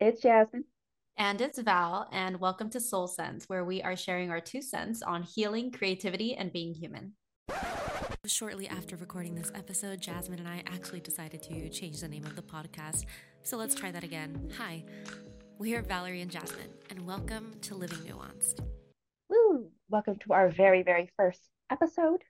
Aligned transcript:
It's 0.00 0.22
Jasmine. 0.22 0.62
And 1.16 1.40
it's 1.40 1.58
Val, 1.58 2.08
and 2.12 2.38
welcome 2.38 2.70
to 2.70 2.78
Soul 2.78 3.08
Sense, 3.08 3.48
where 3.48 3.64
we 3.64 3.82
are 3.82 3.96
sharing 3.96 4.30
our 4.30 4.40
two 4.40 4.62
cents 4.62 5.02
on 5.02 5.24
healing, 5.24 5.72
creativity, 5.72 6.36
and 6.36 6.52
being 6.52 6.72
human. 6.72 7.14
Shortly 8.24 8.68
after 8.68 8.94
recording 8.94 9.34
this 9.34 9.50
episode, 9.56 10.00
Jasmine 10.00 10.38
and 10.38 10.46
I 10.46 10.62
actually 10.66 11.00
decided 11.00 11.42
to 11.42 11.68
change 11.70 12.00
the 12.00 12.06
name 12.06 12.24
of 12.26 12.36
the 12.36 12.42
podcast. 12.42 13.06
So 13.42 13.56
let's 13.56 13.74
try 13.74 13.90
that 13.90 14.04
again. 14.04 14.52
Hi, 14.56 14.84
we 15.58 15.74
are 15.74 15.82
Valerie 15.82 16.20
and 16.20 16.30
Jasmine, 16.30 16.70
and 16.90 17.04
welcome 17.04 17.56
to 17.62 17.74
Living 17.74 17.98
Nuanced. 17.98 18.64
Woo! 19.28 19.72
Welcome 19.90 20.14
to 20.20 20.32
our 20.32 20.48
very, 20.48 20.84
very 20.84 21.10
first 21.16 21.40
episode. 21.72 22.22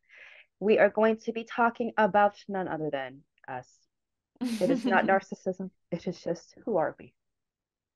We 0.59 0.79
are 0.79 0.89
going 0.89 1.19
to 1.19 1.33
be 1.33 1.45
talking 1.45 1.93
about 1.99 2.43
none 2.49 2.67
other 2.67 2.89
than 2.91 3.25
us. 3.47 3.69
It 4.41 4.71
is 4.71 4.87
not 4.87 5.05
narcissism, 5.07 5.69
it 5.91 6.07
is 6.07 6.19
just 6.19 6.55
who 6.65 6.79
are 6.79 6.97
we? 6.99 7.13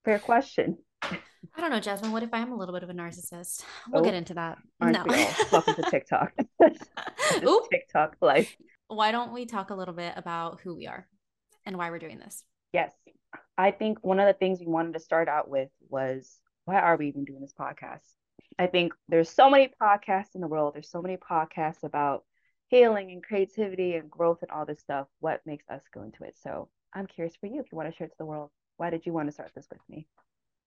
Fair 0.05 0.19
question. 0.19 0.77
I 1.01 1.61
don't 1.61 1.69
know, 1.69 1.79
Jasmine. 1.79 2.11
What 2.11 2.23
if 2.23 2.33
I 2.33 2.39
am 2.39 2.51
a 2.51 2.55
little 2.55 2.73
bit 2.73 2.83
of 2.83 2.89
a 2.89 2.93
narcissist? 2.93 3.63
We'll 3.89 4.01
oh, 4.01 4.03
get 4.03 4.13
into 4.13 4.33
that. 4.33 4.57
no. 4.81 5.05
Welcome 5.51 5.75
to 5.81 5.83
TikTok. 5.89 6.33
TikTok 7.71 8.17
life. 8.21 8.55
Why 8.87 9.11
don't 9.11 9.33
we 9.33 9.45
talk 9.45 9.69
a 9.69 9.75
little 9.75 9.93
bit 9.93 10.13
about 10.17 10.59
who 10.61 10.75
we 10.75 10.87
are 10.87 11.07
and 11.65 11.77
why 11.77 11.89
we're 11.89 11.99
doing 11.99 12.19
this? 12.19 12.43
Yes. 12.73 12.91
I 13.57 13.71
think 13.71 13.99
one 14.01 14.19
of 14.19 14.27
the 14.27 14.33
things 14.33 14.59
we 14.59 14.67
wanted 14.67 14.93
to 14.93 14.99
start 14.99 15.29
out 15.29 15.49
with 15.49 15.69
was 15.89 16.39
why 16.65 16.79
are 16.79 16.97
we 16.97 17.07
even 17.07 17.23
doing 17.23 17.41
this 17.41 17.53
podcast? 17.57 18.01
I 18.59 18.67
think 18.67 18.93
there's 19.07 19.29
so 19.29 19.49
many 19.49 19.71
podcasts 19.81 20.35
in 20.35 20.41
the 20.41 20.47
world. 20.47 20.75
There's 20.75 20.91
so 20.91 21.01
many 21.01 21.17
podcasts 21.17 21.83
about 21.83 22.23
healing 22.67 23.11
and 23.11 23.23
creativity 23.23 23.95
and 23.95 24.09
growth 24.09 24.41
and 24.41 24.51
all 24.51 24.65
this 24.65 24.79
stuff. 24.79 25.07
What 25.19 25.41
makes 25.45 25.65
us 25.69 25.81
go 25.93 26.03
into 26.03 26.23
it? 26.23 26.35
So 26.41 26.69
I'm 26.93 27.07
curious 27.07 27.35
for 27.35 27.47
you 27.47 27.61
if 27.61 27.67
you 27.71 27.77
want 27.77 27.89
to 27.89 27.95
share 27.95 28.07
it 28.07 28.11
to 28.11 28.15
the 28.19 28.25
world 28.25 28.51
why 28.77 28.89
did 28.89 29.05
you 29.05 29.13
want 29.13 29.27
to 29.27 29.31
start 29.31 29.51
this 29.55 29.67
with 29.71 29.81
me? 29.89 30.07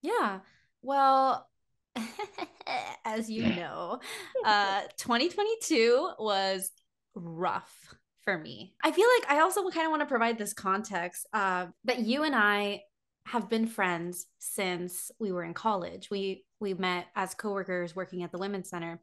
Yeah. 0.03 0.41
Well, 0.83 1.49
as 3.05 3.31
you 3.31 3.47
know, 3.55 4.01
uh 4.45 4.83
2022 4.99 6.13
was 6.19 6.71
rough 7.15 7.95
for 8.27 8.37
me. 8.37 8.75
I 8.83 8.91
feel 8.91 9.07
like 9.19 9.31
I 9.31 9.41
also 9.41 9.69
kind 9.71 9.87
of 9.87 9.91
want 9.91 10.03
to 10.03 10.07
provide 10.07 10.37
this 10.37 10.53
context 10.53 11.27
uh, 11.33 11.67
that 11.85 12.01
you 12.01 12.25
and 12.25 12.35
I 12.35 12.83
have 13.25 13.49
been 13.49 13.67
friends 13.67 14.27
since 14.39 15.11
we 15.19 15.33
were 15.33 15.45
in 15.45 15.55
college. 15.55 16.11
We 16.11 16.45
we 16.61 16.75
met 16.75 17.07
as 17.15 17.35
coworkers 17.35 17.97
working 17.97 18.23
at 18.23 18.33
the 18.33 18.39
Women's 18.39 18.69
Center. 18.69 19.01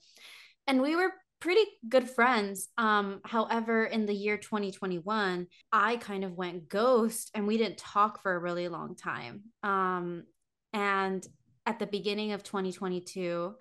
And 0.68 0.82
we 0.82 0.96
were 0.96 1.12
pretty 1.44 1.66
good 1.90 2.10
friends. 2.10 2.70
Um, 2.78 3.20
however, 3.26 3.84
in 3.84 4.06
the 4.06 4.14
year 4.14 4.38
2021, 4.38 5.48
I 5.74 5.98
kind 5.98 6.24
of 6.24 6.38
went 6.38 6.70
ghost 6.70 7.32
and 7.34 7.46
we 7.46 7.58
didn't 7.58 7.78
talk 7.78 8.22
for 8.22 8.34
a 8.34 8.40
really 8.40 8.70
long 8.70 8.96
time. 8.96 9.42
Um, 9.62 10.24
and 10.72 11.28
at 11.66 11.80
the 11.80 11.86
beginning 11.86 12.32
of 12.32 12.44
2022, 12.44 13.56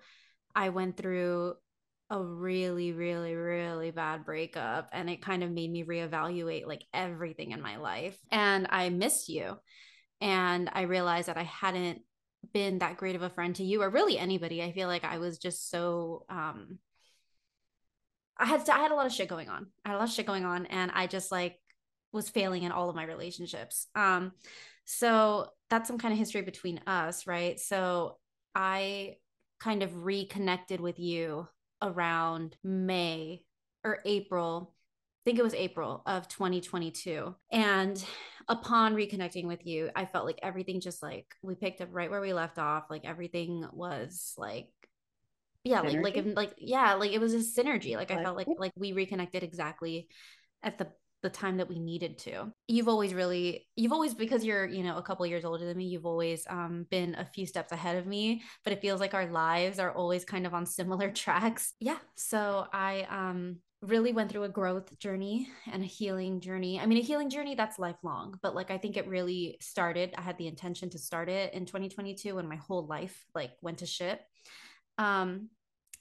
I 0.55 0.69
went 0.69 0.95
through 0.95 1.55
a 2.09 2.23
really, 2.23 2.93
really, 2.93 3.35
really 3.35 3.91
bad 3.91 4.23
breakup. 4.23 4.87
And 4.93 5.09
it 5.09 5.21
kind 5.21 5.43
of 5.43 5.51
made 5.51 5.69
me 5.69 5.83
reevaluate 5.83 6.65
like 6.65 6.85
everything 6.93 7.51
in 7.51 7.61
my 7.61 7.75
life. 7.75 8.17
And 8.31 8.65
I 8.69 8.91
missed 8.91 9.27
you. 9.27 9.57
And 10.21 10.69
I 10.71 10.83
realized 10.83 11.27
that 11.27 11.35
I 11.35 11.43
hadn't 11.43 11.99
been 12.53 12.79
that 12.79 12.95
great 12.95 13.17
of 13.17 13.23
a 13.23 13.29
friend 13.29 13.53
to 13.57 13.63
you 13.65 13.81
or 13.81 13.89
really 13.89 14.17
anybody. 14.17 14.63
I 14.63 14.71
feel 14.71 14.87
like 14.87 15.03
I 15.03 15.17
was 15.17 15.37
just 15.37 15.69
so 15.69 16.25
um 16.29 16.79
I 18.37 18.45
had 18.45 18.67
I 18.69 18.79
had 18.79 18.91
a 18.91 18.95
lot 18.95 19.05
of 19.05 19.13
shit 19.13 19.29
going 19.29 19.49
on. 19.49 19.67
I 19.85 19.89
had 19.89 19.95
a 19.95 19.99
lot 19.99 20.07
of 20.07 20.13
shit 20.13 20.25
going 20.25 20.45
on 20.45 20.65
and 20.67 20.91
I 20.93 21.07
just 21.07 21.31
like 21.31 21.57
was 22.11 22.29
failing 22.29 22.63
in 22.63 22.71
all 22.71 22.89
of 22.89 22.95
my 22.95 23.03
relationships. 23.03 23.87
Um 23.95 24.31
so 24.85 25.49
that's 25.69 25.87
some 25.87 25.97
kind 25.97 26.11
of 26.11 26.19
history 26.19 26.41
between 26.41 26.79
us, 26.87 27.25
right? 27.25 27.59
So 27.59 28.17
I 28.53 29.15
kind 29.59 29.81
of 29.81 30.03
reconnected 30.03 30.81
with 30.81 30.99
you 30.99 31.47
around 31.81 32.55
May 32.63 33.43
or 33.83 33.99
April. 34.05 34.73
I 34.73 35.23
think 35.25 35.39
it 35.39 35.43
was 35.43 35.53
April 35.53 36.03
of 36.05 36.27
2022. 36.27 37.33
And 37.51 38.03
upon 38.49 38.93
reconnecting 38.93 39.45
with 39.45 39.65
you, 39.65 39.89
I 39.95 40.05
felt 40.05 40.25
like 40.25 40.39
everything 40.43 40.81
just 40.81 41.01
like 41.01 41.27
we 41.41 41.55
picked 41.55 41.81
up 41.81 41.89
right 41.91 42.11
where 42.11 42.21
we 42.21 42.33
left 42.33 42.59
off. 42.59 42.85
Like 42.89 43.05
everything 43.05 43.65
was 43.71 44.33
like 44.37 44.67
yeah 45.63 45.81
synergy? 45.81 46.03
like 46.03 46.15
like 46.15 46.25
like 46.35 46.53
yeah 46.57 46.93
like 46.95 47.11
it 47.11 47.19
was 47.19 47.33
a 47.33 47.37
synergy 47.37 47.95
like 47.95 48.11
i 48.11 48.21
felt 48.21 48.35
like 48.35 48.47
like 48.57 48.73
we 48.75 48.91
reconnected 48.93 49.43
exactly 49.43 50.07
at 50.61 50.77
the 50.77 50.87
the 51.21 51.29
time 51.29 51.57
that 51.57 51.69
we 51.69 51.79
needed 51.79 52.17
to 52.17 52.51
you've 52.67 52.89
always 52.89 53.13
really 53.13 53.65
you've 53.77 53.93
always 53.93 54.13
because 54.13 54.43
you're 54.43 54.65
you 54.65 54.83
know 54.83 54.97
a 54.97 55.01
couple 55.01 55.25
years 55.25 55.45
older 55.45 55.65
than 55.65 55.77
me 55.77 55.85
you've 55.85 56.05
always 56.05 56.45
um, 56.49 56.85
been 56.91 57.15
a 57.15 57.23
few 57.23 57.45
steps 57.45 57.71
ahead 57.71 57.95
of 57.95 58.05
me 58.05 58.43
but 58.65 58.73
it 58.73 58.81
feels 58.81 58.99
like 58.99 59.13
our 59.13 59.27
lives 59.27 59.79
are 59.79 59.93
always 59.93 60.25
kind 60.25 60.45
of 60.45 60.53
on 60.53 60.65
similar 60.65 61.09
tracks 61.23 61.73
yeah 61.79 61.97
so 62.15 62.67
i 62.73 63.07
um 63.09 63.57
really 63.83 64.13
went 64.13 64.31
through 64.31 64.43
a 64.43 64.49
growth 64.49 64.97
journey 64.97 65.49
and 65.71 65.83
a 65.83 65.85
healing 65.85 66.39
journey. 66.39 66.79
I 66.79 66.85
mean, 66.85 66.97
a 66.97 67.01
healing 67.01 67.29
journey 67.29 67.53
that's 67.53 67.77
lifelong, 67.77 68.39
but 68.41 68.55
like 68.55 68.71
I 68.71 68.77
think 68.77 68.95
it 68.95 69.07
really 69.07 69.57
started. 69.59 70.13
I 70.17 70.21
had 70.21 70.37
the 70.37 70.47
intention 70.47 70.89
to 70.91 70.97
start 70.97 71.27
it 71.27 71.53
in 71.53 71.65
2022 71.65 72.35
when 72.35 72.47
my 72.47 72.55
whole 72.55 72.87
life 72.87 73.25
like 73.35 73.51
went 73.61 73.79
to 73.79 73.85
shit. 73.85 74.21
Um, 74.97 75.49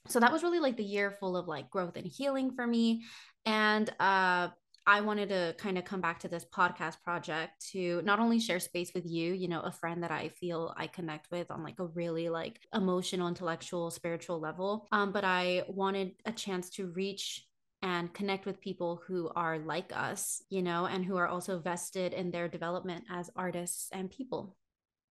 so 0.08 0.20
that 0.20 0.32
was 0.32 0.42
really 0.42 0.60
like 0.60 0.76
the 0.76 0.84
year 0.84 1.10
full 1.10 1.36
of 1.36 1.46
like 1.46 1.70
growth 1.70 1.96
and 1.96 2.06
healing 2.06 2.52
for 2.52 2.66
me. 2.66 3.02
And 3.46 3.88
uh 4.00 4.48
I 4.84 5.00
wanted 5.00 5.28
to 5.28 5.54
kind 5.58 5.78
of 5.78 5.84
come 5.84 6.00
back 6.00 6.18
to 6.20 6.28
this 6.28 6.44
podcast 6.44 7.00
project 7.02 7.64
to 7.70 8.02
not 8.02 8.18
only 8.18 8.40
share 8.40 8.58
space 8.58 8.90
with 8.94 9.06
you, 9.06 9.32
you 9.32 9.46
know, 9.46 9.60
a 9.60 9.70
friend 9.70 10.02
that 10.02 10.10
I 10.10 10.28
feel 10.28 10.74
I 10.76 10.88
connect 10.88 11.30
with 11.30 11.52
on 11.52 11.62
like 11.62 11.78
a 11.78 11.86
really 11.86 12.28
like 12.28 12.58
emotional, 12.74 13.28
intellectual, 13.28 13.92
spiritual 13.92 14.40
level, 14.40 14.88
um, 14.90 15.12
but 15.12 15.24
I 15.24 15.62
wanted 15.68 16.14
a 16.26 16.32
chance 16.32 16.68
to 16.70 16.88
reach 16.88 17.46
and 17.82 18.12
connect 18.12 18.44
with 18.44 18.60
people 18.60 19.02
who 19.06 19.30
are 19.36 19.58
like 19.58 19.92
us, 19.94 20.42
you 20.50 20.62
know, 20.62 20.86
and 20.86 21.04
who 21.04 21.16
are 21.16 21.28
also 21.28 21.60
vested 21.60 22.12
in 22.12 22.32
their 22.32 22.48
development 22.48 23.04
as 23.08 23.30
artists 23.36 23.88
and 23.92 24.10
people. 24.10 24.56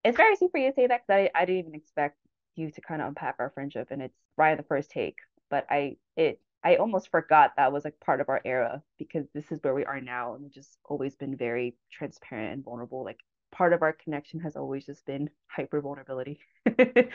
It's 0.04 0.18
very 0.18 0.34
easy 0.34 0.50
for 0.52 0.58
you 0.58 0.70
to 0.70 0.76
say 0.76 0.88
that 0.88 1.02
because 1.08 1.30
I, 1.34 1.40
I 1.40 1.46
didn't 1.46 1.60
even 1.60 1.76
expect 1.76 2.18
you 2.56 2.72
to 2.72 2.82
kind 2.82 3.02
of 3.02 3.08
unpack 3.08 3.36
our 3.40 3.52
friendship 3.52 3.88
and 3.92 4.02
it's 4.02 4.18
right 4.38 4.58
the 4.58 4.64
first 4.64 4.90
take 4.92 5.18
but 5.50 5.66
i 5.70 5.96
it 6.16 6.40
i 6.64 6.76
almost 6.76 7.10
forgot 7.10 7.54
that 7.58 7.72
was 7.72 7.86
like 7.86 8.00
part 8.00 8.22
of 8.22 8.30
our 8.30 8.42
era 8.46 8.82
because 8.98 9.26
this 9.34 9.52
is 9.52 9.60
where 9.62 9.74
we 9.74 9.86
are 9.86 10.02
now 10.02 10.34
and 10.34 10.44
we've 10.44 10.54
just 10.54 10.78
always 10.86 11.16
been 11.16 11.36
very 11.36 11.76
transparent 11.92 12.54
and 12.54 12.64
vulnerable 12.64 13.04
like 13.04 13.20
part 13.52 13.74
of 13.74 13.82
our 13.82 13.94
connection 13.94 14.40
has 14.40 14.56
always 14.56 14.86
just 14.86 15.06
been 15.06 15.30
hyper 15.48 15.82
vulnerability. 15.82 16.40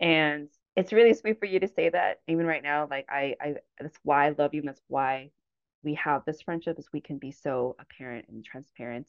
And 0.00 0.50
it's 0.76 0.92
really 0.92 1.14
sweet 1.14 1.38
for 1.38 1.46
you 1.46 1.60
to 1.60 1.68
say 1.68 1.88
that 1.88 2.20
even 2.26 2.46
right 2.46 2.62
now 2.62 2.88
like 2.90 3.06
i 3.08 3.36
i 3.40 3.54
that's 3.80 3.98
why 4.02 4.26
i 4.26 4.34
love 4.36 4.54
you 4.54 4.60
and 4.60 4.68
that's 4.68 4.82
why 4.88 5.30
we 5.84 5.94
have 5.94 6.24
this 6.24 6.42
friendship 6.42 6.78
is 6.78 6.88
we 6.92 7.00
can 7.00 7.18
be 7.18 7.30
so 7.30 7.76
apparent 7.78 8.26
and 8.28 8.44
transparent 8.44 9.08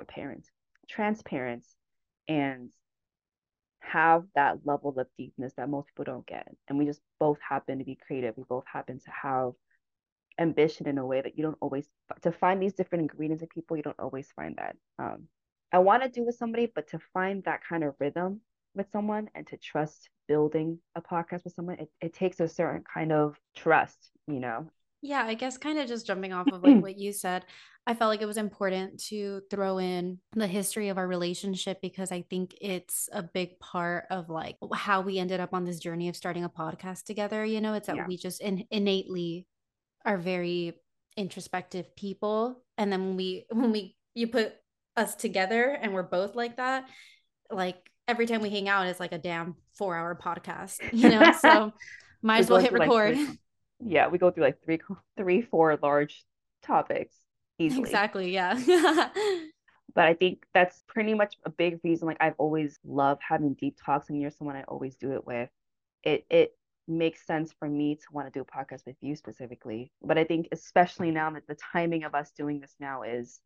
apparent 0.00 0.50
transparent 0.88 1.64
and 2.28 2.70
have 3.82 4.24
that 4.34 4.58
level 4.64 4.94
of 4.96 5.06
deepness 5.18 5.52
that 5.56 5.68
most 5.68 5.88
people 5.88 6.04
don't 6.04 6.26
get. 6.26 6.48
And 6.68 6.78
we 6.78 6.86
just 6.86 7.00
both 7.18 7.38
happen 7.46 7.78
to 7.78 7.84
be 7.84 7.98
creative. 8.06 8.34
We 8.36 8.44
both 8.48 8.64
happen 8.72 8.98
to 9.00 9.10
have 9.10 9.52
ambition 10.38 10.88
in 10.88 10.98
a 10.98 11.06
way 11.06 11.20
that 11.20 11.36
you 11.36 11.42
don't 11.42 11.58
always 11.60 11.86
to 12.22 12.32
find 12.32 12.62
these 12.62 12.74
different 12.74 13.02
ingredients 13.02 13.42
in 13.42 13.48
people. 13.48 13.76
You 13.76 13.82
don't 13.82 14.00
always 14.00 14.28
find 14.34 14.56
that. 14.56 14.76
Um, 14.98 15.24
I 15.72 15.78
want 15.78 16.02
to 16.02 16.08
do 16.08 16.24
with 16.24 16.36
somebody, 16.36 16.70
but 16.74 16.88
to 16.88 17.00
find 17.12 17.42
that 17.44 17.60
kind 17.68 17.84
of 17.84 17.94
rhythm 17.98 18.40
with 18.74 18.86
someone 18.92 19.28
and 19.34 19.46
to 19.48 19.56
trust 19.56 20.08
building 20.28 20.78
a 20.94 21.02
podcast 21.02 21.44
with 21.44 21.54
someone, 21.54 21.78
it, 21.78 21.90
it 22.00 22.14
takes 22.14 22.40
a 22.40 22.48
certain 22.48 22.84
kind 22.92 23.12
of 23.12 23.36
trust, 23.56 24.10
you 24.26 24.40
know. 24.40 24.68
Yeah, 25.00 25.24
I 25.24 25.34
guess 25.34 25.58
kind 25.58 25.78
of 25.78 25.88
just 25.88 26.06
jumping 26.06 26.32
off 26.32 26.52
of 26.52 26.62
like 26.62 26.78
what 26.82 26.98
you 26.98 27.12
said, 27.12 27.44
I 27.86 27.94
felt 27.94 28.10
like 28.10 28.22
it 28.22 28.26
was 28.26 28.36
important 28.36 29.02
to 29.06 29.42
throw 29.50 29.78
in 29.78 30.18
the 30.32 30.46
history 30.46 30.88
of 30.88 30.98
our 30.98 31.06
relationship 31.06 31.80
because 31.82 32.12
I 32.12 32.22
think 32.22 32.54
it's 32.60 33.08
a 33.12 33.24
big 33.24 33.58
part 33.58 34.04
of 34.08 34.30
like 34.30 34.56
how 34.72 35.00
we 35.00 35.18
ended 35.18 35.40
up 35.40 35.52
on 35.52 35.64
this 35.64 35.80
journey 35.80 36.08
of 36.08 36.14
starting 36.14 36.44
a 36.44 36.48
podcast 36.48 37.04
together. 37.04 37.44
You 37.44 37.60
know, 37.60 37.74
it's 37.74 37.88
that 37.88 37.96
yeah. 37.96 38.06
we 38.06 38.16
just 38.16 38.40
in- 38.40 38.66
innately 38.70 39.48
are 40.04 40.16
very 40.16 40.74
introspective 41.16 41.96
people. 41.96 42.62
And 42.78 42.92
then 42.92 43.04
when 43.04 43.16
we, 43.16 43.46
when 43.50 43.72
we, 43.72 43.96
you 44.14 44.28
put 44.28 44.54
us 44.96 45.16
together 45.16 45.64
and 45.70 45.92
we're 45.92 46.04
both 46.04 46.36
like 46.36 46.58
that, 46.58 46.88
like 47.50 47.90
every 48.06 48.26
time 48.26 48.42
we 48.42 48.50
hang 48.50 48.68
out, 48.68 48.86
it's 48.86 49.00
like 49.00 49.12
a 49.12 49.18
damn 49.18 49.56
four 49.76 49.96
hour 49.96 50.14
podcast, 50.14 50.78
you 50.92 51.08
know? 51.08 51.32
So 51.32 51.72
might 52.22 52.38
as 52.38 52.48
well 52.48 52.60
hit 52.60 52.72
record. 52.72 53.16
Like 53.16 53.26
three, 53.26 53.38
yeah, 53.86 54.06
we 54.06 54.18
go 54.18 54.30
through 54.30 54.44
like 54.44 54.62
three, 54.64 54.78
three, 55.16 55.42
four 55.42 55.76
large 55.82 56.24
topics 56.62 57.16
easily. 57.62 57.82
Exactly. 57.82 58.32
Yeah. 58.32 58.54
but 59.94 60.04
I 60.06 60.14
think 60.14 60.44
that's 60.54 60.82
pretty 60.88 61.14
much 61.14 61.36
a 61.44 61.50
big 61.50 61.80
reason. 61.84 62.06
Like 62.06 62.18
I've 62.20 62.34
always 62.38 62.78
loved 62.84 63.22
having 63.26 63.54
deep 63.54 63.76
talks, 63.84 64.08
and 64.08 64.20
you're 64.20 64.30
someone 64.30 64.56
I 64.56 64.62
always 64.64 64.96
do 64.96 65.12
it 65.12 65.26
with. 65.26 65.48
It 66.02 66.26
it 66.30 66.56
makes 66.88 67.24
sense 67.26 67.52
for 67.58 67.68
me 67.68 67.94
to 67.94 68.02
want 68.12 68.26
to 68.26 68.38
do 68.38 68.42
a 68.42 68.44
podcast 68.44 68.86
with 68.86 68.96
you 69.00 69.14
specifically. 69.14 69.92
But 70.02 70.18
I 70.18 70.24
think 70.24 70.48
especially 70.52 71.10
now 71.10 71.30
that 71.30 71.46
the 71.46 71.56
timing 71.72 72.04
of 72.04 72.14
us 72.14 72.30
doing 72.36 72.60
this 72.60 72.74
now 72.80 73.02
is, 73.02 73.40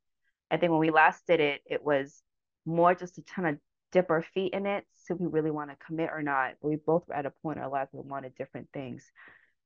I 0.51 0.57
think 0.57 0.71
when 0.71 0.81
we 0.81 0.91
last 0.91 1.27
did 1.27 1.41
it, 1.41 1.61
it 1.67 1.85
was 1.85 2.23
more 2.65 2.95
just 2.95 3.17
to 3.17 3.23
kind 3.23 3.49
of 3.49 3.59
dip 3.93 4.11
our 4.11 4.23
feet 4.23 4.53
in 4.53 4.67
it, 4.67 4.85
so 4.95 5.15
we 5.15 5.27
really 5.27 5.51
want 5.51 5.71
to 5.71 5.77
commit 5.87 6.11
or 6.13 6.23
not. 6.23 6.55
But 6.61 6.69
we 6.69 6.77
both 6.77 7.07
were 7.07 7.15
at 7.15 7.27
a 7.27 7.33
point 7.43 7.59
in 7.59 7.65
our 7.65 7.71
lives 7.71 7.91
we 7.93 8.01
wanted 8.01 8.35
different 8.37 8.69
things. 8.73 9.11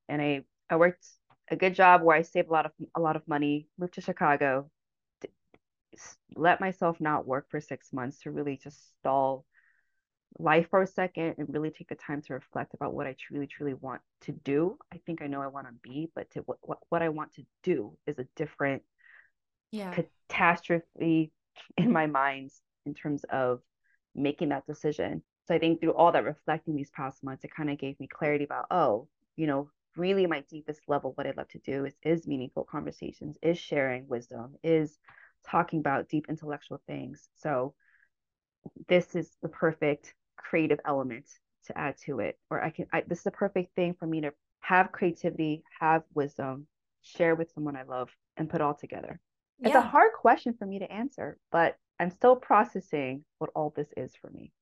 And 0.09 0.21
I 0.21 0.45
I 0.69 0.77
worked 0.77 1.07
a 1.51 1.57
good 1.57 1.75
job 1.75 2.03
where 2.03 2.17
I 2.17 2.23
save 2.23 2.49
a 2.49 2.53
lot 2.53 2.67
of 2.67 2.73
a 2.95 3.01
lot 3.01 3.17
of 3.17 3.27
money, 3.27 3.67
move 3.79 3.91
to 3.93 4.01
Chicago, 4.01 4.71
let 6.35 6.61
myself 6.61 7.01
not 7.01 7.27
work 7.27 7.47
for 7.51 7.61
six 7.61 7.93
months 7.93 8.21
to 8.21 8.31
really 8.31 8.57
just 8.57 8.97
stall 8.99 9.45
life 10.39 10.69
for 10.71 10.83
a 10.83 10.87
second 10.87 11.35
and 11.39 11.53
really 11.53 11.71
take 11.71 11.89
the 11.89 11.95
time 11.97 12.23
to 12.23 12.35
reflect 12.35 12.73
about 12.75 12.95
what 12.95 13.07
I 13.07 13.17
truly, 13.19 13.47
truly 13.47 13.75
want 13.75 14.01
to 14.23 14.33
do. 14.33 14.79
I 14.93 14.99
think 15.05 15.23
I 15.23 15.27
know 15.27 15.43
I 15.43 15.49
want 15.49 15.67
to 15.67 15.73
be, 15.83 16.09
but 16.15 16.31
to 16.33 16.41
what, 16.41 16.59
what, 16.63 16.79
what 16.89 17.03
I 17.03 17.09
want 17.09 17.35
to 17.35 17.43
do 17.65 17.97
is 18.07 18.19
a 18.19 18.27
different 18.37 18.83
yeah. 19.73 19.93
catastrophe 20.29 21.33
in 21.77 21.93
my 21.93 22.07
mind 22.07 22.51
in 22.87 22.95
terms 22.95 23.25
of 23.31 23.61
making 24.15 24.51
that 24.51 24.67
decision. 24.67 25.23
So 25.49 25.55
I 25.55 25.59
think 25.59 25.81
through 25.81 25.95
all 25.95 26.13
that 26.13 26.25
reflecting 26.25 26.77
these 26.77 26.91
past 26.91 27.25
months, 27.25 27.45
it 27.45 27.51
kind 27.55 27.71
of 27.71 27.79
gave 27.79 27.99
me 27.99 28.07
clarity 28.07 28.45
about, 28.45 28.67
oh, 28.71 29.09
you 29.37 29.49
know, 29.49 29.69
really 29.97 30.27
my 30.27 30.43
deepest 30.49 30.81
level, 30.89 31.13
what 31.15 31.27
I'd 31.27 31.37
love 31.37 31.49
to 31.49 31.59
do 31.59 31.85
is 31.85 31.95
is 32.03 32.27
meaningful 32.27 32.65
conversations, 32.65 33.37
is 33.43 33.59
sharing 33.59 34.07
wisdom, 34.09 34.55
is 34.63 34.99
talking 35.49 35.81
about 35.81 36.09
deep 36.09 36.27
intellectual 36.29 36.81
things. 36.87 37.29
So 37.37 37.75
this 38.89 39.15
is 39.15 39.31
the 39.43 39.49
perfect 39.49 40.15
creative 40.37 40.81
element 40.85 41.27
to 41.67 41.77
add 41.79 41.97
to 42.07 42.21
it. 42.21 42.39
Or 42.51 42.63
I 42.63 42.71
can 42.71 42.87
I, 42.93 43.03
this 43.07 43.19
is 43.19 43.25
the 43.25 43.31
perfect 43.31 43.75
thing 43.75 43.95
for 43.99 44.07
me 44.07 44.23
to 44.23 44.33
have 44.61 44.93
creativity, 44.93 45.63
have 45.81 46.03
wisdom, 46.15 46.67
share 47.03 47.35
with 47.35 47.51
someone 47.53 47.77
I 47.77 47.83
love, 47.83 48.11
and 48.37 48.49
put 48.49 48.61
all 48.61 48.75
together. 48.75 49.21
Yeah. 49.59 49.69
It's 49.69 49.77
a 49.77 49.81
hard 49.81 50.13
question 50.13 50.55
for 50.59 50.67
me 50.67 50.79
to 50.79 50.91
answer, 50.91 51.39
but 51.51 51.77
I'm 51.99 52.11
still 52.11 52.37
processing 52.37 53.25
what 53.39 53.51
all 53.55 53.73
this 53.77 53.89
is 53.97 54.15
for 54.21 54.31
me. 54.31 54.53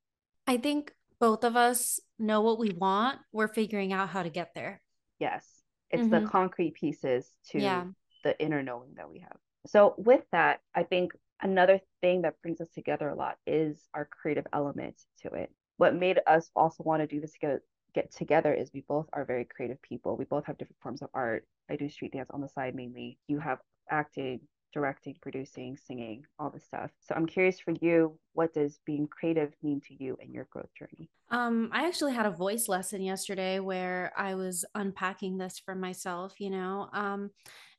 I 0.47 0.57
think 0.57 0.93
both 1.21 1.45
of 1.45 1.57
us 1.57 2.01
know 2.19 2.41
what 2.41 2.59
we 2.59 2.71
want. 2.71 3.19
We're 3.33 3.49
figuring 3.49 3.93
out 3.93 4.09
how 4.09 4.23
to 4.23 4.31
get 4.31 4.55
there. 4.55 4.81
Yes. 5.19 5.47
It's 5.91 6.03
mm-hmm. 6.03 6.25
the 6.25 6.31
concrete 6.31 6.75
pieces 6.75 7.31
to 7.51 7.61
yeah. 7.61 7.85
the 8.25 8.39
inner 8.41 8.63
knowing 8.63 8.95
that 8.97 9.11
we 9.11 9.21
have. 9.21 9.37
So, 9.67 9.95
with 9.97 10.23
that, 10.33 10.61
I 10.75 10.83
think 10.83 11.13
another 11.41 11.81
thing 12.01 12.23
that 12.23 12.41
brings 12.43 12.61
us 12.61 12.69
together 12.69 13.09
a 13.09 13.15
lot 13.15 13.37
is 13.47 13.89
our 13.95 14.05
creative 14.05 14.47
element 14.53 14.97
to 15.23 15.33
it. 15.35 15.51
What 15.77 15.95
made 15.95 16.21
us 16.27 16.51
also 16.57 16.83
want 16.83 17.03
to 17.03 17.07
do 17.07 17.21
this 17.21 17.33
together, 17.33 17.63
get 17.95 18.13
together 18.13 18.53
is 18.53 18.71
we 18.73 18.85
both 18.89 19.09
are 19.13 19.25
very 19.25 19.45
creative 19.45 19.81
people. 19.83 20.17
We 20.17 20.25
both 20.25 20.45
have 20.47 20.59
different 20.59 20.81
forms 20.83 21.03
of 21.03 21.09
art. 21.15 21.47
I 21.71 21.77
do 21.77 21.89
street 21.89 22.13
dance 22.13 22.31
on 22.31 22.41
the 22.41 22.49
side 22.49 22.75
mainly. 22.75 23.19
You 23.29 23.39
have 23.39 23.59
acting, 23.91 24.41
directing, 24.73 25.17
producing, 25.21 25.77
singing, 25.77 26.25
all 26.39 26.51
this 26.51 26.65
stuff. 26.65 26.91
So 27.01 27.15
I'm 27.15 27.27
curious 27.27 27.59
for 27.61 27.73
you, 27.81 28.19
what 28.33 28.53
does 28.55 28.79
being 28.85 29.07
creative 29.07 29.53
mean 29.63 29.81
to 29.89 30.03
you 30.03 30.17
in 30.21 30.33
your 30.33 30.47
growth 30.51 30.73
journey? 30.79 31.11
Um, 31.31 31.71
I 31.73 31.87
actually 31.87 32.15
had 32.15 32.27
a 32.27 32.31
voice 32.31 32.69
lesson 32.69 33.03
yesterday 33.03 33.61
where 33.61 34.13
I 34.17 34.35
was 34.35 34.65
unpacking 34.75 35.37
this 35.37 35.59
for 35.59 35.75
myself, 35.75 36.41
you 36.41 36.51
know. 36.51 36.89
Um, 36.93 37.31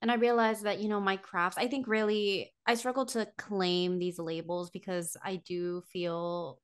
and 0.02 0.12
I 0.12 0.16
realized 0.16 0.64
that, 0.64 0.80
you 0.80 0.88
know, 0.88 1.00
my 1.00 1.18
crafts, 1.18 1.58
I 1.58 1.68
think 1.68 1.88
really 1.88 2.52
I 2.66 2.76
struggle 2.76 3.06
to 3.08 3.28
claim 3.38 3.98
these 3.98 4.20
labels 4.20 4.70
because 4.70 5.18
I 5.24 5.38
do 5.38 5.82
feel 5.92 6.60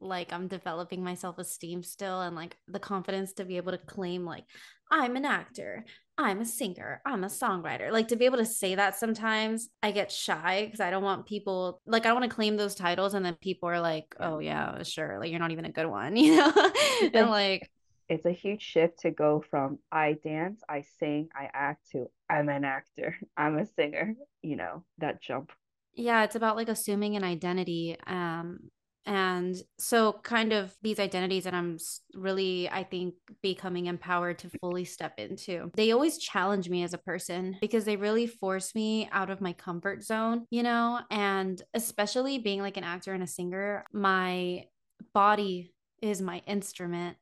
like 0.00 0.32
I'm 0.32 0.48
developing 0.48 1.02
my 1.02 1.14
self 1.14 1.38
esteem 1.38 1.82
still 1.82 2.20
and 2.20 2.36
like 2.36 2.56
the 2.68 2.78
confidence 2.78 3.32
to 3.34 3.44
be 3.44 3.56
able 3.56 3.72
to 3.72 3.78
claim, 3.78 4.24
like, 4.24 4.44
I'm 4.90 5.16
an 5.16 5.24
actor, 5.24 5.84
I'm 6.16 6.40
a 6.40 6.44
singer, 6.44 7.02
I'm 7.04 7.24
a 7.24 7.28
songwriter. 7.28 7.90
Like 7.90 8.08
to 8.08 8.16
be 8.16 8.24
able 8.24 8.38
to 8.38 8.46
say 8.46 8.76
that 8.76 8.96
sometimes 8.96 9.68
I 9.82 9.90
get 9.90 10.12
shy 10.12 10.64
because 10.64 10.80
I 10.80 10.90
don't 10.90 11.02
want 11.02 11.26
people, 11.26 11.80
like, 11.86 12.04
I 12.04 12.08
don't 12.08 12.20
want 12.20 12.30
to 12.30 12.34
claim 12.34 12.56
those 12.56 12.76
titles 12.76 13.14
and 13.14 13.26
then 13.26 13.34
people 13.40 13.68
are 13.68 13.80
like, 13.80 14.14
oh, 14.20 14.38
yeah, 14.38 14.82
sure. 14.84 15.18
Like, 15.18 15.30
you're 15.30 15.40
not 15.40 15.50
even 15.50 15.64
a 15.64 15.72
good 15.72 15.86
one, 15.86 16.16
you 16.16 16.36
know? 16.36 16.52
and 17.12 17.30
like, 17.30 17.68
it's 18.08 18.26
a 18.26 18.32
huge 18.32 18.62
shift 18.62 19.00
to 19.00 19.10
go 19.10 19.42
from 19.50 19.78
I 19.90 20.12
dance, 20.22 20.62
I 20.68 20.84
sing, 20.98 21.30
I 21.34 21.48
act 21.52 21.90
to 21.92 22.06
I'm 22.28 22.48
an 22.48 22.64
actor, 22.64 23.16
I'm 23.36 23.58
a 23.58 23.66
singer, 23.66 24.14
you 24.42 24.56
know, 24.56 24.84
that 24.98 25.20
jump. 25.20 25.52
Yeah, 25.94 26.24
it's 26.24 26.34
about 26.34 26.56
like 26.56 26.68
assuming 26.68 27.16
an 27.16 27.24
identity. 27.24 27.96
Um, 28.06 28.70
and 29.06 29.56
so 29.78 30.12
kind 30.22 30.52
of 30.52 30.74
these 30.82 30.98
identities 30.98 31.44
that 31.44 31.54
i'm 31.54 31.78
really 32.14 32.68
i 32.70 32.82
think 32.82 33.14
becoming 33.42 33.86
empowered 33.86 34.38
to 34.38 34.50
fully 34.60 34.84
step 34.84 35.18
into 35.18 35.70
they 35.74 35.92
always 35.92 36.18
challenge 36.18 36.68
me 36.68 36.82
as 36.82 36.94
a 36.94 36.98
person 36.98 37.56
because 37.60 37.84
they 37.84 37.96
really 37.96 38.26
force 38.26 38.74
me 38.74 39.08
out 39.12 39.30
of 39.30 39.40
my 39.40 39.52
comfort 39.52 40.02
zone 40.02 40.46
you 40.50 40.62
know? 40.62 41.00
And 41.10 41.60
especially 41.74 42.38
being 42.38 42.60
like 42.60 42.76
an 42.76 42.84
actor 42.84 43.12
and 43.12 43.22
a 43.22 43.26
singer 43.26 43.84
my 43.92 44.64
body 45.12 45.74
is 46.00 46.20
my 46.20 46.42
instrument 46.46 47.16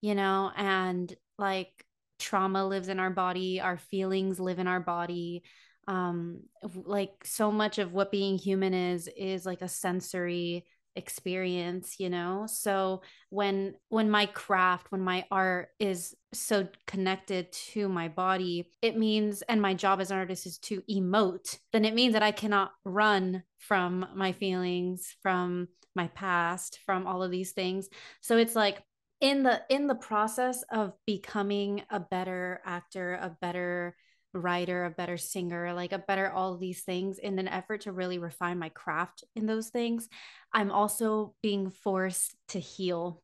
you 0.00 0.14
know? 0.14 0.50
And 0.54 1.14
like 1.38 1.84
trauma 2.18 2.66
lives 2.66 2.88
in 2.88 3.00
our 3.00 3.10
body 3.10 3.60
our 3.60 3.76
feelings 3.76 4.38
live 4.38 4.58
in 4.58 4.68
our 4.68 4.80
body 4.80 5.42
um 5.88 6.40
like 6.84 7.12
so 7.24 7.50
much 7.50 7.78
of 7.78 7.92
what 7.92 8.12
being 8.12 8.38
human 8.38 8.72
is 8.72 9.08
is 9.16 9.44
like 9.44 9.62
a 9.62 9.68
sensory 9.68 10.64
experience 10.96 11.96
you 11.98 12.10
know? 12.10 12.46
So 12.48 13.02
when 13.30 13.74
when 13.88 14.10
my 14.10 14.26
craft 14.26 14.90
when 14.90 15.00
my 15.00 15.24
art 15.30 15.68
is 15.78 16.14
so 16.32 16.68
connected 16.86 17.52
to 17.52 17.88
my 17.88 18.08
body 18.08 18.70
it 18.82 18.96
means 18.96 19.42
and 19.42 19.62
my 19.62 19.72
job 19.74 20.00
as 20.00 20.10
an 20.10 20.18
artist 20.18 20.46
is 20.46 20.58
to 20.58 20.82
emote 20.90 21.58
then 21.72 21.84
it 21.84 21.94
means 21.94 22.12
that 22.12 22.24
i 22.24 22.32
cannot 22.32 22.72
run 22.84 23.44
from 23.58 24.04
my 24.16 24.32
feelings 24.32 25.14
from 25.22 25.68
my 25.94 26.08
past 26.08 26.80
from 26.84 27.06
all 27.06 27.22
of 27.22 27.30
these 27.30 27.52
things. 27.52 27.88
So 28.20 28.36
it's 28.36 28.56
like 28.56 28.82
in 29.20 29.42
the 29.42 29.62
in 29.68 29.86
the 29.86 29.94
process 29.94 30.64
of 30.70 30.92
becoming 31.06 31.82
a 31.90 32.00
better 32.00 32.60
actor 32.64 33.14
a 33.14 33.36
better 33.40 33.96
writer, 34.34 34.84
a 34.84 34.90
better 34.90 35.16
singer, 35.16 35.72
like 35.72 35.92
a 35.92 35.98
better 35.98 36.30
all 36.30 36.56
these 36.56 36.82
things 36.82 37.18
in 37.18 37.38
an 37.38 37.48
effort 37.48 37.82
to 37.82 37.92
really 37.92 38.18
refine 38.18 38.58
my 38.58 38.68
craft 38.70 39.24
in 39.34 39.46
those 39.46 39.68
things. 39.68 40.08
I'm 40.52 40.70
also 40.70 41.34
being 41.42 41.70
forced 41.70 42.36
to 42.48 42.60
heal. 42.60 43.22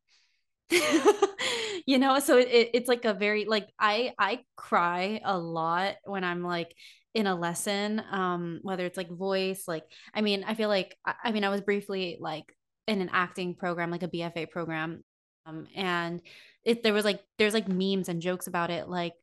you 1.85 1.97
know, 1.97 2.19
so 2.19 2.37
it, 2.37 2.69
it's 2.73 2.87
like 2.87 3.05
a 3.05 3.13
very 3.13 3.45
like 3.45 3.69
I 3.79 4.13
I 4.17 4.39
cry 4.55 5.21
a 5.23 5.37
lot 5.37 5.95
when 6.05 6.23
I'm 6.23 6.43
like 6.43 6.73
in 7.13 7.27
a 7.27 7.35
lesson 7.35 8.01
um 8.11 8.59
whether 8.61 8.85
it's 8.85 8.95
like 8.95 9.09
voice 9.09 9.65
like 9.67 9.83
I 10.13 10.21
mean 10.21 10.45
I 10.47 10.53
feel 10.53 10.69
like 10.69 10.95
I, 11.05 11.13
I 11.25 11.31
mean 11.33 11.43
I 11.43 11.49
was 11.49 11.59
briefly 11.59 12.17
like 12.19 12.55
in 12.87 13.01
an 13.01 13.09
acting 13.11 13.53
program 13.53 13.91
like 13.91 14.03
a 14.03 14.07
BFA 14.07 14.49
program 14.49 15.03
um 15.45 15.67
and 15.75 16.21
it 16.63 16.83
there 16.83 16.93
was 16.93 17.05
like 17.05 17.21
there's 17.37 17.53
like 17.53 17.67
memes 17.67 18.07
and 18.07 18.21
jokes 18.21 18.47
about 18.47 18.69
it 18.69 18.87
like 18.87 19.13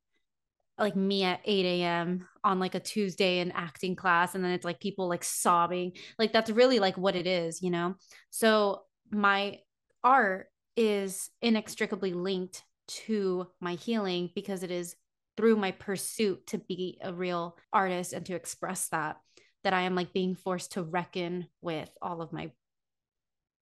like 0.79 0.97
me 0.97 1.25
at 1.25 1.41
8 1.45 1.65
a.m. 1.65 2.29
on 2.45 2.59
like 2.59 2.75
a 2.75 2.81
Tuesday 2.81 3.39
in 3.41 3.53
acting 3.53 3.97
class. 3.97 4.35
And 4.35 4.45
then 4.45 4.53
it's 4.53 4.65
like 4.65 4.81
people 4.81 5.09
like 5.09 5.25
sobbing. 5.25 5.93
Like 6.19 6.33
that's 6.33 6.51
really 6.51 6.79
like 6.79 6.97
what 6.97 7.17
it 7.17 7.27
is, 7.27 7.63
you 7.63 7.71
know? 7.71 7.95
So 8.31 8.83
my 9.11 9.59
art 10.03 10.47
is 10.77 11.31
inextricably 11.43 12.13
linked 12.13 12.65
to 12.89 13.47
my 13.61 13.75
healing 13.75 14.31
because 14.35 14.63
it 14.63 14.71
is 14.71 14.95
through 15.37 15.57
my 15.57 15.73
pursuit 15.73 16.47
to 16.49 16.59
be 16.59 16.99
a 17.03 17.13
real 17.13 17.57
artist 17.73 18.13
and 18.13 18.25
to 18.27 18.35
express 18.35 18.89
that 18.89 19.19
that 19.65 19.73
I 19.73 19.83
am 19.83 19.95
like 19.95 20.13
being 20.13 20.37
forced 20.37 20.73
to 20.73 20.83
reckon 20.83 21.49
with 21.61 21.91
all 22.01 22.23
of 22.23 22.33
my 22.33 22.53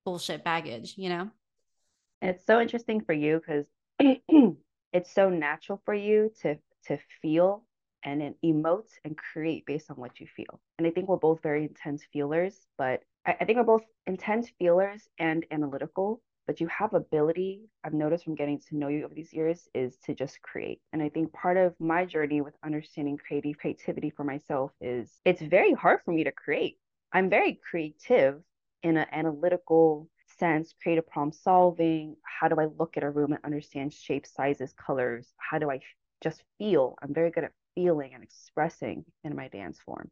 bullshit 0.04 0.44
baggage, 0.44 0.94
you 0.96 1.08
know? 1.08 1.30
it's 2.22 2.46
so 2.46 2.60
interesting 2.60 3.00
for 3.00 3.12
you 3.12 3.40
because 3.40 3.66
it's 4.92 5.12
so 5.12 5.28
natural 5.30 5.80
for 5.84 5.94
you 5.94 6.32
to 6.42 6.56
to 6.86 6.98
feel 7.22 7.64
and 8.04 8.20
then 8.20 8.34
emote 8.44 8.90
and 9.04 9.16
create 9.16 9.66
based 9.66 9.90
on 9.90 9.96
what 9.96 10.20
you 10.20 10.26
feel. 10.26 10.60
And 10.78 10.86
I 10.86 10.90
think 10.90 11.08
we're 11.08 11.16
both 11.16 11.42
very 11.42 11.64
intense 11.64 12.02
feelers, 12.12 12.66
but 12.78 13.02
I, 13.26 13.36
I 13.40 13.44
think 13.44 13.58
we're 13.58 13.64
both 13.64 13.84
intense 14.06 14.48
feelers 14.58 15.08
and 15.18 15.44
analytical. 15.50 16.22
But 16.46 16.60
you 16.60 16.68
have 16.68 16.94
ability, 16.94 17.62
I've 17.82 17.92
noticed 17.92 18.22
from 18.22 18.36
getting 18.36 18.60
to 18.68 18.76
know 18.76 18.86
you 18.86 19.04
over 19.04 19.14
these 19.14 19.32
years, 19.32 19.68
is 19.74 19.96
to 20.04 20.14
just 20.14 20.40
create. 20.42 20.80
And 20.92 21.02
I 21.02 21.08
think 21.08 21.32
part 21.32 21.56
of 21.56 21.74
my 21.80 22.04
journey 22.04 22.40
with 22.40 22.54
understanding 22.64 23.16
creative 23.18 23.58
creativity 23.58 24.10
for 24.10 24.22
myself 24.22 24.70
is 24.80 25.10
it's 25.24 25.42
very 25.42 25.72
hard 25.72 26.02
for 26.04 26.12
me 26.12 26.22
to 26.22 26.30
create. 26.30 26.78
I'm 27.12 27.28
very 27.28 27.58
creative 27.68 28.42
in 28.84 28.96
an 28.96 29.06
analytical 29.10 30.08
sense, 30.38 30.72
creative 30.80 31.08
problem 31.08 31.32
solving. 31.32 32.14
How 32.22 32.46
do 32.46 32.60
I 32.60 32.66
look 32.78 32.96
at 32.96 33.02
a 33.02 33.10
room 33.10 33.32
and 33.32 33.44
understand 33.44 33.92
shapes, 33.92 34.32
sizes, 34.32 34.72
colors? 34.74 35.26
How 35.38 35.58
do 35.58 35.68
I 35.68 35.80
just 36.22 36.42
feel. 36.58 36.96
I'm 37.02 37.14
very 37.14 37.30
good 37.30 37.44
at 37.44 37.52
feeling 37.74 38.14
and 38.14 38.22
expressing 38.22 39.04
in 39.24 39.36
my 39.36 39.48
dance 39.48 39.78
form. 39.80 40.10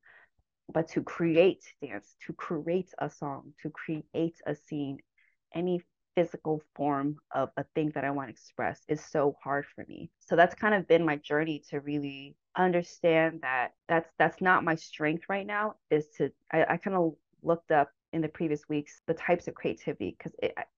But 0.73 0.89
to 0.91 1.03
create 1.03 1.65
dance, 1.83 2.17
to 2.27 2.33
create 2.33 2.93
a 2.99 3.11
song, 3.11 3.53
to 3.63 3.71
create 3.71 4.41
a 4.47 4.55
scene, 4.55 4.99
any 5.55 5.83
physical 6.15 6.63
form 6.77 7.17
of 7.35 7.51
a 7.57 7.65
thing 7.75 7.91
that 7.95 8.05
I 8.05 8.11
want 8.11 8.29
to 8.29 8.33
express 8.33 8.81
is 8.89 9.05
so 9.05 9.37
hard 9.43 9.67
for 9.75 9.85
me. 9.89 10.11
So 10.21 10.37
that's 10.37 10.55
kind 10.55 10.75
of 10.75 10.87
been 10.87 11.05
my 11.05 11.17
journey 11.17 11.63
to 11.71 11.81
really 11.81 12.37
understand 12.57 13.41
that 13.43 13.73
that's 13.89 14.09
that's 14.19 14.41
not 14.41 14.65
my 14.65 14.77
strength 14.77 15.25
right 15.29 15.47
now 15.47 15.75
is 15.91 16.09
to 16.17 16.31
I, 16.53 16.65
I 16.65 16.77
kind 16.77 16.97
of 16.97 17.15
looked 17.43 17.73
up 17.73 17.91
in 18.13 18.21
the 18.21 18.29
previous 18.29 18.69
weeks 18.69 19.01
the 19.09 19.15
types 19.15 19.49
of 19.49 19.55
creativity 19.55 20.17
because 20.17 20.33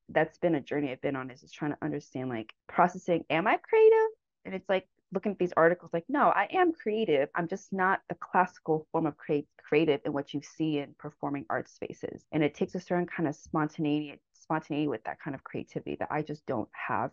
that's 0.09 0.39
been 0.39 0.55
a 0.55 0.61
journey 0.61 0.91
I've 0.91 1.03
been 1.03 1.17
on 1.17 1.31
is 1.31 1.43
just 1.43 1.55
trying 1.55 1.73
to 1.73 1.79
understand 1.83 2.31
like 2.31 2.55
processing 2.67 3.25
am 3.29 3.47
I 3.47 3.59
creative 3.59 4.09
and 4.47 4.55
it's 4.55 4.69
like 4.71 4.89
looking 5.13 5.33
at 5.33 5.39
these 5.39 5.53
articles 5.57 5.93
like 5.93 6.05
no 6.09 6.29
I 6.29 6.49
am 6.53 6.73
creative. 6.73 7.29
I'm 7.35 7.49
just 7.49 7.73
not 7.73 8.01
the 8.09 8.17
classical 8.17 8.87
form 8.93 9.07
of 9.07 9.17
create 9.17 9.47
creative 9.59 10.01
in 10.05 10.13
what 10.13 10.35
you 10.35 10.41
see 10.43 10.79
in 10.79 10.95
performing 10.99 11.47
art 11.51 11.69
spaces. 11.69 12.25
And 12.33 12.43
it 12.43 12.55
takes 12.55 12.75
a 12.75 12.81
certain 12.81 13.07
kind 13.07 13.29
of 13.29 13.35
spontaneity 13.35 14.21
spontaneity 14.35 14.89
with 14.89 15.03
that 15.05 15.21
kind 15.21 15.35
of 15.35 15.43
creativity 15.43 15.97
that 15.99 16.09
I 16.11 16.23
just 16.23 16.47
don't 16.47 16.69
have 16.73 17.11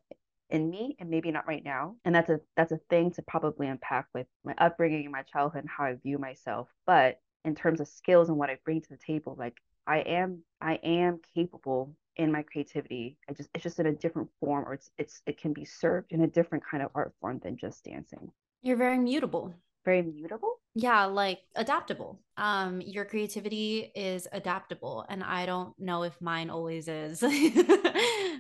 in 0.50 0.70
me 0.70 0.96
and 1.00 1.10
maybe 1.10 1.32
not 1.32 1.48
right 1.48 1.64
now. 1.64 1.96
And 2.06 2.14
that's 2.14 2.30
a 2.30 2.40
that's 2.56 2.72
a 2.72 2.80
thing 2.90 3.12
to 3.12 3.22
probably 3.24 3.68
unpack 3.68 4.08
with 4.14 4.28
my 4.44 4.54
upbringing 4.58 5.04
and 5.04 5.12
my 5.12 5.24
childhood 5.24 5.62
and 5.62 5.70
how 5.70 5.86
i 5.86 5.94
view 5.94 6.18
myself. 6.18 6.70
But 6.86 7.20
in 7.46 7.56
terms 7.56 7.80
of 7.80 7.88
skills 7.88 8.30
and 8.30 8.38
what 8.38 8.50
i 8.50 8.58
bring 8.64 8.82
to 8.82 8.90
the 8.90 8.98
table 8.98 9.36
like 9.38 9.58
i 9.88 10.00
am 10.00 10.44
i 10.62 10.76
am 10.76 11.20
capable 11.36 11.94
in 12.18 12.32
my 12.32 12.44
creativity. 12.44 13.18
I 13.30 13.34
just 13.34 13.50
it's 13.54 13.64
just 13.64 13.80
in 13.80 13.88
a 13.88 13.92
different 13.94 14.30
form 14.40 14.66
or 14.68 14.74
it's 14.74 14.92
it's 14.98 15.22
it 15.26 15.40
can 15.40 15.54
be 15.54 15.66
served 15.66 16.12
in 16.12 16.22
a 16.22 16.28
different 16.28 16.64
kind 16.70 16.84
of 16.84 16.90
art 16.96 17.14
form 17.20 17.40
than 17.44 17.58
just 17.58 17.84
dancing. 17.84 18.32
You're 18.62 18.78
very 18.78 18.98
mutable. 18.98 19.54
Very 19.86 20.02
mutable? 20.02 20.60
Yeah 20.76 21.06
like 21.06 21.40
adaptable. 21.56 22.22
Um 22.38 22.82
your 22.82 23.06
creativity 23.06 23.92
is 23.96 24.28
adaptable 24.32 25.06
and 25.10 25.24
i 25.24 25.46
don't 25.46 25.78
know 25.78 26.04
if 26.04 26.20
mine 26.22 26.50
always 26.50 26.88
is. 26.88 27.24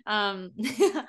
Um 0.05 0.51
uh, 0.59 1.05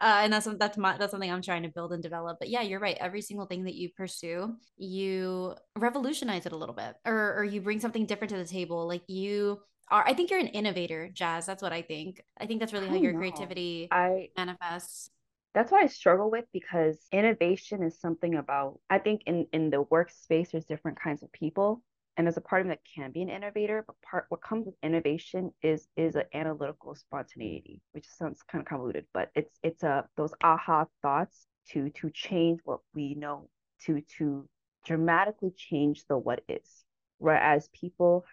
and 0.00 0.32
that's 0.32 0.48
that's 0.58 0.78
my 0.78 0.96
that's 0.96 1.10
something 1.10 1.30
i'm 1.30 1.42
trying 1.42 1.64
to 1.64 1.68
build 1.68 1.92
and 1.92 2.02
develop. 2.02 2.38
But 2.38 2.48
yeah 2.48 2.62
you're 2.62 2.80
right. 2.80 2.96
Every 2.98 3.20
single 3.20 3.46
thing 3.46 3.64
that 3.64 3.74
you 3.74 3.90
pursue 3.90 4.54
you 4.78 5.54
revolutionize 5.76 6.46
it 6.46 6.52
a 6.52 6.56
little 6.56 6.74
bit 6.74 6.94
or 7.04 7.34
or 7.36 7.44
you 7.44 7.60
bring 7.60 7.80
something 7.80 8.06
different 8.06 8.30
to 8.30 8.38
the 8.38 8.46
table. 8.46 8.86
Like 8.86 9.02
you 9.06 9.60
are 9.90 10.04
i 10.06 10.14
think 10.14 10.30
you're 10.30 10.40
an 10.40 10.48
innovator 10.48 11.08
Jas 11.08 11.46
that's 11.46 11.62
what 11.62 11.72
i 11.72 11.82
think. 11.82 12.22
I 12.38 12.46
think 12.46 12.60
that's 12.60 12.72
really 12.72 12.88
how 12.88 12.94
your 12.94 13.12
know. 13.12 13.18
creativity 13.18 13.88
I, 13.90 14.28
manifests. 14.36 15.10
That's 15.54 15.72
what 15.72 15.82
I 15.82 15.86
struggle 15.86 16.30
with 16.30 16.44
because 16.52 16.98
innovation 17.10 17.82
is 17.82 17.98
something 17.98 18.34
about 18.34 18.78
I 18.90 18.98
think 18.98 19.22
in 19.26 19.46
in 19.52 19.70
the 19.70 19.84
workspace 19.84 20.50
there's 20.50 20.66
different 20.66 21.00
kinds 21.00 21.22
of 21.22 21.32
people 21.32 21.82
and 22.16 22.26
there's 22.26 22.36
a 22.36 22.42
part 22.42 22.60
of 22.60 22.66
me 22.66 22.72
that 22.74 22.80
can 22.94 23.10
be 23.10 23.22
an 23.22 23.28
innovator 23.28 23.82
but 23.86 23.96
part 24.02 24.26
what 24.28 24.42
comes 24.42 24.66
with 24.66 24.74
innovation 24.82 25.52
is 25.62 25.88
is 25.96 26.14
an 26.14 26.24
analytical 26.34 26.94
spontaneity 26.94 27.80
which 27.92 28.06
sounds 28.06 28.42
kind 28.42 28.62
of 28.62 28.68
convoluted 28.68 29.06
but 29.14 29.30
it's 29.34 29.58
it's 29.62 29.82
a 29.82 30.06
those 30.16 30.34
aha 30.42 30.84
thoughts 31.02 31.46
to 31.70 31.90
to 31.90 32.10
change 32.10 32.60
what 32.64 32.80
we 32.94 33.14
know 33.14 33.48
to 33.84 34.02
to 34.18 34.48
dramatically 34.84 35.52
change 35.56 36.04
the 36.08 36.16
what 36.16 36.40
is. 36.48 36.84
Whereas 37.18 37.68
people 37.72 38.24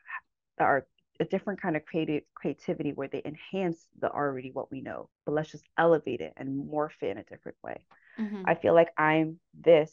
that 0.57 0.63
are 0.65 0.87
a 1.19 1.25
different 1.25 1.61
kind 1.61 1.75
of 1.75 1.85
creative 1.85 2.23
creativity 2.33 2.91
where 2.91 3.07
they 3.07 3.21
enhance 3.25 3.87
the 3.99 4.11
already 4.11 4.51
what 4.51 4.71
we 4.71 4.81
know, 4.81 5.09
but 5.25 5.33
let's 5.33 5.51
just 5.51 5.65
elevate 5.77 6.21
it 6.21 6.33
and 6.37 6.69
morph 6.69 7.01
it 7.01 7.09
in 7.09 7.17
a 7.17 7.23
different 7.23 7.57
way. 7.63 7.85
Mm-hmm. 8.19 8.43
I 8.45 8.55
feel 8.55 8.73
like 8.73 8.89
I'm 8.97 9.39
this 9.59 9.91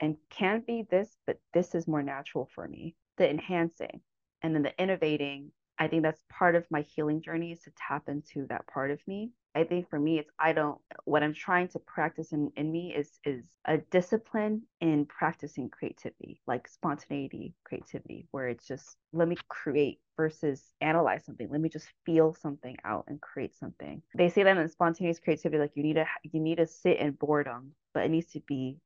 and 0.00 0.16
can 0.30 0.62
be 0.66 0.86
this, 0.90 1.16
but 1.26 1.38
this 1.54 1.74
is 1.74 1.88
more 1.88 2.02
natural 2.02 2.48
for 2.54 2.66
me. 2.66 2.94
The 3.18 3.28
enhancing 3.28 4.00
and 4.42 4.54
then 4.54 4.62
the 4.62 4.78
innovating, 4.80 5.52
I 5.78 5.88
think 5.88 6.02
that's 6.02 6.20
part 6.30 6.54
of 6.54 6.66
my 6.70 6.82
healing 6.82 7.22
journey 7.22 7.52
is 7.52 7.60
to 7.62 7.72
tap 7.76 8.08
into 8.08 8.46
that 8.48 8.66
part 8.66 8.90
of 8.90 9.00
me 9.06 9.30
I 9.56 9.64
think 9.64 9.88
for 9.88 9.98
me, 9.98 10.18
it's 10.18 10.30
I 10.38 10.52
don't 10.52 10.78
what 11.06 11.22
I'm 11.22 11.32
trying 11.32 11.68
to 11.68 11.78
practice 11.78 12.32
in, 12.32 12.52
in 12.58 12.70
me 12.70 12.94
is 12.94 13.18
is 13.24 13.42
a 13.64 13.78
discipline 13.78 14.62
in 14.82 15.06
practicing 15.06 15.70
creativity, 15.70 16.42
like 16.46 16.68
spontaneity, 16.68 17.54
creativity, 17.64 18.28
where 18.32 18.48
it's 18.48 18.66
just 18.66 18.98
let 19.14 19.28
me 19.28 19.36
create 19.48 19.98
versus 20.18 20.62
analyze 20.82 21.24
something. 21.24 21.48
Let 21.50 21.62
me 21.62 21.70
just 21.70 21.88
feel 22.04 22.34
something 22.34 22.76
out 22.84 23.06
and 23.08 23.18
create 23.18 23.56
something. 23.56 24.02
They 24.14 24.28
say 24.28 24.42
that 24.42 24.58
in 24.58 24.68
spontaneous 24.68 25.20
creativity, 25.20 25.58
like 25.58 25.72
you 25.74 25.82
need 25.82 25.94
to 25.94 26.06
you 26.22 26.40
need 26.40 26.58
to 26.58 26.66
sit 26.66 26.98
in 26.98 27.12
boredom, 27.12 27.72
but 27.94 28.04
it 28.04 28.10
needs 28.10 28.32
to 28.32 28.40
be 28.40 28.76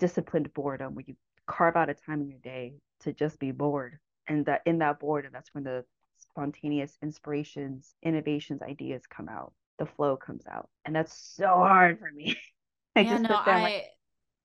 disciplined 0.00 0.52
boredom 0.54 0.96
where 0.96 1.04
you 1.06 1.14
carve 1.46 1.76
out 1.76 1.88
a 1.88 1.94
time 1.94 2.20
in 2.20 2.30
your 2.30 2.40
day 2.40 2.74
to 3.02 3.12
just 3.12 3.38
be 3.38 3.52
bored. 3.52 3.98
And 4.26 4.44
that 4.46 4.62
in 4.66 4.78
that 4.78 4.98
boredom, 4.98 5.30
that's 5.32 5.54
when 5.54 5.62
the 5.62 5.84
spontaneous 6.18 6.98
inspirations, 7.00 7.94
innovations, 8.02 8.60
ideas 8.60 9.02
come 9.06 9.28
out 9.28 9.52
the 9.80 9.86
flow 9.86 10.16
comes 10.16 10.44
out. 10.46 10.68
And 10.84 10.94
that's 10.94 11.34
so 11.36 11.46
hard 11.46 11.98
for 11.98 12.10
me. 12.14 12.36
I 12.96 13.00
yeah, 13.00 13.18
no, 13.18 13.34
I 13.34 13.62
like... 13.62 13.84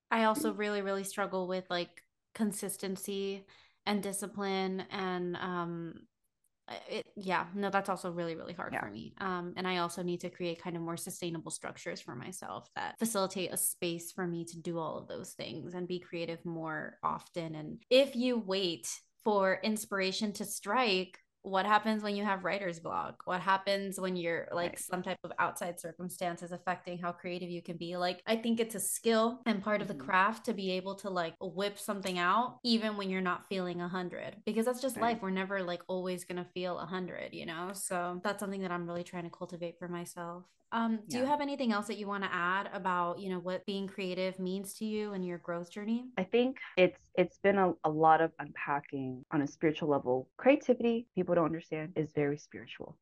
I 0.09 0.23
also 0.23 0.53
really, 0.53 0.81
really 0.81 1.03
struggle 1.03 1.47
with 1.47 1.65
like 1.69 2.01
consistency 2.33 3.45
and 3.85 4.01
discipline 4.01 4.83
and 4.91 5.37
um 5.37 5.93
it, 6.89 7.05
yeah 7.15 7.45
no 7.53 7.69
that's 7.69 7.89
also 7.89 8.11
really 8.11 8.35
really 8.35 8.53
hard 8.53 8.73
yeah. 8.73 8.79
for 8.79 8.89
me 8.89 9.13
um 9.19 9.53
and 9.55 9.67
i 9.67 9.77
also 9.77 10.01
need 10.01 10.19
to 10.19 10.31
create 10.31 10.61
kind 10.61 10.75
of 10.75 10.81
more 10.81 10.97
sustainable 10.97 11.51
structures 11.51 12.01
for 12.01 12.15
myself 12.15 12.67
that 12.75 12.97
facilitate 12.97 13.53
a 13.53 13.57
space 13.57 14.11
for 14.11 14.25
me 14.25 14.43
to 14.43 14.59
do 14.59 14.79
all 14.79 14.97
of 14.97 15.07
those 15.07 15.33
things 15.33 15.75
and 15.75 15.87
be 15.87 15.99
creative 15.99 16.43
more 16.43 16.97
often 17.03 17.53
and 17.53 17.83
if 17.91 18.15
you 18.15 18.39
wait 18.39 18.89
for 19.23 19.59
inspiration 19.63 20.33
to 20.33 20.43
strike 20.43 21.19
what 21.45 21.67
happens 21.67 22.01
when 22.01 22.15
you 22.15 22.23
have 22.23 22.43
writer's 22.43 22.79
block 22.79 23.21
what 23.25 23.39
happens 23.39 23.99
when 23.99 24.15
you're 24.15 24.47
like 24.51 24.71
right. 24.71 24.79
some 24.79 25.03
type 25.03 25.19
of 25.23 25.31
outside 25.37 25.79
circumstances 25.79 26.51
affecting 26.51 26.97
how 26.97 27.11
creative 27.11 27.49
you 27.49 27.61
can 27.61 27.77
be 27.77 27.95
like 27.95 28.23
i 28.25 28.35
think 28.35 28.59
it's 28.59 28.73
a 28.73 28.79
skill 28.79 29.41
and 29.45 29.61
part 29.61 29.75
mm-hmm. 29.75 29.83
of 29.83 29.87
the 29.87 29.93
mm-hmm. 29.93 30.05
craft 30.09 30.45
to 30.45 30.53
be 30.53 30.71
able 30.71 30.95
to 30.95 31.07
like 31.07 31.35
whip 31.39 31.77
something 31.77 32.17
out 32.17 32.57
even 32.63 32.97
when 32.97 33.11
you're 33.11 33.21
not 33.21 33.45
feeling 33.47 33.79
a 33.79 33.87
hundred 33.87 34.35
because 34.43 34.65
that's 34.65 34.81
just 34.81 34.95
right. 34.95 35.13
life 35.13 35.19
we're 35.21 35.29
never 35.29 35.61
like 35.61 35.83
always 35.87 36.25
gonna 36.25 36.47
feel 36.55 36.79
a 36.79 36.85
hundred 36.85 37.31
you 37.31 37.45
know 37.45 37.69
so 37.73 38.19
that's 38.23 38.39
something 38.39 38.61
that 38.61 38.71
i'm 38.71 38.87
really 38.87 39.03
trying 39.03 39.23
to 39.23 39.29
cultivate 39.29 39.77
for 39.77 39.87
myself 39.87 40.45
um, 40.71 40.99
do 41.07 41.17
yeah. 41.17 41.23
you 41.23 41.29
have 41.29 41.41
anything 41.41 41.71
else 41.71 41.87
that 41.87 41.97
you 41.97 42.07
want 42.07 42.23
to 42.23 42.33
add 42.33 42.69
about, 42.73 43.19
you 43.19 43.29
know, 43.29 43.39
what 43.39 43.65
being 43.65 43.87
creative 43.87 44.39
means 44.39 44.73
to 44.75 44.85
you 44.85 45.13
and 45.13 45.25
your 45.25 45.37
growth 45.37 45.71
journey? 45.71 46.05
I 46.17 46.23
think 46.23 46.57
it's 46.77 46.99
it's 47.15 47.37
been 47.39 47.57
a, 47.57 47.73
a 47.83 47.89
lot 47.89 48.21
of 48.21 48.31
unpacking 48.39 49.23
on 49.31 49.41
a 49.41 49.47
spiritual 49.47 49.89
level. 49.89 50.29
Creativity, 50.37 51.07
people 51.15 51.35
don't 51.35 51.45
understand, 51.45 51.93
is 51.95 52.11
very 52.13 52.37
spiritual. 52.37 52.97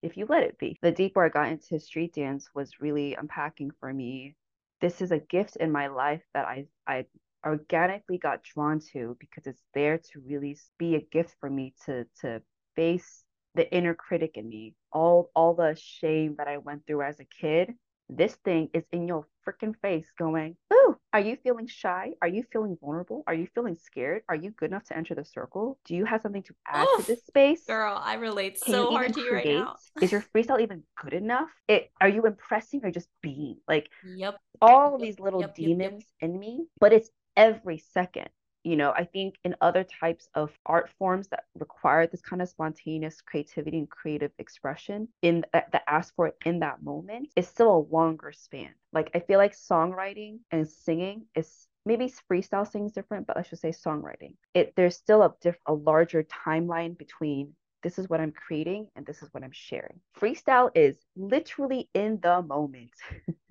If 0.00 0.16
you 0.16 0.26
let 0.28 0.44
it 0.44 0.58
be. 0.58 0.78
The 0.80 0.92
deeper 0.92 1.24
I 1.24 1.28
got 1.28 1.48
into 1.48 1.78
street 1.80 2.14
dance 2.14 2.48
was 2.54 2.80
really 2.80 3.14
unpacking 3.14 3.72
for 3.80 3.92
me. 3.92 4.36
This 4.80 5.00
is 5.00 5.10
a 5.10 5.18
gift 5.18 5.56
in 5.56 5.72
my 5.72 5.88
life 5.88 6.22
that 6.34 6.46
I 6.46 6.66
I 6.86 7.06
organically 7.44 8.18
got 8.18 8.42
drawn 8.42 8.80
to 8.92 9.16
because 9.20 9.46
it's 9.46 9.62
there 9.74 9.98
to 9.98 10.20
really 10.20 10.56
be 10.78 10.94
a 10.94 11.00
gift 11.00 11.34
for 11.40 11.50
me 11.50 11.74
to 11.86 12.06
to 12.20 12.42
face 12.76 13.24
the 13.54 13.70
inner 13.72 13.94
critic 13.94 14.32
in 14.36 14.48
me, 14.48 14.74
all 14.92 15.30
all 15.34 15.54
the 15.54 15.76
shame 15.80 16.36
that 16.38 16.48
I 16.48 16.58
went 16.58 16.86
through 16.86 17.02
as 17.02 17.18
a 17.20 17.24
kid. 17.24 17.74
This 18.10 18.34
thing 18.36 18.70
is 18.72 18.84
in 18.90 19.06
your 19.06 19.26
freaking 19.46 19.74
face 19.82 20.06
going, 20.18 20.56
Ooh, 20.72 20.96
are 21.12 21.20
you 21.20 21.36
feeling 21.42 21.66
shy? 21.66 22.12
Are 22.22 22.28
you 22.28 22.44
feeling 22.52 22.78
vulnerable? 22.80 23.22
Are 23.26 23.34
you 23.34 23.48
feeling 23.54 23.76
scared? 23.76 24.22
Are 24.28 24.34
you 24.34 24.50
good 24.50 24.70
enough 24.70 24.84
to 24.84 24.96
enter 24.96 25.14
the 25.14 25.24
circle? 25.24 25.78
Do 25.84 25.94
you 25.94 26.06
have 26.06 26.22
something 26.22 26.42
to 26.44 26.54
add 26.66 26.86
to 26.96 27.02
this 27.02 27.24
space? 27.26 27.64
Girl, 27.64 28.00
I 28.02 28.14
relate 28.14 28.60
Can 28.62 28.72
so 28.72 28.90
hard 28.90 29.12
to 29.14 29.20
you 29.20 29.32
right 29.32 29.46
now. 29.46 29.76
is 30.00 30.10
your 30.10 30.24
freestyle 30.34 30.60
even 30.60 30.82
good 31.02 31.12
enough? 31.12 31.50
It 31.66 31.90
are 32.00 32.08
you 32.08 32.24
impressing 32.24 32.80
or 32.84 32.90
just 32.90 33.08
being? 33.22 33.56
Like 33.66 33.90
yep. 34.16 34.38
all 34.62 34.92
yep, 34.92 35.00
these 35.00 35.20
little 35.20 35.40
yep, 35.40 35.54
demons 35.54 36.04
yep, 36.20 36.30
in 36.30 36.38
me, 36.38 36.66
but 36.80 36.92
it's 36.92 37.10
every 37.36 37.78
second 37.78 38.28
you 38.68 38.76
know 38.76 38.92
i 38.92 39.04
think 39.04 39.36
in 39.44 39.54
other 39.60 39.84
types 39.84 40.28
of 40.34 40.50
art 40.66 40.90
forms 40.98 41.28
that 41.28 41.44
require 41.54 42.06
this 42.06 42.20
kind 42.20 42.42
of 42.42 42.48
spontaneous 42.48 43.20
creativity 43.22 43.78
and 43.78 43.88
creative 43.90 44.30
expression 44.38 45.08
in 45.22 45.44
that, 45.52 45.82
ask 45.88 46.14
for 46.14 46.26
it 46.26 46.36
in 46.44 46.60
that 46.60 46.82
moment 46.82 47.28
is 47.34 47.48
still 47.48 47.74
a 47.74 47.86
longer 47.94 48.30
span 48.32 48.70
like 48.92 49.10
i 49.14 49.20
feel 49.20 49.38
like 49.38 49.54
songwriting 49.54 50.38
and 50.50 50.68
singing 50.68 51.24
is 51.34 51.66
maybe 51.86 52.12
freestyle 52.30 52.70
singing 52.70 52.86
is 52.86 52.92
different 52.92 53.26
but 53.26 53.38
i 53.38 53.42
should 53.42 53.58
say 53.58 53.70
songwriting 53.70 54.34
it 54.52 54.74
there's 54.76 54.96
still 54.96 55.22
a 55.22 55.34
diff, 55.40 55.56
a 55.66 55.72
larger 55.72 56.22
timeline 56.24 56.96
between 56.96 57.54
this 57.82 57.98
is 57.98 58.08
what 58.08 58.20
I'm 58.20 58.32
creating 58.32 58.88
and 58.96 59.06
this 59.06 59.22
is 59.22 59.28
what 59.32 59.44
I'm 59.44 59.52
sharing. 59.52 60.00
Freestyle 60.18 60.70
is 60.74 60.96
literally 61.16 61.88
in 61.94 62.18
the 62.20 62.42
moment. 62.42 62.90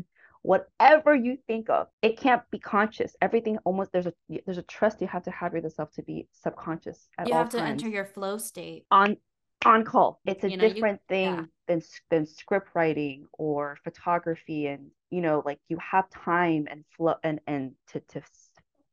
whatever 0.48 1.14
you 1.14 1.38
think 1.48 1.70
of 1.70 1.88
it 2.02 2.18
can't 2.18 2.42
be 2.52 2.60
conscious. 2.60 3.16
Everything 3.22 3.58
almost 3.66 3.92
there's 3.92 4.08
a 4.08 4.14
there's 4.46 4.58
a 4.58 4.64
trust 4.64 5.02
you 5.02 5.08
have 5.08 5.24
to 5.24 5.32
have 5.32 5.54
with 5.54 5.64
yourself 5.64 5.92
to 5.92 6.04
be 6.04 6.28
subconscious 6.32 7.10
you 7.26 7.34
have 7.34 7.50
to 7.50 7.62
enter 7.62 7.90
your 7.90 8.06
flow 8.06 8.38
state. 8.38 8.86
On 8.92 9.18
on 9.66 9.84
call. 9.84 10.22
It's 10.26 10.44
a 10.44 10.50
you 10.50 10.58
know, 10.58 10.70
different 10.70 11.02
you, 11.10 11.16
thing 11.16 11.36
yeah. 11.36 11.44
than 11.68 11.82
than 12.10 12.26
script 12.26 12.70
writing 12.74 13.26
or 13.34 13.78
photography 13.84 14.68
and 14.68 14.92
you 15.10 15.22
know 15.22 15.44
like 15.46 15.60
you 15.68 15.78
have 15.80 16.10
time 16.10 16.68
and 16.70 16.86
flow 16.96 17.16
and 17.24 17.40
and 17.48 17.74
to 17.90 18.00
to 18.12 18.22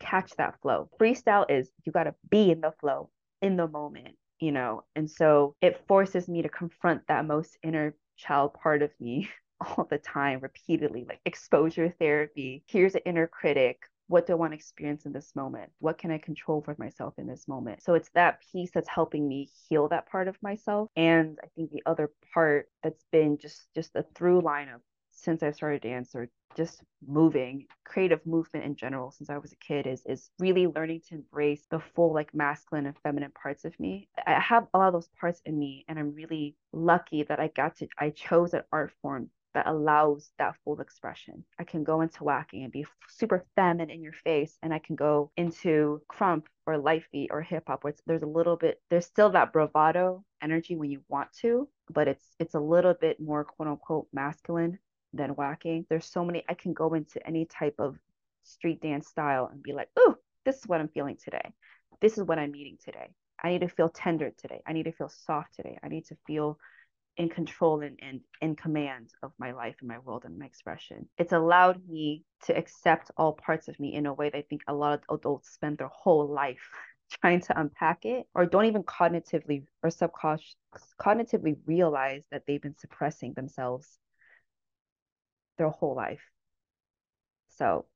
catch 0.00 0.32
that 0.36 0.60
flow. 0.60 0.88
Freestyle 1.00 1.46
is 1.48 1.70
you 1.84 1.92
got 1.92 2.04
to 2.04 2.14
be 2.30 2.50
in 2.50 2.60
the 2.60 2.72
flow 2.80 3.10
in 3.42 3.56
the 3.56 3.68
moment 3.68 4.16
you 4.40 4.52
know? 4.52 4.82
And 4.94 5.10
so 5.10 5.54
it 5.62 5.84
forces 5.86 6.28
me 6.28 6.42
to 6.42 6.48
confront 6.48 7.06
that 7.06 7.24
most 7.24 7.56
inner 7.62 7.94
child 8.16 8.54
part 8.54 8.82
of 8.82 8.90
me 9.00 9.30
all 9.60 9.86
the 9.90 9.98
time, 9.98 10.40
repeatedly, 10.40 11.04
like 11.08 11.20
exposure 11.24 11.94
therapy. 11.98 12.64
Here's 12.66 12.94
an 12.94 13.02
inner 13.06 13.26
critic. 13.26 13.82
what 14.06 14.26
do 14.26 14.32
I 14.34 14.36
want 14.36 14.52
to 14.52 14.56
experience 14.56 15.06
in 15.06 15.12
this 15.12 15.34
moment? 15.34 15.70
What 15.78 15.98
can 15.98 16.10
I 16.10 16.18
control 16.18 16.60
for 16.60 16.74
myself 16.78 17.14
in 17.18 17.26
this 17.26 17.48
moment? 17.48 17.82
So 17.82 17.94
it's 17.94 18.10
that 18.14 18.40
piece 18.52 18.70
that's 18.72 18.88
helping 18.88 19.26
me 19.26 19.48
heal 19.68 19.88
that 19.88 20.08
part 20.10 20.28
of 20.28 20.36
myself. 20.42 20.90
And 20.96 21.38
I 21.42 21.46
think 21.56 21.70
the 21.70 21.82
other 21.86 22.10
part 22.32 22.68
that's 22.82 23.04
been 23.12 23.38
just 23.38 23.68
just 23.74 23.96
a 23.96 24.04
through 24.14 24.42
line 24.42 24.68
of 24.68 24.80
since 25.12 25.42
I've 25.42 25.54
started 25.54 25.82
dance 25.82 26.14
or 26.14 26.28
just 26.56 26.82
moving, 27.06 27.66
creative 27.84 28.24
movement 28.26 28.66
in 28.66 28.76
general 28.76 29.10
since 29.10 29.30
I 29.30 29.38
was 29.38 29.52
a 29.52 29.56
kid 29.56 29.86
is 29.86 30.02
is 30.06 30.30
really 30.38 30.66
learning 30.66 31.02
to 31.08 31.14
embrace 31.14 31.64
the 31.70 31.80
full 31.94 32.12
like 32.12 32.34
masculine 32.34 32.86
and 32.86 32.98
feminine 33.02 33.30
parts 33.32 33.64
of 33.64 33.78
me. 33.80 34.08
I 34.26 34.38
have 34.40 34.66
a 34.74 34.78
lot 34.78 34.88
of 34.88 34.94
those 34.94 35.08
parts 35.18 35.40
in 35.46 35.58
me 35.58 35.84
and 35.88 35.98
I'm 35.98 36.14
really 36.14 36.56
lucky 36.72 37.22
that 37.24 37.40
I 37.40 37.48
got 37.48 37.76
to 37.76 37.88
I 37.98 38.10
chose 38.10 38.54
an 38.54 38.62
art 38.72 38.92
form 39.00 39.30
that 39.54 39.66
allows 39.66 40.30
that 40.38 40.56
full 40.64 40.80
expression. 40.80 41.44
I 41.58 41.64
can 41.64 41.84
go 41.84 42.00
into 42.00 42.24
waacking 42.24 42.64
and 42.64 42.72
be 42.72 42.86
super 43.08 43.46
feminine 43.56 43.90
in 43.90 44.02
your 44.02 44.12
face, 44.12 44.58
and 44.62 44.74
I 44.74 44.78
can 44.78 44.96
go 44.96 45.30
into 45.36 46.02
krump 46.10 46.44
or 46.66 46.82
beat 47.12 47.30
or 47.30 47.42
hip 47.42 47.64
hop 47.66 47.84
where 47.84 47.94
there's 48.06 48.22
a 48.22 48.26
little 48.26 48.56
bit, 48.56 48.80
there's 48.90 49.06
still 49.06 49.30
that 49.30 49.52
bravado 49.52 50.24
energy 50.42 50.76
when 50.76 50.90
you 50.90 51.02
want 51.08 51.32
to, 51.40 51.68
but 51.90 52.08
it's 52.08 52.24
it's 52.38 52.54
a 52.54 52.60
little 52.60 52.94
bit 52.94 53.20
more 53.20 53.44
quote 53.44 53.68
unquote 53.68 54.08
masculine 54.12 54.78
than 55.12 55.34
waacking. 55.34 55.86
There's 55.88 56.06
so 56.06 56.24
many. 56.24 56.44
I 56.48 56.54
can 56.54 56.72
go 56.72 56.94
into 56.94 57.24
any 57.26 57.46
type 57.46 57.76
of 57.78 57.96
street 58.42 58.80
dance 58.80 59.08
style 59.08 59.48
and 59.50 59.62
be 59.62 59.72
like, 59.72 59.88
oh, 59.96 60.16
this 60.44 60.56
is 60.56 60.66
what 60.66 60.80
I'm 60.80 60.88
feeling 60.88 61.16
today. 61.22 61.52
This 62.00 62.18
is 62.18 62.24
what 62.24 62.38
I'm 62.38 62.52
needing 62.52 62.78
today. 62.84 63.08
I 63.42 63.50
need 63.50 63.60
to 63.60 63.68
feel 63.68 63.88
tender 63.88 64.32
today. 64.36 64.62
I 64.66 64.72
need 64.72 64.84
to 64.84 64.92
feel 64.92 65.08
soft 65.08 65.54
today. 65.54 65.78
I 65.82 65.88
need 65.88 66.06
to 66.06 66.16
feel 66.26 66.58
in 67.16 67.28
control 67.28 67.80
and, 67.82 67.98
and 68.02 68.20
in 68.40 68.56
command 68.56 69.10
of 69.22 69.32
my 69.38 69.52
life 69.52 69.76
and 69.80 69.88
my 69.88 69.98
world 70.00 70.24
and 70.24 70.38
my 70.38 70.46
expression. 70.46 71.08
It's 71.18 71.32
allowed 71.32 71.88
me 71.88 72.24
to 72.44 72.56
accept 72.56 73.10
all 73.16 73.32
parts 73.32 73.68
of 73.68 73.78
me 73.78 73.94
in 73.94 74.06
a 74.06 74.12
way 74.12 74.30
that 74.30 74.38
I 74.38 74.42
think 74.42 74.62
a 74.66 74.74
lot 74.74 74.94
of 75.08 75.18
adults 75.18 75.50
spend 75.50 75.78
their 75.78 75.90
whole 75.92 76.26
life 76.26 76.68
trying 77.20 77.40
to 77.42 77.60
unpack 77.60 78.04
it 78.04 78.26
or 78.34 78.46
don't 78.46 78.64
even 78.64 78.82
cognitively 78.82 79.64
or 79.82 79.90
subconsciously 79.90 80.56
cognitively 81.00 81.56
realize 81.66 82.22
that 82.32 82.42
they've 82.46 82.62
been 82.62 82.76
suppressing 82.78 83.32
themselves 83.34 83.98
their 85.56 85.68
whole 85.68 85.94
life. 85.94 86.22
So 87.50 87.86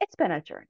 it's 0.00 0.16
been 0.16 0.32
a 0.32 0.40
journey 0.40 0.66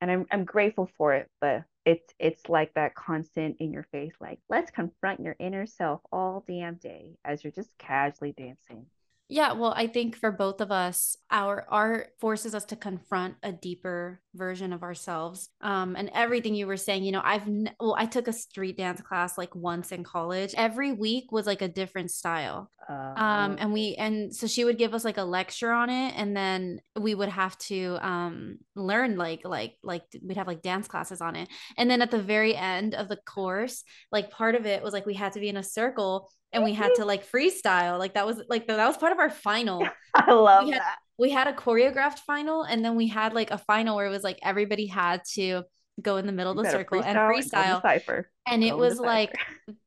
and 0.00 0.10
I'm 0.10 0.26
I'm 0.30 0.44
grateful 0.44 0.88
for 0.96 1.14
it, 1.14 1.30
but 1.40 1.64
it's 1.86 2.14
it's 2.18 2.48
like 2.50 2.74
that 2.74 2.94
constant 2.96 3.56
in 3.60 3.72
your 3.72 3.84
face, 3.84 4.14
like 4.20 4.40
let's 4.50 4.70
confront 4.72 5.20
your 5.20 5.36
inner 5.40 5.66
self 5.66 6.02
all 6.12 6.44
damn 6.48 6.76
day 6.76 7.16
as 7.24 7.44
you're 7.44 7.52
just 7.52 7.70
casually 7.78 8.32
dancing. 8.32 8.86
Yeah, 9.28 9.54
well, 9.54 9.74
I 9.76 9.88
think 9.88 10.14
for 10.16 10.30
both 10.30 10.60
of 10.60 10.70
us, 10.70 11.16
our 11.32 11.66
art 11.68 12.10
forces 12.20 12.54
us 12.54 12.64
to 12.66 12.76
confront 12.76 13.34
a 13.42 13.50
deeper 13.50 14.20
version 14.34 14.72
of 14.72 14.84
ourselves. 14.84 15.48
Um, 15.60 15.96
and 15.96 16.10
everything 16.14 16.54
you 16.54 16.68
were 16.68 16.76
saying, 16.76 17.02
you 17.02 17.10
know, 17.10 17.22
I've 17.24 17.42
n- 17.48 17.74
well, 17.80 17.96
I 17.98 18.06
took 18.06 18.28
a 18.28 18.32
street 18.32 18.76
dance 18.76 19.00
class 19.00 19.36
like 19.36 19.52
once 19.56 19.90
in 19.90 20.04
college. 20.04 20.54
Every 20.56 20.92
week 20.92 21.32
was 21.32 21.44
like 21.44 21.60
a 21.60 21.66
different 21.66 22.12
style. 22.12 22.70
Uh, 22.88 22.92
um, 23.16 23.56
and 23.58 23.72
we 23.72 23.96
and 23.96 24.32
so 24.32 24.46
she 24.46 24.64
would 24.64 24.78
give 24.78 24.94
us 24.94 25.04
like 25.04 25.18
a 25.18 25.24
lecture 25.24 25.72
on 25.72 25.90
it, 25.90 26.14
and 26.16 26.36
then 26.36 26.80
we 26.94 27.16
would 27.16 27.28
have 27.30 27.58
to 27.58 27.98
um 28.02 28.58
learn 28.76 29.16
like 29.16 29.40
like 29.44 29.74
like 29.82 30.04
we'd 30.22 30.36
have 30.36 30.46
like 30.46 30.62
dance 30.62 30.86
classes 30.86 31.20
on 31.20 31.34
it. 31.34 31.48
And 31.76 31.90
then 31.90 32.00
at 32.00 32.12
the 32.12 32.22
very 32.22 32.54
end 32.54 32.94
of 32.94 33.08
the 33.08 33.16
course, 33.16 33.82
like 34.12 34.30
part 34.30 34.54
of 34.54 34.66
it 34.66 34.84
was 34.84 34.92
like 34.92 35.04
we 35.04 35.14
had 35.14 35.32
to 35.32 35.40
be 35.40 35.48
in 35.48 35.56
a 35.56 35.64
circle 35.64 36.30
and 36.52 36.64
we 36.64 36.72
had 36.72 36.94
to 36.94 37.00
mm-hmm. 37.00 37.08
like 37.08 37.30
freestyle. 37.30 37.98
Like 37.98 38.14
that 38.14 38.26
was 38.26 38.40
like 38.48 38.66
that 38.66 38.86
was 38.86 38.96
part 38.96 39.12
of 39.12 39.18
our 39.18 39.30
final. 39.30 39.86
I 40.14 40.32
love 40.32 40.64
we 40.64 40.72
had, 40.72 40.80
that. 40.80 40.96
We 41.18 41.30
had 41.30 41.46
a 41.48 41.52
choreographed 41.52 42.20
final, 42.20 42.62
and 42.62 42.84
then 42.84 42.96
we 42.96 43.08
had 43.08 43.34
like 43.34 43.50
a 43.50 43.58
final 43.58 43.96
where 43.96 44.06
it 44.06 44.10
was 44.10 44.22
like 44.24 44.38
everybody 44.42 44.86
had 44.86 45.22
to 45.34 45.64
go 46.00 46.16
in 46.18 46.26
the 46.26 46.32
middle 46.32 46.58
of 46.58 46.64
the 46.64 46.70
circle 46.70 47.00
freestyle 47.00 47.06
and 47.06 47.18
freestyle. 47.18 47.82
And, 48.06 48.26
and 48.46 48.64
it 48.64 48.76
was 48.76 48.98
like 48.98 49.34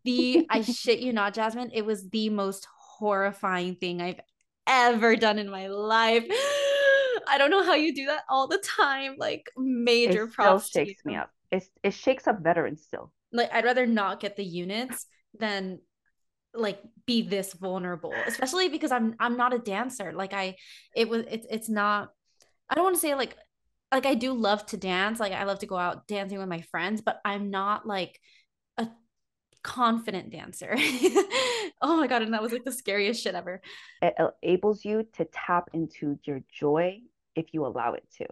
the 0.03 0.45
I 0.49 0.61
shit 0.61 0.99
you 0.99 1.13
not, 1.13 1.33
Jasmine. 1.33 1.71
It 1.73 1.85
was 1.85 2.09
the 2.09 2.29
most 2.29 2.67
horrifying 2.77 3.75
thing 3.75 4.01
I've 4.01 4.19
ever 4.67 5.15
done 5.15 5.39
in 5.39 5.49
my 5.49 5.67
life. 5.67 6.25
I 7.27 7.37
don't 7.37 7.51
know 7.51 7.63
how 7.63 7.75
you 7.75 7.93
do 7.93 8.07
that 8.07 8.23
all 8.29 8.47
the 8.47 8.61
time. 8.77 9.15
Like 9.17 9.45
major 9.57 10.23
it 10.23 10.33
props. 10.33 10.65
Still 10.67 10.85
shakes 10.85 11.05
me 11.05 11.15
up. 11.15 11.29
It 11.51 11.63
it 11.83 11.93
shakes 11.93 12.27
up 12.27 12.41
veterans 12.41 12.83
still. 12.83 13.11
Like 13.31 13.53
I'd 13.53 13.65
rather 13.65 13.85
not 13.85 14.19
get 14.19 14.35
the 14.35 14.43
units 14.43 15.05
than 15.37 15.79
like 16.53 16.81
be 17.05 17.21
this 17.21 17.53
vulnerable 17.53 18.13
especially 18.25 18.69
because 18.69 18.91
i'm 18.91 19.15
i'm 19.19 19.37
not 19.37 19.53
a 19.53 19.59
dancer. 19.59 20.11
Like 20.11 20.33
i 20.33 20.55
it 20.95 21.07
was 21.07 21.25
it's 21.29 21.45
it's 21.49 21.69
not 21.69 22.09
i 22.69 22.75
don't 22.75 22.83
want 22.83 22.95
to 22.95 23.01
say 23.01 23.15
like 23.15 23.35
like 23.91 24.05
i 24.05 24.15
do 24.15 24.33
love 24.33 24.65
to 24.67 24.77
dance. 24.77 25.19
Like 25.19 25.33
i 25.33 25.43
love 25.43 25.59
to 25.59 25.67
go 25.67 25.77
out 25.77 26.07
dancing 26.07 26.39
with 26.39 26.47
my 26.47 26.61
friends 26.61 27.01
but 27.01 27.19
i'm 27.23 27.49
not 27.51 27.85
like 27.85 28.19
a 28.77 28.87
confident 29.63 30.31
dancer. 30.31 30.75
Oh 31.81 31.95
my 31.95 32.07
god 32.07 32.23
and 32.23 32.33
that 32.33 32.41
was 32.41 32.51
like 32.51 32.65
the 32.65 32.73
scariest 32.73 33.23
shit 33.23 33.35
ever. 33.35 33.61
It 34.01 34.13
enables 34.43 34.83
you 34.83 35.07
to 35.13 35.25
tap 35.25 35.69
into 35.73 36.19
your 36.25 36.41
joy 36.51 36.99
if 37.35 37.53
you 37.53 37.65
allow 37.65 37.93
it 37.93 38.03
to 38.17 38.25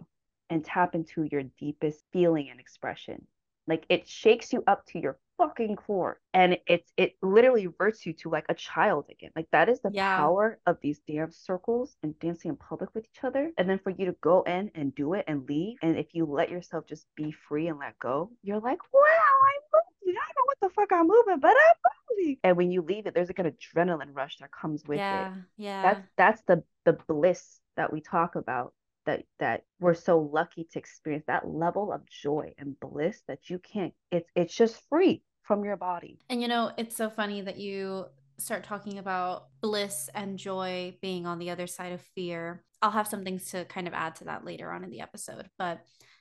and 0.50 0.64
tap 0.64 0.94
into 0.94 1.26
your 1.30 1.44
deepest 1.58 2.04
feeling 2.12 2.48
and 2.50 2.60
expression. 2.60 3.26
Like 3.66 3.84
it 3.88 4.08
shakes 4.08 4.52
you 4.52 4.62
up 4.66 4.84
to 4.88 4.98
your 4.98 5.18
fucking 5.38 5.76
core 5.76 6.20
and 6.34 6.58
it's 6.66 6.92
it 6.96 7.16
literally 7.22 7.66
reverts 7.66 8.04
you 8.04 8.12
to 8.12 8.28
like 8.28 8.44
a 8.48 8.54
child 8.54 9.06
again. 9.10 9.30
Like 9.36 9.46
that 9.52 9.68
is 9.68 9.80
the 9.80 9.90
yeah. 9.92 10.16
power 10.18 10.58
of 10.66 10.78
these 10.82 10.98
dance 11.08 11.36
circles 11.36 11.96
and 12.02 12.18
dancing 12.18 12.50
in 12.50 12.56
public 12.56 12.94
with 12.94 13.06
each 13.06 13.24
other. 13.24 13.52
And 13.56 13.70
then 13.70 13.78
for 13.78 13.90
you 13.90 14.06
to 14.06 14.16
go 14.20 14.42
in 14.42 14.70
and 14.74 14.94
do 14.94 15.14
it 15.14 15.24
and 15.28 15.48
leave 15.48 15.78
and 15.82 15.96
if 15.96 16.08
you 16.12 16.24
let 16.26 16.50
yourself 16.50 16.86
just 16.86 17.06
be 17.16 17.32
free 17.32 17.68
and 17.68 17.78
let 17.78 17.98
go 17.98 18.30
you're 18.42 18.60
like 18.60 18.78
wow 18.92 19.00
i'm 19.00 19.80
moving 20.04 20.18
i 20.20 20.26
don't 20.26 20.36
know 20.36 20.44
what 20.46 20.60
the 20.60 20.68
fuck 20.74 20.92
i'm 20.92 21.06
moving 21.06 21.40
but 21.40 21.50
i'm 21.50 21.92
moving. 22.16 22.36
And 22.44 22.56
when 22.56 22.70
you 22.70 22.82
leave 22.82 23.06
it 23.06 23.14
there's 23.14 23.28
like 23.28 23.38
an 23.38 23.52
adrenaline 23.52 24.14
rush 24.14 24.38
that 24.38 24.50
comes 24.50 24.82
with 24.86 24.98
yeah, 24.98 25.32
it 25.32 25.38
yeah. 25.56 25.82
That's 25.82 26.08
that's 26.16 26.42
the 26.46 26.62
the 26.84 26.98
bliss 27.08 27.60
that 27.76 27.92
we 27.92 28.00
talk 28.00 28.34
about 28.34 28.72
that 29.08 29.24
that 29.38 29.62
we're 29.80 29.94
so 29.94 30.18
lucky 30.20 30.68
to 30.70 30.78
experience 30.78 31.24
that 31.26 31.48
level 31.48 31.92
of 31.92 32.06
joy 32.06 32.52
and 32.58 32.78
bliss 32.78 33.22
that 33.26 33.48
you 33.48 33.58
can't 33.58 33.94
it's 34.12 34.30
it's 34.36 34.54
just 34.54 34.82
free 34.90 35.22
from 35.48 35.64
your 35.64 35.78
body. 35.78 36.18
And 36.28 36.42
you 36.42 36.46
know, 36.46 36.70
it's 36.76 36.94
so 36.94 37.08
funny 37.08 37.40
that 37.40 37.56
you 37.56 38.04
start 38.36 38.64
talking 38.64 38.98
about 38.98 39.46
bliss 39.62 40.10
and 40.14 40.38
joy 40.38 40.94
being 41.00 41.26
on 41.26 41.38
the 41.38 41.50
other 41.50 41.66
side 41.66 41.92
of 41.92 42.02
fear. 42.14 42.62
I'll 42.82 42.90
have 42.90 43.08
some 43.08 43.24
things 43.24 43.50
to 43.50 43.64
kind 43.64 43.88
of 43.88 43.94
add 43.94 44.14
to 44.16 44.24
that 44.24 44.44
later 44.44 44.70
on 44.70 44.84
in 44.84 44.90
the 44.90 45.00
episode, 45.00 45.48
but 45.58 45.80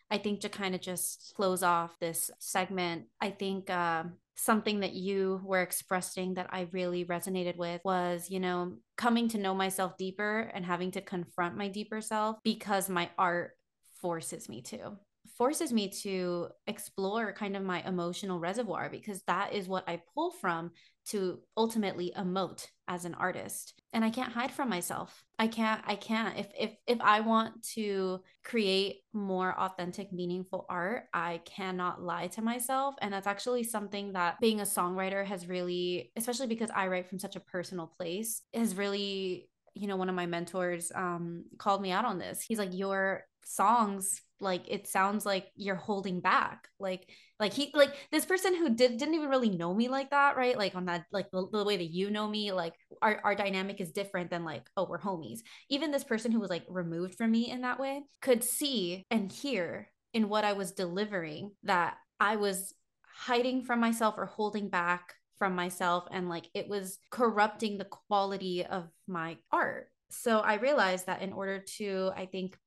I 0.10 0.18
think 0.18 0.40
to 0.40 0.50
kind 0.50 0.74
of 0.74 0.82
just 0.82 1.34
close 1.36 1.62
off 1.62 2.00
this 2.00 2.32
segment, 2.40 3.08
I 3.20 3.30
think 3.32 3.70
uh, 3.70 4.06
something 4.38 4.82
that 4.82 4.94
you 4.94 5.42
were 5.44 5.62
expressing 5.62 6.36
that 6.36 6.48
I 6.52 6.68
really 6.72 7.04
resonated 7.06 7.58
with 7.58 7.82
was, 7.84 8.30
you 8.30 8.40
know, 8.40 8.78
coming 8.96 9.28
to 9.30 9.38
know 9.40 9.56
myself 9.56 9.98
deeper 9.98 10.52
and 10.54 10.64
having 10.64 10.92
to 10.92 11.02
confront 11.02 11.58
my 11.58 11.68
deeper 11.68 12.02
self 12.02 12.38
because 12.44 12.88
my 12.88 13.10
art 13.18 13.52
forces 14.00 14.48
me 14.48 14.62
to 14.62 14.98
forces 15.38 15.74
me 15.74 15.90
to 15.90 16.48
explore 16.68 17.34
kind 17.34 17.58
of 17.58 17.64
my 17.64 17.86
emotional 17.86 18.40
reservoir 18.40 18.90
because 18.90 19.22
that 19.28 19.54
is 19.54 19.68
what 19.68 19.88
I 19.88 20.02
pull 20.14 20.32
from 20.32 20.72
to 21.08 21.40
ultimately 21.56 22.14
emote 22.18 22.68
as 22.88 23.06
an 23.06 23.14
artist. 23.16 23.74
And 23.94 24.04
i 24.04 24.10
can't 24.10 24.32
hide 24.32 24.52
from 24.52 24.70
myself. 24.70 25.24
I 25.40 25.48
can't 25.48 25.82
i 25.86 25.96
can't. 25.96 26.38
If 26.38 26.48
if 26.58 26.72
if 26.88 27.02
i 27.02 27.20
want 27.22 27.64
to 27.76 28.22
create 28.44 28.98
more 29.14 29.58
authentic 29.60 30.12
meaningful 30.12 30.66
art 30.70 31.06
i 31.14 31.42
cannot 31.46 32.02
lie 32.02 32.28
to 32.28 32.42
myself. 32.42 32.96
And 33.02 33.14
that's 33.14 33.28
actually 33.28 33.64
something 33.64 34.14
that 34.14 34.40
being 34.40 34.60
a 34.62 34.64
songwriter 34.64 35.26
has 35.26 35.48
really 35.48 36.12
especially 36.16 36.48
because 36.48 36.70
i 36.76 36.88
write 36.88 37.08
from 37.08 37.20
such 37.20 37.36
a 37.36 37.42
personal 37.42 37.88
place 37.88 38.42
has 38.54 38.76
really 38.76 39.50
you 39.74 39.88
know 39.88 39.96
one 39.96 40.10
of 40.10 40.16
my 40.16 40.26
mentors 40.26 40.92
um 40.96 41.46
called 41.58 41.82
me 41.82 41.92
out 41.92 42.06
on 42.06 42.20
this. 42.20 42.42
He's 42.42 42.60
like 42.60 42.74
your 42.74 43.24
songs 43.46 44.22
like 44.40 44.64
it 44.68 44.88
sounds 44.88 45.26
like 45.26 45.48
you're 45.56 45.76
holding 45.76 46.20
back 46.20 46.68
like 46.80 47.10
like 47.40 47.54
he 47.54 47.72
like 47.74 47.94
this 48.12 48.26
person 48.26 48.56
who 48.56 48.70
did 48.70 48.98
didn't 48.98 49.16
even 49.16 49.30
really 49.30 49.50
know 49.50 49.74
me 49.74 49.90
like 49.90 50.10
that 50.12 50.38
right? 50.38 50.58
Like 50.58 50.76
on 50.76 50.86
that 50.86 51.06
like 51.12 51.30
the, 51.32 51.48
the 51.52 51.64
way 51.64 51.78
that 51.78 51.92
you 51.92 52.12
know 52.12 52.28
me 52.28 52.52
like 52.52 52.74
our, 53.02 53.20
our 53.24 53.36
dynamic 53.36 53.82
is 53.82 53.92
different 53.92 54.30
than 54.30 54.44
like 54.44 54.70
oh 54.78 54.88
we're 54.90 55.00
homies. 55.00 55.40
Even 55.70 55.92
this 55.92 56.04
person 56.04 56.32
who 56.32 56.40
was 56.40 56.50
like 56.50 56.66
removed 56.70 57.16
from 57.16 57.32
me 57.32 57.50
in 57.50 57.62
that 57.62 57.80
way 57.80 58.04
could 58.22 58.44
see 58.44 59.06
and 59.10 59.32
hear 59.32 59.90
in 60.14 60.30
what 60.30 60.46
i 60.46 60.54
was 60.54 60.72
delivering 60.72 61.52
that 61.64 61.96
i 62.20 62.36
was 62.36 62.74
hiding 63.04 63.64
from 63.64 63.80
myself 63.80 64.16
or 64.18 64.26
holding 64.26 64.70
back 64.70 65.14
from 65.38 65.56
myself 65.56 66.06
and 66.12 66.30
like 66.30 66.50
it 66.54 66.68
was 66.68 67.00
corrupting 67.12 67.78
the 67.78 67.86
quality 67.86 68.66
of 68.66 68.90
my 69.08 69.38
art. 69.52 69.90
So 70.10 70.40
i 70.40 70.56
realized 70.56 71.08
that 71.08 71.22
in 71.22 71.34
order 71.34 71.64
to 71.78 72.12
i 72.16 72.26
think 72.26 72.58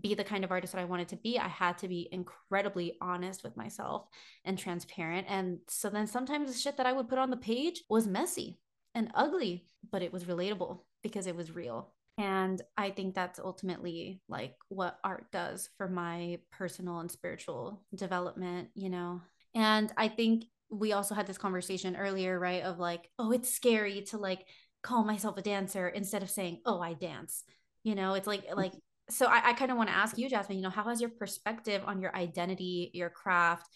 be 0.00 0.14
the 0.14 0.24
kind 0.24 0.44
of 0.44 0.50
artist 0.50 0.72
that 0.72 0.80
I 0.80 0.84
wanted 0.84 1.08
to 1.08 1.16
be, 1.16 1.38
I 1.38 1.48
had 1.48 1.78
to 1.78 1.88
be 1.88 2.08
incredibly 2.12 2.96
honest 3.00 3.42
with 3.42 3.56
myself 3.56 4.06
and 4.44 4.58
transparent. 4.58 5.26
And 5.28 5.58
so 5.68 5.88
then 5.88 6.06
sometimes 6.06 6.52
the 6.52 6.58
shit 6.58 6.76
that 6.76 6.86
I 6.86 6.92
would 6.92 7.08
put 7.08 7.18
on 7.18 7.30
the 7.30 7.36
page 7.36 7.82
was 7.88 8.06
messy 8.06 8.58
and 8.94 9.10
ugly, 9.14 9.66
but 9.90 10.02
it 10.02 10.12
was 10.12 10.24
relatable 10.24 10.80
because 11.02 11.26
it 11.26 11.36
was 11.36 11.54
real. 11.54 11.92
And 12.18 12.60
I 12.76 12.90
think 12.90 13.14
that's 13.14 13.38
ultimately 13.38 14.22
like 14.28 14.54
what 14.68 14.98
art 15.04 15.30
does 15.32 15.68
for 15.76 15.88
my 15.88 16.38
personal 16.50 17.00
and 17.00 17.10
spiritual 17.10 17.82
development, 17.94 18.68
you 18.74 18.88
know. 18.88 19.20
And 19.54 19.92
I 19.96 20.08
think 20.08 20.44
we 20.70 20.92
also 20.92 21.14
had 21.14 21.26
this 21.26 21.38
conversation 21.38 21.96
earlier, 21.96 22.38
right? 22.38 22.62
Of 22.62 22.78
like, 22.78 23.10
oh, 23.18 23.32
it's 23.32 23.52
scary 23.52 24.02
to 24.08 24.18
like 24.18 24.46
call 24.82 25.04
myself 25.04 25.36
a 25.36 25.42
dancer 25.42 25.88
instead 25.88 26.22
of 26.22 26.30
saying, 26.30 26.60
oh, 26.64 26.80
I 26.80 26.94
dance. 26.94 27.44
You 27.84 27.94
know, 27.94 28.14
it's 28.14 28.26
like 28.26 28.44
like 28.54 28.72
so 29.08 29.26
I, 29.26 29.50
I 29.50 29.52
kind 29.52 29.70
of 29.70 29.76
want 29.76 29.88
to 29.88 29.96
ask 29.96 30.18
you, 30.18 30.28
Jasmine, 30.28 30.58
you 30.58 30.64
know, 30.64 30.70
how 30.70 30.84
has 30.84 31.00
your 31.00 31.10
perspective 31.10 31.82
on 31.86 32.00
your 32.00 32.14
identity, 32.14 32.90
your 32.92 33.10
craft, 33.10 33.68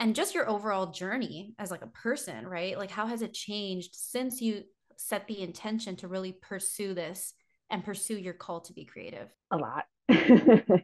and 0.00 0.16
just 0.16 0.34
your 0.34 0.48
overall 0.48 0.90
journey 0.90 1.54
as 1.58 1.70
like 1.70 1.82
a 1.82 1.88
person, 1.88 2.46
right? 2.46 2.76
Like 2.78 2.90
how 2.90 3.06
has 3.06 3.22
it 3.22 3.34
changed 3.34 3.94
since 3.94 4.40
you 4.40 4.62
set 4.96 5.26
the 5.26 5.42
intention 5.42 5.96
to 5.96 6.08
really 6.08 6.32
pursue 6.32 6.94
this 6.94 7.34
and 7.70 7.84
pursue 7.84 8.16
your 8.16 8.34
call 8.34 8.60
to 8.62 8.72
be 8.72 8.84
creative? 8.84 9.28
A 9.50 9.56
lot. 9.56 9.84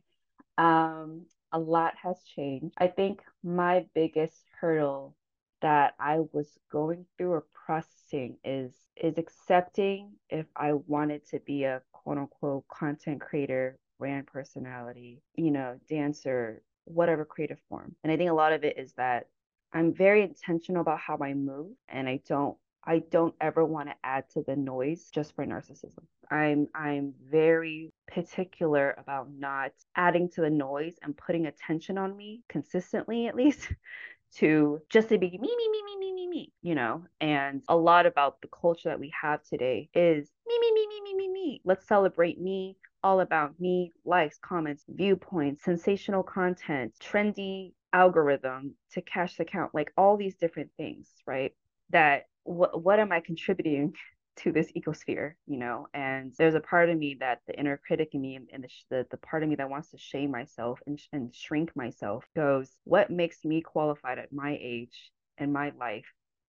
um, 0.59 1.27
a 1.53 1.59
lot 1.59 1.95
has 2.03 2.17
changed. 2.37 2.75
I 2.79 2.89
think 2.89 3.21
my 3.43 3.87
biggest 3.95 4.37
hurdle 4.61 5.17
that 5.61 5.95
I 5.99 6.21
was 6.33 6.57
going 6.71 7.07
through 7.17 7.33
or 7.33 7.45
processing 7.67 8.37
is 8.45 8.73
is 8.97 9.19
accepting 9.19 10.13
if 10.31 10.47
I 10.57 10.73
wanted 10.73 11.27
to 11.31 11.41
be 11.41 11.65
a 11.65 11.83
quote 12.03 12.19
unquote 12.19 12.67
content 12.69 13.21
creator, 13.21 13.79
brand 13.99 14.27
personality, 14.27 15.21
you 15.37 15.51
know, 15.51 15.79
dancer, 15.89 16.63
whatever 16.85 17.25
creative 17.25 17.59
form. 17.69 17.95
And 18.03 18.13
I 18.13 18.17
think 18.17 18.31
a 18.31 18.35
lot 18.35 18.53
of 18.53 18.65
it 18.65 18.79
is 18.79 18.93
that 18.95 19.27
I'm 19.73 19.93
very 19.93 20.23
intentional 20.23 20.81
about 20.81 21.01
how 21.01 21.19
I 21.21 21.35
move 21.35 21.73
and 21.89 22.09
I 22.09 22.21
don't 22.27 22.57
I 22.85 23.01
don't 23.11 23.35
ever 23.41 23.65
want 23.65 23.91
to 23.91 23.95
add 24.03 24.31
to 24.31 24.43
the 24.43 24.57
noise 24.57 25.11
just 25.13 25.35
for 25.35 25.45
narcissism. 25.45 26.05
I'm 26.31 26.69
I'm 26.75 27.13
very 27.31 27.93
particular 28.07 28.95
about 28.97 29.29
not 29.31 29.73
adding 29.95 30.31
to 30.31 30.41
the 30.41 30.51
noise 30.51 30.95
and 31.03 31.17
putting 31.17 31.47
attention 31.47 31.99
on 31.99 32.17
me 32.17 32.43
consistently 32.49 33.27
at 33.27 33.35
least 33.35 33.71
to 34.37 34.81
just 34.91 35.09
to 35.09 35.19
be 35.19 35.31
me, 35.31 35.39
me, 35.39 35.69
me, 35.71 35.83
me, 35.85 35.97
me, 35.99 36.13
me, 36.13 36.29
me, 36.29 36.53
you 36.63 36.75
know? 36.75 37.05
And 37.21 37.63
a 37.69 37.77
lot 37.77 38.07
about 38.07 38.41
the 38.41 38.49
culture 38.49 38.91
that 38.91 39.01
we 39.01 39.13
have 39.21 39.43
today 39.43 39.89
is 39.95 40.31
me, 40.47 40.59
me, 40.61 40.73
me, 40.73 40.87
me, 40.87 41.01
me, 41.03 41.15
me, 41.15 41.29
me. 41.29 41.61
Let's 41.65 41.87
celebrate 41.87 42.41
me, 42.41 42.77
all 43.03 43.21
about 43.21 43.59
me, 43.61 43.93
likes, 44.05 44.39
comments, 44.39 44.85
viewpoints, 44.89 45.65
sensational 45.65 46.23
content, 46.23 46.95
trendy 47.01 47.73
algorithm 47.93 48.75
to 48.93 49.01
cash 49.03 49.37
the 49.37 49.45
count, 49.45 49.75
like 49.75 49.93
all 49.97 50.17
these 50.17 50.37
different 50.37 50.71
things, 50.77 51.09
right? 51.27 51.53
That 51.91 52.27
what 52.45 52.83
what 52.83 52.99
am 52.99 53.13
I 53.13 53.21
contributing 53.21 53.95
to 54.39 54.53
this 54.53 54.73
ecosphere, 54.73 55.33
you 55.47 55.59
know? 55.59 55.87
And 55.95 56.33
there's 56.39 56.55
a 56.55 56.61
part 56.61 56.91
of 56.91 56.99
me 56.99 57.17
that 57.21 57.41
the 57.47 57.59
inner 57.59 57.81
critic 57.87 58.11
in 58.13 58.21
me 58.21 58.39
and 58.53 58.65
the, 58.65 58.69
the, 58.91 59.07
the 59.11 59.17
part 59.19 59.43
of 59.43 59.49
me 59.49 59.57
that 59.57 59.71
wants 59.71 59.91
to 59.91 59.99
shame 59.99 60.31
myself 60.31 60.81
and, 60.87 61.01
and 61.13 61.35
shrink 61.35 61.75
myself 61.77 62.25
goes, 62.35 62.71
what 62.85 63.11
makes 63.11 63.45
me 63.45 63.61
qualified 63.61 64.19
at 64.19 64.33
my 64.33 64.59
age 64.61 65.11
and 65.39 65.53
my 65.53 65.73
life 65.79 66.07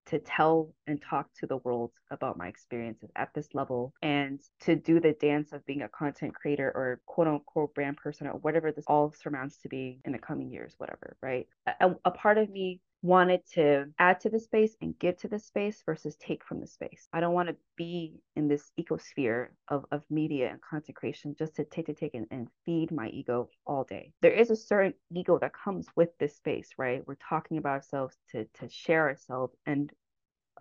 to 0.09 0.19
tell 0.19 0.73
and 0.87 1.01
talk 1.01 1.27
to 1.39 1.45
the 1.45 1.57
world 1.57 1.91
about 2.09 2.37
my 2.37 2.47
experiences 2.47 3.11
at 3.15 3.29
this 3.35 3.47
level 3.53 3.93
and 4.01 4.41
to 4.59 4.75
do 4.75 4.99
the 4.99 5.13
dance 5.13 5.53
of 5.53 5.63
being 5.65 5.83
a 5.83 5.89
content 5.89 6.33
creator 6.33 6.71
or 6.73 6.99
quote 7.05 7.27
unquote 7.27 7.73
brand 7.75 7.95
person 7.97 8.25
or 8.25 8.33
whatever 8.33 8.71
this 8.71 8.85
all 8.87 9.13
surmounts 9.21 9.57
to 9.57 9.69
be 9.69 9.99
in 10.05 10.11
the 10.11 10.17
coming 10.17 10.51
years, 10.51 10.73
whatever, 10.79 11.15
right? 11.21 11.47
A, 11.79 11.91
a 12.05 12.11
part 12.11 12.39
of 12.39 12.49
me 12.49 12.81
wanted 13.01 13.41
to 13.53 13.85
add 13.97 14.19
to 14.19 14.29
the 14.29 14.39
space 14.39 14.75
and 14.81 14.97
give 14.99 15.17
to 15.17 15.27
the 15.27 15.39
space 15.39 15.81
versus 15.85 16.15
take 16.17 16.43
from 16.43 16.59
the 16.59 16.67
space. 16.67 17.07
I 17.13 17.19
don't 17.19 17.33
want 17.33 17.49
to 17.49 17.55
be 17.77 18.15
in 18.35 18.47
this 18.47 18.71
ecosphere 18.79 19.47
of, 19.69 19.85
of 19.91 20.03
media 20.09 20.49
and 20.49 20.59
content 20.61 20.97
creation 20.97 21.35
just 21.37 21.55
to 21.55 21.63
take 21.63 21.85
to 21.85 21.93
take 21.93 22.13
and, 22.13 22.27
and 22.31 22.47
feed 22.65 22.91
my 22.91 23.07
ego 23.09 23.49
all 23.65 23.85
day. 23.85 24.11
There 24.21 24.33
is 24.33 24.49
a 24.49 24.55
certain 24.55 24.93
ego 25.11 25.39
that 25.39 25.53
comes 25.53 25.87
with 25.95 26.09
this 26.19 26.35
space, 26.35 26.69
right? 26.77 27.03
We're 27.07 27.15
talking 27.15 27.57
about 27.57 27.71
ourselves 27.71 28.17
to 28.31 28.45
to 28.59 28.69
share 28.69 29.07
ourselves 29.07 29.55
and 29.65 29.91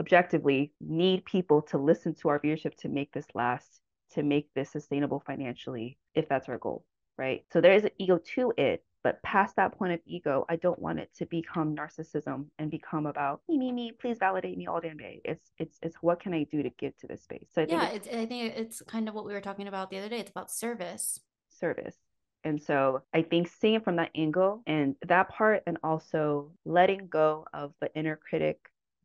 objectively 0.01 0.73
need 0.81 1.25
people 1.25 1.63
to 1.63 1.79
listen 1.79 2.15
to 2.15 2.29
our 2.29 2.39
viewership 2.39 2.77
to 2.79 2.89
make 2.89 3.13
this 3.13 3.27
last, 3.35 3.81
to 4.13 4.23
make 4.23 4.49
this 4.55 4.71
sustainable 4.71 5.23
financially, 5.27 5.99
if 6.15 6.29
that's 6.29 6.49
our 6.49 6.59
goal, 6.59 6.85
right? 7.17 7.45
So 7.53 7.61
there 7.61 7.75
is 7.75 7.85
an 7.85 7.91
ego 7.99 8.21
to 8.35 8.53
it, 8.57 8.85
but 9.05 9.23
past 9.23 9.57
that 9.57 9.77
point 9.79 9.93
of 9.93 10.01
ego, 10.07 10.45
I 10.49 10.57
don't 10.57 10.79
want 10.79 10.99
it 10.99 11.11
to 11.19 11.27
become 11.27 11.77
narcissism 11.77 12.47
and 12.59 12.71
become 12.71 13.07
about 13.07 13.41
me, 13.49 13.57
me, 13.57 13.73
me. 13.73 13.93
Please 13.93 14.19
validate 14.19 14.59
me 14.59 14.67
all 14.67 14.81
damn 14.81 14.97
day. 14.97 15.21
It's 15.25 15.53
it's 15.59 15.79
it's 15.83 15.97
what 16.01 16.21
can 16.21 16.35
I 16.35 16.45
do 16.45 16.63
to 16.63 16.71
give 16.71 16.97
to 16.99 17.07
this 17.07 17.23
space? 17.23 17.47
So 17.55 17.63
I 17.63 17.67
yeah, 17.69 17.87
think 17.87 17.97
it's, 17.97 18.09
I 18.09 18.27
think 18.27 18.57
it's 18.57 18.83
kind 18.83 19.09
of 19.09 19.15
what 19.15 19.25
we 19.25 19.33
were 19.33 19.41
talking 19.41 19.69
about 19.69 19.91
the 19.91 19.99
other 19.99 20.09
day. 20.09 20.19
It's 20.19 20.31
about 20.31 20.51
service. 20.51 21.21
Service. 21.49 21.97
And 22.45 22.61
so 22.63 23.03
I 23.13 23.23
think 23.23 23.49
seeing 23.49 23.81
from 23.81 23.97
that 23.97 24.11
angle 24.15 24.63
and 24.67 24.97
that 25.07 25.29
part, 25.29 25.63
and 25.67 25.79
also 25.83 26.53
letting 26.65 27.07
go 27.09 27.47
of 27.53 27.75
the 27.81 27.91
inner 27.95 28.17
critic, 28.17 28.59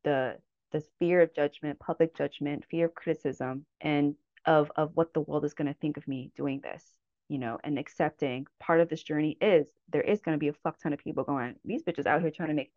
the 0.03 0.37
the 0.71 0.83
fear 0.97 1.21
of 1.21 1.35
judgment, 1.35 1.79
public 1.79 2.15
judgment, 2.15 2.65
fear 2.69 2.87
of 2.87 2.95
criticism, 2.95 3.65
and 3.81 4.15
of 4.45 4.71
of 4.75 4.91
what 4.95 5.13
the 5.13 5.21
world 5.21 5.45
is 5.45 5.53
going 5.53 5.67
to 5.67 5.79
think 5.79 5.97
of 5.97 6.07
me 6.07 6.31
doing 6.35 6.61
this 6.63 6.83
you 7.29 7.39
know, 7.39 7.57
and 7.63 7.79
accepting 7.79 8.45
part 8.59 8.81
of 8.81 8.89
this 8.89 9.03
journey 9.03 9.37
is 9.41 9.67
there 9.91 10.01
is 10.01 10.21
going 10.21 10.35
to 10.35 10.39
be 10.39 10.49
a 10.49 10.53
fuck 10.53 10.79
ton 10.79 10.93
of 10.93 10.99
people 10.99 11.23
going, 11.23 11.55
these 11.65 11.83
bitches 11.83 12.05
out 12.05 12.21
here 12.21 12.31
trying 12.31 12.49
to 12.49 12.55
make 12.55 12.71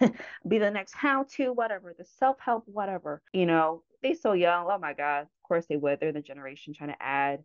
be 0.48 0.58
the 0.58 0.70
next 0.70 0.94
how 0.94 1.24
to 1.24 1.52
whatever 1.52 1.94
the 1.98 2.04
self-help 2.04 2.62
whatever 2.66 3.22
you 3.32 3.46
know? 3.46 3.82
They 4.02 4.14
so 4.14 4.32
young 4.32 4.66
oh 4.70 4.78
my 4.78 4.92
god 4.92 5.22
of 5.22 5.42
course 5.42 5.66
they 5.68 5.76
would 5.76 5.98
they're 5.98 6.12
the 6.12 6.20
generation 6.20 6.72
trying 6.72 6.90
to 6.90 7.02
add 7.02 7.42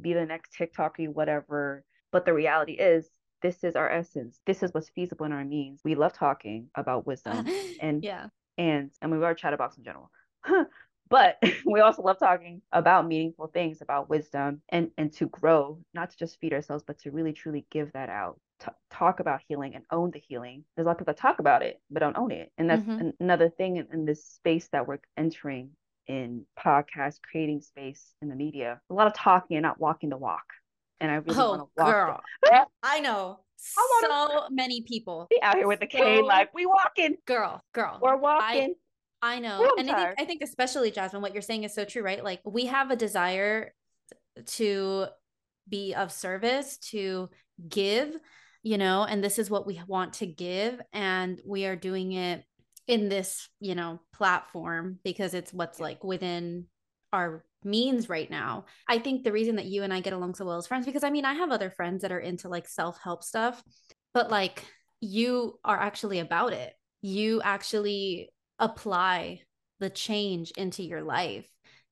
be 0.00 0.12
the 0.12 0.24
next 0.24 0.52
tiktoky 0.56 1.08
whatever 1.08 1.84
but 2.12 2.24
the 2.24 2.32
reality 2.32 2.74
is 2.74 3.10
this 3.42 3.64
is 3.64 3.76
our 3.76 3.90
essence 3.90 4.40
this 4.46 4.62
is 4.62 4.72
what's 4.72 4.90
feasible 4.90 5.26
in 5.26 5.32
our 5.32 5.44
means 5.44 5.80
we 5.84 5.94
love 5.94 6.12
talking 6.12 6.68
about 6.74 7.06
wisdom 7.06 7.46
and 7.80 8.04
yeah. 8.04 8.26
and 8.58 8.90
and 9.02 9.10
we 9.10 9.24
are 9.24 9.34
chatterbox 9.34 9.76
in 9.76 9.84
general 9.84 10.10
but 11.08 11.38
we 11.66 11.80
also 11.80 12.02
love 12.02 12.18
talking 12.18 12.62
about 12.72 13.06
meaningful 13.06 13.46
things 13.46 13.80
about 13.82 14.08
wisdom 14.08 14.60
and 14.68 14.90
and 14.98 15.12
to 15.12 15.26
grow 15.26 15.78
not 15.94 16.10
to 16.10 16.16
just 16.16 16.38
feed 16.40 16.52
ourselves 16.52 16.84
but 16.86 16.98
to 16.98 17.10
really 17.10 17.32
truly 17.32 17.66
give 17.70 17.92
that 17.92 18.08
out 18.08 18.38
T- 18.58 18.72
talk 18.90 19.20
about 19.20 19.42
healing 19.46 19.74
and 19.74 19.84
own 19.90 20.10
the 20.12 20.18
healing. 20.18 20.64
There's 20.74 20.86
a 20.86 20.88
lot 20.88 20.92
of 20.92 20.98
people 20.98 21.12
that 21.12 21.20
talk 21.20 21.40
about 21.40 21.62
it 21.62 21.78
but 21.90 22.00
don't 22.00 22.16
own 22.16 22.30
it. 22.32 22.50
And 22.56 22.70
that's 22.70 22.80
mm-hmm. 22.80 23.00
an- 23.00 23.14
another 23.20 23.50
thing 23.50 23.76
in, 23.76 23.86
in 23.92 24.06
this 24.06 24.24
space 24.24 24.66
that 24.72 24.88
we're 24.88 24.98
entering 25.16 25.72
in 26.06 26.46
podcast 26.58 27.16
creating 27.20 27.60
space 27.60 28.14
in 28.22 28.28
the 28.28 28.36
media 28.36 28.80
a 28.88 28.94
lot 28.94 29.08
of 29.08 29.14
talking 29.14 29.56
and 29.56 29.64
not 29.64 29.80
walking 29.80 30.08
the 30.08 30.16
walk. 30.16 30.44
And 31.00 31.10
i 31.10 31.16
really 31.16 31.38
oh, 31.38 31.50
want 31.50 31.60
to 31.60 31.82
walk 31.82 31.92
girl. 31.92 32.20
I 32.82 33.00
know. 33.00 33.40
So 33.58 34.48
many 34.50 34.82
people. 34.82 35.26
Be 35.30 35.40
out 35.42 35.56
here 35.56 35.66
with 35.66 35.80
the 35.80 35.88
so, 35.90 35.98
cane 35.98 36.24
like 36.24 36.54
we 36.54 36.66
walking. 36.66 37.16
Girl 37.26 37.60
girl. 37.74 37.98
We're 38.00 38.16
walking 38.16 38.74
I, 39.22 39.38
know. 39.38 39.74
and 39.78 39.90
I 39.90 40.04
think 40.04 40.20
I 40.20 40.24
think 40.24 40.42
especially 40.42 40.90
Jasmine, 40.90 41.22
what 41.22 41.32
you're 41.32 41.42
saying 41.42 41.64
is 41.64 41.74
so 41.74 41.84
true, 41.84 42.02
right? 42.02 42.22
Like 42.22 42.40
we 42.44 42.66
have 42.66 42.90
a 42.90 42.96
desire 42.96 43.72
to 44.44 45.06
be 45.68 45.94
of 45.94 46.12
service, 46.12 46.78
to 46.90 47.28
give, 47.68 48.14
you 48.62 48.78
know, 48.78 49.04
and 49.04 49.22
this 49.22 49.38
is 49.38 49.50
what 49.50 49.66
we 49.66 49.80
want 49.86 50.14
to 50.14 50.26
give. 50.26 50.80
And 50.92 51.40
we 51.44 51.66
are 51.66 51.76
doing 51.76 52.12
it 52.12 52.44
in 52.86 53.08
this, 53.08 53.48
you 53.60 53.74
know, 53.74 54.00
platform 54.12 54.98
because 55.02 55.34
it's 55.34 55.52
what's 55.52 55.80
like 55.80 56.04
within 56.04 56.66
our 57.12 57.44
means 57.64 58.08
right 58.08 58.30
now. 58.30 58.66
I 58.88 58.98
think 58.98 59.24
the 59.24 59.32
reason 59.32 59.56
that 59.56 59.66
you 59.66 59.82
and 59.82 59.92
I 59.92 60.00
get 60.00 60.12
along 60.12 60.34
so 60.34 60.44
well 60.44 60.58
as 60.58 60.66
friends, 60.66 60.86
because 60.86 61.04
I 61.04 61.10
mean, 61.10 61.24
I 61.24 61.34
have 61.34 61.50
other 61.50 61.70
friends 61.70 62.02
that 62.02 62.12
are 62.12 62.20
into 62.20 62.48
like 62.48 62.68
self 62.68 62.98
help 63.02 63.24
stuff, 63.24 63.62
but 64.14 64.30
like 64.30 64.64
you 65.00 65.58
are 65.64 65.78
actually 65.78 66.20
about 66.20 66.52
it. 66.52 66.72
You 67.02 67.40
actually 67.42 68.30
apply 68.58 69.40
the 69.80 69.90
change 69.90 70.50
into 70.52 70.82
your 70.82 71.02
life 71.02 71.46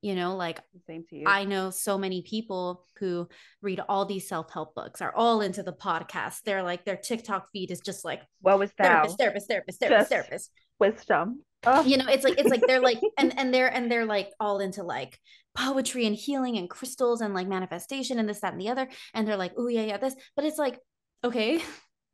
you 0.04 0.14
know 0.14 0.36
like 0.36 0.60
same 0.86 1.02
to 1.08 1.16
you 1.16 1.24
i 1.26 1.44
know 1.44 1.70
so 1.70 1.96
many 1.96 2.20
people 2.22 2.84
who 2.98 3.26
read 3.62 3.80
all 3.88 4.04
these 4.04 4.28
self-help 4.28 4.74
books 4.74 5.00
are 5.00 5.14
all 5.14 5.40
into 5.40 5.62
the 5.62 5.72
podcast 5.72 6.42
they're 6.44 6.62
like 6.62 6.84
their 6.84 6.96
tiktok 6.96 7.46
feed 7.52 7.70
is 7.70 7.80
just 7.80 8.04
like 8.04 8.20
what 8.42 8.58
was 8.58 8.70
that 8.76 8.88
therapist 8.88 9.18
therapist 9.18 9.48
therapist 9.48 9.80
therapist, 9.80 10.10
therapist. 10.10 10.50
wisdom 10.78 11.40
oh. 11.64 11.82
you 11.84 11.96
know 11.96 12.06
it's 12.06 12.22
like 12.22 12.38
it's 12.38 12.50
like 12.50 12.62
they're 12.66 12.82
like 12.82 13.00
and 13.18 13.38
and 13.38 13.52
they're 13.52 13.72
and 13.72 13.90
they're 13.90 14.04
like 14.04 14.28
all 14.38 14.60
into 14.60 14.82
like 14.82 15.18
poetry 15.54 16.06
and 16.06 16.16
healing 16.16 16.58
and 16.58 16.68
crystals 16.68 17.22
and 17.22 17.32
like 17.32 17.48
manifestation 17.48 18.18
and 18.18 18.28
this 18.28 18.40
that 18.40 18.52
and 18.52 18.60
the 18.60 18.68
other 18.68 18.86
and 19.14 19.26
they're 19.26 19.38
like 19.38 19.52
oh 19.56 19.68
yeah 19.68 19.84
yeah 19.84 19.96
this 19.96 20.14
but 20.36 20.44
it's 20.44 20.58
like 20.58 20.78
okay 21.24 21.62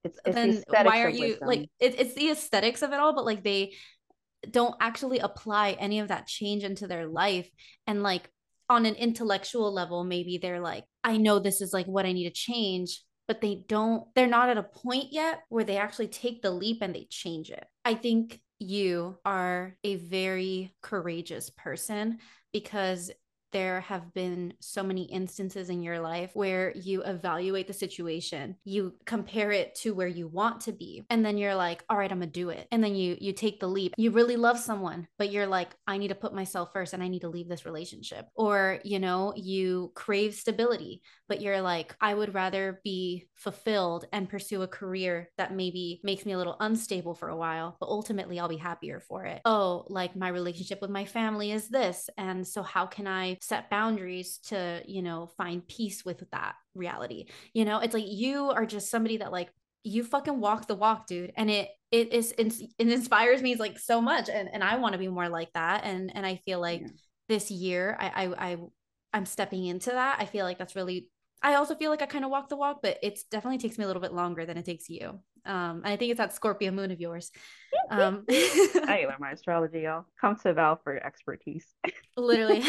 it's, 0.05 0.19
it's 0.25 0.35
then 0.35 0.63
why 0.69 1.03
are 1.03 1.09
you 1.09 1.31
wisdom. 1.31 1.49
like 1.49 1.69
it, 1.81 1.99
it's 1.99 2.15
the 2.15 2.31
aesthetics 2.31 2.83
of 2.83 2.93
it 2.93 3.01
all 3.01 3.15
but 3.17 3.25
like 3.25 3.43
they 3.43 3.73
don't 4.49 4.75
actually 4.81 5.19
apply 5.19 5.73
any 5.73 6.01
of 6.01 6.09
that 6.09 6.27
change 6.27 6.65
into 6.65 6.87
their 6.87 7.07
life. 7.07 7.49
And 7.87 8.03
like 8.03 8.31
on 8.69 8.87
an 8.87 8.95
intellectual 8.95 9.73
level 9.73 10.05
maybe 10.05 10.39
they're 10.39 10.61
like 10.61 10.85
i 11.03 11.17
know 11.17 11.41
this 11.41 11.61
is 11.61 11.73
like 11.73 11.87
what 11.87 12.07
i 12.07 12.13
need 12.13 12.29
to 12.29 12.31
change 12.31 13.03
but 13.31 13.41
they 13.41 13.63
don't 13.69 14.13
they're 14.17 14.27
not 14.27 14.49
at 14.49 14.59
a 14.59 14.63
point 14.65 15.13
yet 15.13 15.43
where 15.51 15.63
they 15.63 15.77
actually 15.77 16.09
take 16.09 16.43
the 16.43 16.51
leap 16.51 16.79
and 16.83 16.93
they 16.93 17.07
change 17.09 17.51
it. 17.51 17.65
I 17.85 17.95
think 17.95 18.41
you 18.59 19.19
are 19.25 19.77
a 19.85 19.95
very 19.95 20.75
courageous 20.83 21.49
person 21.49 22.19
because 22.53 23.13
there 23.53 23.81
have 23.83 24.13
been 24.15 24.55
so 24.61 24.83
many 24.83 25.05
instances 25.05 25.71
in 25.71 25.83
your 25.83 26.01
life 26.01 26.31
where 26.35 26.73
you 26.77 27.03
evaluate 27.03 27.67
the 27.67 27.73
situation, 27.73 28.57
you 28.65 28.95
compare 29.05 29.51
it 29.53 29.75
to 29.77 29.95
where 29.95 30.09
you 30.09 30.29
want 30.29 30.63
to 30.63 30.73
be, 30.73 31.05
and 31.11 31.25
then 31.25 31.39
you're 31.39 31.55
like, 31.55 31.85
all 31.89 31.97
right, 31.97 32.11
I'm 32.11 32.21
gonna 32.21 32.31
do 32.31 32.51
it. 32.51 32.67
And 32.71 32.83
then 32.83 32.95
you 32.95 33.17
you 33.21 33.33
take 33.33 33.61
the 33.61 33.69
leap. 33.69 33.95
You 33.97 34.11
really 34.11 34.37
love 34.37 34.59
someone, 34.59 35.09
but 35.19 35.31
you're 35.31 35.47
like, 35.47 35.71
I 35.87 35.99
need 35.99 36.09
to 36.09 36.15
put 36.15 36.35
myself 36.35 36.73
first 36.73 36.93
and 36.93 37.03
I 37.03 37.09
need 37.09 37.21
to 37.21 37.29
leave 37.29 37.49
this 37.49 37.67
relationship. 37.67 38.27
Or, 38.35 38.81
you 38.85 38.99
know, 38.99 39.33
you 39.37 39.93
crave 39.95 40.35
stability, 40.35 41.03
but 41.29 41.41
you're 41.41 41.61
like, 41.61 41.95
I 42.01 42.15
would 42.15 42.35
rather 42.35 42.81
be 42.85 43.29
fulfilled 43.35 44.07
and 44.13 44.29
pursue 44.29 44.63
a 44.63 44.69
career 44.69 45.31
that 45.39 45.55
maybe 45.55 46.01
makes 46.05 46.27
me 46.27 46.33
a 46.33 46.39
little 46.39 46.57
unstable 46.61 47.15
for 47.15 47.29
a 47.29 47.37
while, 47.37 47.77
but 47.81 47.89
ultimately 47.89 48.39
I'll 48.39 48.49
be 48.49 48.57
happier 48.57 49.01
for 49.01 49.25
it. 49.25 49.41
Oh, 49.45 49.85
like 49.89 50.17
my 50.17 50.29
relationship 50.29 50.81
with 50.81 50.91
my 50.91 51.05
family 51.05 51.53
is 51.53 51.69
this. 51.69 52.09
And 52.17 52.47
so 52.47 52.63
how 52.63 52.87
can 52.87 53.07
I 53.07 53.39
set 53.41 53.71
boundaries 53.71 54.39
to, 54.49 54.83
you 54.87 55.03
know, 55.03 55.31
find 55.37 55.67
peace 55.67 56.05
with 56.05 56.23
that 56.31 56.55
reality? 56.75 57.27
You 57.53 57.65
know, 57.65 57.81
it's 57.81 57.95
like 57.95 58.07
you 58.07 58.51
are 58.51 58.67
just 58.67 58.91
somebody 58.91 59.19
that 59.19 59.33
like 59.33 59.51
you 59.83 60.05
fucking 60.05 60.41
walk 60.41 60.67
the 60.67 60.75
walk, 60.75 61.07
dude. 61.07 61.33
And 61.37 61.51
it 61.51 61.69
it 61.91 62.13
is 62.13 62.33
it 62.39 62.61
inspires 62.79 63.43
me 63.43 63.57
like 63.57 63.79
so 63.79 64.01
much. 64.01 64.29
And 64.29 64.49
and 64.53 64.63
I 64.63 64.77
want 64.77 64.93
to 64.93 64.99
be 64.99 65.09
more 65.09 65.29
like 65.29 65.53
that. 65.55 65.85
And 65.85 66.15
and 66.15 66.25
I 66.25 66.37
feel 66.37 66.61
like 66.61 66.83
yeah. 66.83 66.89
this 67.29 67.51
year 67.51 67.97
I 67.99 68.25
I 68.25 68.51
I 68.51 68.57
I'm 69.13 69.27
stepping 69.27 69.67
into 69.67 69.91
that. 69.91 70.19
I 70.21 70.27
feel 70.27 70.45
like 70.45 70.59
that's 70.59 70.77
really 70.77 71.09
I 71.43 71.55
also 71.55 71.75
feel 71.75 71.91
like 71.91 72.03
I 72.03 72.07
kind 72.07 72.25
of 72.25 72.31
walk 72.31 72.49
the 72.49 72.57
walk, 72.57 72.81
but 72.83 72.99
it 73.03 73.19
definitely 73.31 73.59
takes 73.59 73.79
me 73.79 73.85
a 73.85 73.87
little 73.87 74.03
bit 74.03 74.13
longer 74.13 74.45
than 74.45 74.59
it 74.59 74.67
takes 74.67 74.91
you. 74.91 75.21
Um, 75.47 75.83
and 75.85 75.87
I 75.87 75.97
think 75.97 76.11
it's 76.11 76.19
that 76.19 76.35
Scorpio 76.35 76.71
moon 76.71 76.91
of 76.91 77.01
yours. 77.01 77.31
Um, 77.91 78.25
I 78.31 79.05
learn 79.09 79.17
my 79.19 79.33
astrology, 79.33 79.81
y'all. 79.81 80.07
Come 80.21 80.37
to 80.37 80.55
Val 80.55 80.81
for 80.83 80.97
expertise. 81.05 81.67
Literally, 82.17 82.63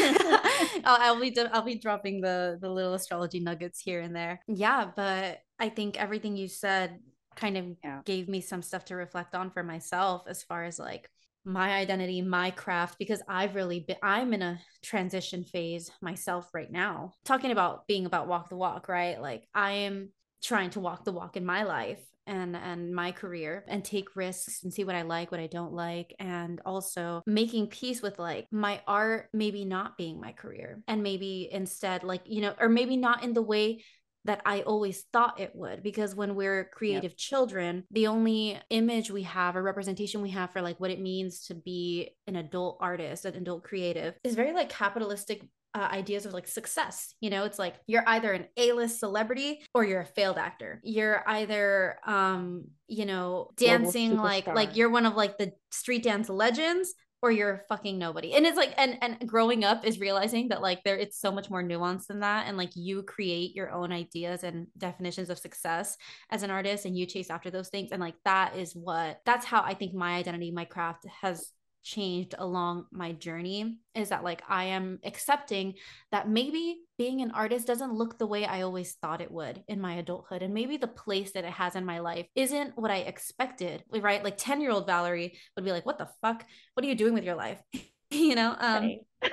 I'll, 0.84 1.14
I'll, 1.14 1.20
be 1.20 1.34
I'll 1.52 1.62
be 1.62 1.76
dropping 1.76 2.20
the 2.20 2.58
the 2.60 2.68
little 2.68 2.94
astrology 2.94 3.40
nuggets 3.40 3.80
here 3.80 4.00
and 4.00 4.14
there. 4.14 4.40
Yeah, 4.48 4.90
but 4.94 5.40
I 5.58 5.68
think 5.68 6.00
everything 6.00 6.36
you 6.36 6.48
said 6.48 6.98
kind 7.36 7.56
of 7.56 7.64
yeah. 7.82 8.00
gave 8.04 8.28
me 8.28 8.40
some 8.40 8.62
stuff 8.62 8.84
to 8.86 8.96
reflect 8.96 9.34
on 9.34 9.50
for 9.50 9.62
myself 9.62 10.24
as 10.26 10.42
far 10.42 10.64
as 10.64 10.78
like 10.78 11.08
my 11.44 11.72
identity, 11.72 12.20
my 12.20 12.50
craft, 12.50 12.98
because 12.98 13.22
I've 13.26 13.54
really 13.54 13.80
been, 13.80 13.96
I'm 14.02 14.32
in 14.32 14.42
a 14.42 14.60
transition 14.82 15.44
phase 15.44 15.90
myself 16.00 16.48
right 16.52 16.70
now. 16.70 17.14
Talking 17.24 17.50
about 17.50 17.86
being 17.86 18.06
about 18.06 18.28
walk 18.28 18.48
the 18.48 18.56
walk, 18.56 18.88
right? 18.88 19.20
Like 19.20 19.48
I 19.54 19.72
am 19.72 20.10
trying 20.42 20.70
to 20.70 20.80
walk 20.80 21.04
the 21.04 21.12
walk 21.12 21.36
in 21.36 21.44
my 21.44 21.62
life 21.62 22.00
and 22.26 22.56
and 22.56 22.94
my 22.94 23.12
career 23.12 23.64
and 23.68 23.84
take 23.84 24.16
risks 24.16 24.62
and 24.62 24.72
see 24.72 24.84
what 24.84 24.94
I 24.94 25.02
like, 25.02 25.30
what 25.30 25.40
I 25.40 25.46
don't 25.46 25.72
like 25.72 26.14
and 26.18 26.60
also 26.64 27.22
making 27.26 27.68
peace 27.68 28.02
with 28.02 28.18
like 28.18 28.46
my 28.50 28.80
art 28.86 29.28
maybe 29.32 29.64
not 29.64 29.96
being 29.96 30.20
my 30.20 30.32
career 30.32 30.82
and 30.86 31.02
maybe 31.02 31.48
instead 31.50 32.04
like 32.04 32.22
you 32.26 32.40
know 32.40 32.54
or 32.60 32.68
maybe 32.68 32.96
not 32.96 33.24
in 33.24 33.32
the 33.32 33.42
way 33.42 33.82
that 34.24 34.40
I 34.46 34.60
always 34.62 35.04
thought 35.12 35.40
it 35.40 35.50
would 35.54 35.82
because 35.82 36.14
when 36.14 36.34
we're 36.34 36.64
creative 36.72 37.10
yep. 37.10 37.16
children, 37.16 37.84
the 37.90 38.06
only 38.06 38.60
image 38.70 39.10
we 39.10 39.22
have 39.24 39.56
or 39.56 39.62
representation 39.62 40.22
we 40.22 40.30
have 40.30 40.52
for 40.52 40.62
like 40.62 40.78
what 40.78 40.92
it 40.92 41.00
means 41.00 41.46
to 41.46 41.54
be 41.54 42.10
an 42.26 42.36
adult 42.36 42.78
artist, 42.80 43.24
an 43.24 43.34
adult 43.34 43.64
creative 43.64 44.14
is 44.22 44.34
very 44.36 44.52
like 44.52 44.68
capitalistic 44.68 45.42
uh, 45.74 45.88
ideas 45.90 46.26
of 46.26 46.32
like 46.32 46.46
success. 46.46 47.14
You 47.20 47.30
know, 47.30 47.44
it's 47.44 47.58
like 47.58 47.74
you're 47.86 48.04
either 48.06 48.32
an 48.32 48.46
A-list 48.56 49.00
celebrity 49.00 49.62
or 49.74 49.84
you're 49.84 50.02
a 50.02 50.06
failed 50.06 50.38
actor. 50.38 50.80
You're 50.84 51.22
either 51.26 51.98
um, 52.06 52.64
you 52.88 53.06
know, 53.06 53.50
dancing 53.56 54.16
like 54.16 54.46
like 54.46 54.76
you're 54.76 54.90
one 54.90 55.06
of 55.06 55.14
like 55.14 55.38
the 55.38 55.52
street 55.70 56.02
dance 56.02 56.28
legends 56.28 56.94
or 57.22 57.30
you're 57.30 57.64
fucking 57.68 57.98
nobody. 57.98 58.34
And 58.34 58.44
it's 58.44 58.56
like 58.56 58.74
and 58.76 58.98
and 59.00 59.28
growing 59.28 59.64
up 59.64 59.86
is 59.86 60.00
realizing 60.00 60.48
that 60.48 60.60
like 60.60 60.82
there 60.84 60.96
it's 60.96 61.18
so 61.18 61.30
much 61.30 61.48
more 61.48 61.62
nuanced 61.62 62.08
than 62.08 62.20
that 62.20 62.48
and 62.48 62.56
like 62.56 62.70
you 62.74 63.02
create 63.04 63.54
your 63.54 63.70
own 63.70 63.92
ideas 63.92 64.42
and 64.42 64.66
definitions 64.76 65.30
of 65.30 65.38
success 65.38 65.96
as 66.30 66.42
an 66.42 66.50
artist 66.50 66.84
and 66.84 66.96
you 66.96 67.06
chase 67.06 67.30
after 67.30 67.50
those 67.50 67.68
things 67.68 67.92
and 67.92 68.00
like 68.00 68.16
that 68.24 68.56
is 68.56 68.74
what 68.74 69.20
that's 69.24 69.46
how 69.46 69.62
I 69.62 69.74
think 69.74 69.94
my 69.94 70.16
identity, 70.16 70.50
my 70.50 70.64
craft 70.64 71.06
has 71.22 71.48
changed 71.82 72.34
along 72.38 72.86
my 72.90 73.12
journey 73.12 73.78
is 73.94 74.08
that 74.10 74.24
like 74.24 74.42
I 74.48 74.64
am 74.64 74.98
accepting 75.04 75.74
that 76.10 76.28
maybe 76.28 76.80
being 76.96 77.20
an 77.20 77.32
artist 77.32 77.66
doesn't 77.66 77.94
look 77.94 78.18
the 78.18 78.26
way 78.26 78.44
I 78.44 78.62
always 78.62 78.94
thought 78.94 79.20
it 79.20 79.30
would 79.30 79.62
in 79.68 79.80
my 79.80 79.94
adulthood. 79.94 80.42
And 80.42 80.54
maybe 80.54 80.76
the 80.76 80.86
place 80.86 81.32
that 81.32 81.44
it 81.44 81.52
has 81.52 81.76
in 81.76 81.84
my 81.84 81.98
life 81.98 82.26
isn't 82.34 82.76
what 82.76 82.90
I 82.90 82.98
expected 82.98 83.84
right? 83.90 84.22
Like 84.22 84.36
10 84.36 84.60
year 84.60 84.70
old 84.70 84.86
Valerie 84.86 85.38
would 85.56 85.64
be 85.64 85.72
like 85.72 85.86
what 85.86 85.98
the 85.98 86.08
fuck? 86.20 86.44
What 86.74 86.84
are 86.84 86.88
you 86.88 86.94
doing 86.94 87.14
with 87.14 87.24
your 87.24 87.36
life? 87.36 87.60
You 88.10 88.34
know 88.34 88.54
um 88.60 88.98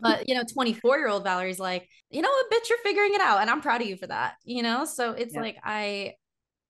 but 0.00 0.28
you 0.28 0.36
know 0.36 0.44
24 0.44 0.98
year 0.98 1.08
old 1.08 1.24
Valerie's 1.24 1.58
like 1.58 1.88
you 2.10 2.22
know 2.22 2.28
what 2.30 2.48
bitch? 2.48 2.68
You're 2.68 2.78
figuring 2.78 3.14
it 3.14 3.20
out 3.20 3.40
and 3.40 3.50
I'm 3.50 3.60
proud 3.60 3.80
of 3.80 3.88
you 3.88 3.96
for 3.96 4.06
that 4.06 4.34
you 4.44 4.62
know? 4.62 4.84
So 4.84 5.10
it's 5.14 5.34
yeah. 5.34 5.40
like 5.40 5.56
I 5.64 6.14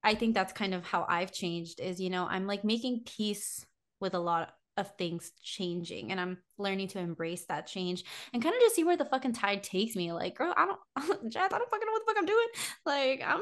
I 0.02 0.14
think 0.14 0.34
that's 0.34 0.54
kind 0.54 0.72
of 0.72 0.86
how 0.86 1.04
I've 1.06 1.32
changed 1.32 1.80
is 1.80 2.00
you 2.00 2.08
know 2.08 2.26
I'm 2.26 2.46
like 2.46 2.64
making 2.64 3.02
peace 3.04 3.66
with 4.00 4.14
a 4.14 4.18
lot 4.18 4.54
of 4.80 4.90
things 4.96 5.32
changing 5.42 6.10
and 6.10 6.20
I'm 6.20 6.38
learning 6.58 6.88
to 6.88 6.98
embrace 6.98 7.46
that 7.46 7.66
change 7.66 8.04
and 8.32 8.42
kind 8.42 8.54
of 8.54 8.60
just 8.60 8.74
see 8.74 8.84
where 8.84 8.96
the 8.96 9.04
fucking 9.04 9.32
tide 9.32 9.62
takes 9.62 9.96
me. 9.96 10.12
Like, 10.12 10.36
girl, 10.36 10.52
I 10.56 10.66
don't 10.66 10.80
Jas, 11.30 11.52
I 11.52 11.58
don't 11.58 11.70
fucking 11.70 11.86
know 11.86 11.92
what 11.92 12.02
the 12.06 12.12
fuck 12.12 12.16
I'm 12.18 12.26
doing. 12.26 12.46
Like 12.86 13.22
I'm 13.24 13.40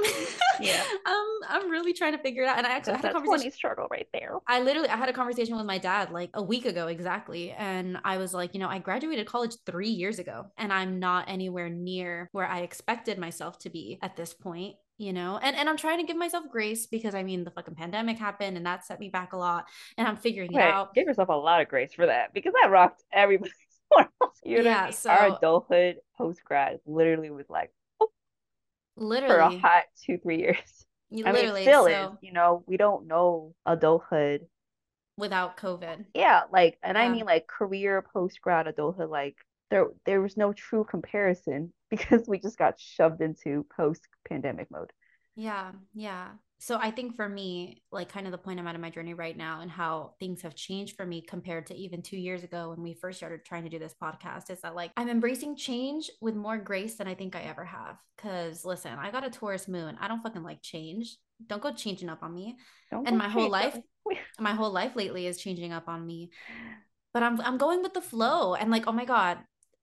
yeah. 0.61 0.83
I'm 1.07 1.27
I'm 1.49 1.71
really 1.71 1.93
trying 1.93 2.13
to 2.13 2.19
figure 2.19 2.43
it 2.43 2.49
out. 2.49 2.59
And 2.59 2.67
I 2.67 2.71
actually 2.71 2.95
That's 2.95 3.07
had 3.07 3.17
a 3.17 3.21
conversation 3.21 3.53
struggle 3.53 3.87
right 3.91 4.09
there. 4.13 4.35
I 4.47 4.61
literally 4.61 4.89
I 4.89 4.97
had 4.97 5.09
a 5.09 5.13
conversation 5.13 5.57
with 5.57 5.67
my 5.67 5.79
dad 5.79 6.11
like 6.11 6.31
a 6.35 6.43
week 6.43 6.67
ago 6.67 6.89
exactly. 6.89 7.53
And 7.53 7.99
I 8.05 8.19
was 8.19 8.35
like, 8.35 8.55
you 8.55 8.61
know, 8.61 8.69
I 8.69 8.79
graduated 8.79 9.27
college 9.27 9.57
three 9.67 9.91
years 9.91 10.19
ago 10.19 10.47
and 10.57 10.73
I'm 10.73 10.99
not 10.99 11.29
anywhere 11.29 11.69
near 11.69 12.29
where 12.33 12.47
I 12.47 12.61
expected 12.61 13.19
myself 13.19 13.59
to 13.61 13.71
be 13.71 13.99
at 14.03 14.17
this 14.17 14.35
point 14.35 14.77
you 14.99 15.13
know 15.13 15.39
and 15.41 15.57
and 15.57 15.69
i'm 15.69 15.77
trying 15.77 15.99
to 15.99 16.05
give 16.05 16.17
myself 16.17 16.45
grace 16.51 16.87
because 16.87 17.15
i 17.15 17.23
mean 17.23 17.45
the 17.45 17.51
fucking 17.53 17.75
pandemic 17.75 18.19
happened 18.19 18.57
and 18.57 18.67
that 18.67 18.85
set 18.85 19.01
me 19.01 19.09
back 19.09 19.33
a 19.33 19.37
lot 19.37 19.67
and 19.97 20.07
i'm 20.07 20.17
figuring 20.17 20.53
it 20.53 20.61
out. 20.61 20.93
give 20.93 21.07
yourself 21.07 21.29
a 21.29 21.33
lot 21.33 21.63
of 21.63 21.69
grace 21.69 21.95
for 21.95 22.07
that 22.07 22.35
because 22.35 22.53
that 22.61 22.71
rocked 22.71 23.03
everybody's 23.13 23.55
world 23.97 24.09
you 24.45 24.59
know 24.59 24.65
yeah 24.65 24.83
I 24.83 24.85
mean? 24.85 24.93
so 24.93 25.11
our 25.11 25.37
adulthood 25.37 25.97
post 26.19 26.43
grad 26.45 26.79
literally 26.85 27.31
was 27.31 27.47
like 27.49 27.73
oh, 28.01 28.09
literally 28.97 29.35
for 29.35 29.57
a 29.57 29.59
hot 29.59 29.85
two 30.05 30.19
three 30.19 30.39
years. 30.39 30.85
You 31.11 31.25
I 31.25 31.33
literally 31.33 31.61
mean, 31.61 31.69
still 31.69 31.85
so... 31.85 31.89
is 31.91 32.19
you 32.21 32.33
know 32.33 32.65
we 32.67 32.77
don't 32.77 33.07
know 33.07 33.55
adulthood 33.65 34.47
without 35.17 35.57
covid. 35.57 36.05
Yeah 36.13 36.43
like 36.53 36.77
and 36.83 36.97
yeah. 36.97 37.05
i 37.05 37.09
mean 37.09 37.25
like 37.25 37.47
career 37.47 38.05
post 38.13 38.43
grad 38.43 38.67
adulthood 38.67 39.09
like 39.09 39.37
there 39.71 39.87
there 40.05 40.21
was 40.21 40.37
no 40.37 40.53
true 40.53 40.85
comparison 40.85 41.73
because 41.91 42.25
we 42.29 42.39
just 42.39 42.59
got 42.59 42.79
shoved 42.79 43.21
into 43.21 43.67
post 43.77 44.07
pandemic 44.29 44.71
mode. 44.71 44.93
Yeah, 45.37 45.73
yeah. 45.95 46.31
So 46.61 46.77
I 46.77 46.91
think 46.91 47.15
for 47.15 47.29
me, 47.29 47.83
like 47.93 48.09
kind 48.09 48.27
of 48.27 48.33
the 48.33 48.39
point 48.39 48.59
I'm 48.59 48.67
at 48.67 48.75
in 48.75 48.81
my 48.81 48.91
journey 48.91 49.15
right 49.15 49.37
now 49.37 49.61
and 49.61 49.71
how 49.71 50.15
things 50.19 50.43
have 50.43 50.57
changed 50.57 50.97
for 50.97 51.07
me 51.07 51.23
compared 51.23 51.67
to 51.67 51.77
even 51.77 52.03
two 52.03 52.17
years 52.17 52.43
ago 52.43 52.71
when 52.71 52.83
we 52.83 52.95
first 52.95 53.19
started 53.19 53.45
trying 53.45 53.63
to 53.63 53.69
do 53.69 53.79
this 53.79 53.95
podcast 54.03 54.51
is 54.51 54.61
that 54.63 54.75
like 54.75 54.91
I'm 54.97 55.09
embracing 55.09 55.57
change 55.57 56.11
with 56.21 56.35
more 56.35 56.59
grace 56.59 56.97
than 56.97 57.07
I 57.07 57.15
think 57.15 57.37
I 57.37 57.43
ever 57.43 57.65
have. 57.65 57.97
Cause 58.17 58.65
listen, 58.65 58.93
I 58.99 59.13
got 59.13 59.25
a 59.25 59.31
Taurus 59.31 59.69
moon. 59.69 59.97
I 60.01 60.09
don't 60.09 60.21
fucking 60.21 60.43
like 60.43 60.61
change. 60.61 61.17
Don't 61.47 61.63
go 61.63 61.73
changing 61.73 62.09
up 62.09 62.25
on 62.25 62.35
me. 62.35 62.57
Don't 62.91 63.07
and 63.07 63.17
my 63.17 63.29
whole 63.29 63.49
life, 63.49 63.79
my 64.41 64.55
whole 64.55 64.73
life 64.73 64.97
lately 64.97 65.29
is 65.29 65.39
changing 65.39 65.73
up 65.73 65.87
on 65.87 66.05
me. 66.05 66.33
But 67.15 67.23
I'm 67.23 67.41
I'm 67.41 67.59
going 67.59 67.83
with 67.83 67.95
the 67.95 68.01
flow. 68.01 68.55
And 68.55 68.73
like, 68.73 68.89
oh 68.89 68.93
my 68.93 69.05
God, 69.05 69.39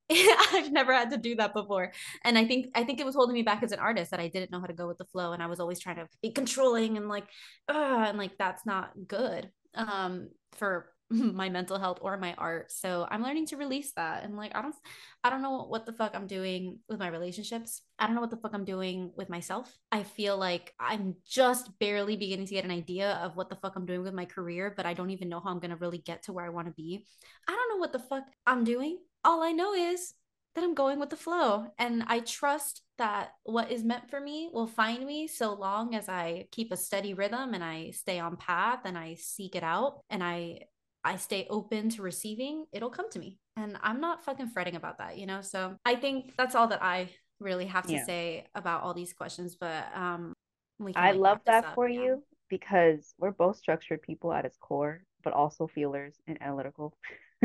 I've 0.54 0.72
never 0.72 0.94
had 0.94 1.10
to 1.12 1.18
do 1.18 1.36
that 1.36 1.54
before. 1.54 1.92
And 2.24 2.38
I 2.38 2.46
think 2.46 2.68
I 2.76 2.84
think 2.84 3.00
it 3.00 3.06
was 3.06 3.16
holding 3.16 3.34
me 3.34 3.42
back 3.42 3.64
as 3.64 3.72
an 3.72 3.80
artist 3.80 4.12
that 4.12 4.20
I 4.20 4.28
didn't 4.28 4.52
know 4.52 4.60
how 4.60 4.68
to 4.68 4.74
go 4.74 4.88
with 4.88 4.98
the 4.98 5.06
flow 5.06 5.34
and 5.34 5.42
I 5.42 5.48
was 5.48 5.60
always 5.60 5.80
trying 5.80 5.96
to 5.98 6.08
be 6.22 6.32
controlling 6.32 6.98
and 6.98 7.10
like 7.10 7.26
uh, 7.68 8.06
and 8.08 8.18
like 8.18 8.38
that's 8.38 8.66
not 8.66 8.92
good 9.08 9.50
um 9.74 10.30
for 10.54 10.92
my 11.10 11.50
mental 11.50 11.78
health 11.78 12.00
or 12.02 12.18
my 12.18 12.34
art. 12.38 12.72
So 12.72 13.08
I'm 13.10 13.22
learning 13.22 13.48
to 13.48 13.58
release 13.58 13.92
that. 13.96 14.24
And 14.24 14.36
like 14.36 14.56
I 14.56 14.62
don't 14.62 14.76
I 15.24 15.30
don't 15.30 15.42
know 15.42 15.66
what 15.66 15.86
the 15.86 15.94
fuck 15.94 16.14
I'm 16.16 16.28
doing 16.28 16.80
with 16.90 17.00
my 17.00 17.08
relationships. 17.08 17.82
I 18.00 18.06
don't 18.06 18.16
know 18.16 18.22
what 18.22 18.32
the 18.32 18.38
fuck 18.38 18.54
I'm 18.54 18.66
doing 18.66 19.12
with 19.16 19.30
myself. 19.30 19.76
I 19.92 20.04
feel 20.04 20.38
like 20.38 20.74
I'm 20.80 21.16
just 21.28 21.78
barely 21.80 22.16
beginning 22.16 22.48
to 22.48 22.54
get 22.54 22.66
an 22.66 22.72
idea 22.72 23.14
of 23.24 23.36
what 23.36 23.50
the 23.50 23.56
fuck 23.56 23.76
I'm 23.76 23.86
doing 23.86 24.04
with 24.04 24.14
my 24.14 24.26
career, 24.26 24.74
but 24.76 24.86
I 24.86 24.94
don't 24.94 25.12
even 25.12 25.30
know 25.30 25.40
how 25.40 25.52
I'm 25.52 25.60
going 25.60 25.72
to 25.72 25.78
really 25.78 26.00
get 26.00 26.24
to 26.24 26.34
where 26.34 26.46
I 26.46 26.50
want 26.50 26.68
to 26.68 26.74
be. 26.74 27.06
I 27.48 27.52
don't 27.52 27.70
know 27.70 27.80
what 27.80 27.94
the 27.94 28.00
fuck 28.00 28.24
I'm 28.46 28.64
doing 28.64 28.98
all 29.26 29.44
I 29.44 29.52
know 29.52 29.74
is 29.74 30.14
that 30.56 30.64
I'm 30.64 30.74
going 30.74 31.00
with 31.00 31.10
the 31.10 31.18
flow. 31.18 31.68
And 31.78 32.04
I 32.08 32.20
trust 32.20 32.82
that 32.98 33.32
what 33.44 33.72
is 33.72 33.84
meant 33.84 34.10
for 34.10 34.20
me 34.20 34.50
will 34.52 34.68
find 34.68 35.06
me 35.06 35.28
so 35.28 35.54
long 35.54 35.94
as 35.94 36.08
I 36.08 36.48
keep 36.52 36.72
a 36.72 36.78
steady 36.78 37.14
rhythm 37.14 37.54
and 37.54 37.64
I 37.64 37.92
stay 37.92 38.20
on 38.20 38.38
path 38.38 38.80
and 38.86 38.98
I 38.98 39.16
seek 39.20 39.56
it 39.56 39.64
out 39.64 40.00
and 40.10 40.24
I 40.24 40.62
I 41.04 41.18
stay 41.18 41.46
open 41.52 41.90
to 41.90 42.02
receiving, 42.02 42.66
it'll 42.72 42.90
come 42.90 43.12
to 43.12 43.20
me. 43.20 43.38
And 43.58 43.78
I'm 43.84 44.02
not 44.02 44.26
fucking 44.26 44.48
fretting 44.48 44.76
about 44.76 44.98
that, 44.98 45.20
you 45.20 45.28
know? 45.28 45.42
So 45.42 45.76
I 45.86 45.96
think 45.96 46.34
that's 46.36 46.56
all 46.56 46.68
that 46.70 46.82
I 46.82 47.10
really 47.40 47.68
have 47.68 47.86
to 47.88 47.94
yeah. 47.94 48.06
say 48.06 48.46
about 48.56 48.82
all 48.82 48.96
these 48.96 49.14
questions. 49.14 49.56
But 49.56 49.86
um 49.96 50.34
we 50.80 50.94
can, 50.94 51.04
I 51.04 51.12
like, 51.12 51.20
love 51.20 51.40
that 51.46 51.66
up, 51.66 51.76
for 51.76 51.88
yeah. 51.88 52.02
you 52.02 52.24
because 52.50 53.14
we're 53.20 53.32
both 53.32 53.58
structured 53.58 54.02
people 54.02 54.34
at 54.34 54.46
its 54.46 54.58
core, 54.58 55.04
but 55.24 55.34
also 55.34 55.68
feelers 55.68 56.16
and 56.28 56.42
analytical. 56.42 56.98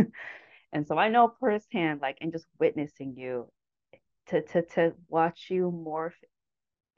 And 0.72 0.86
so 0.86 0.96
I 0.96 1.08
know 1.08 1.34
firsthand, 1.40 2.00
like, 2.00 2.18
and 2.20 2.32
just 2.32 2.46
witnessing 2.58 3.14
you 3.16 3.50
to 4.28 4.42
to 4.42 4.62
to 4.62 4.92
watch 5.08 5.46
you 5.50 5.70
morph 5.70 6.12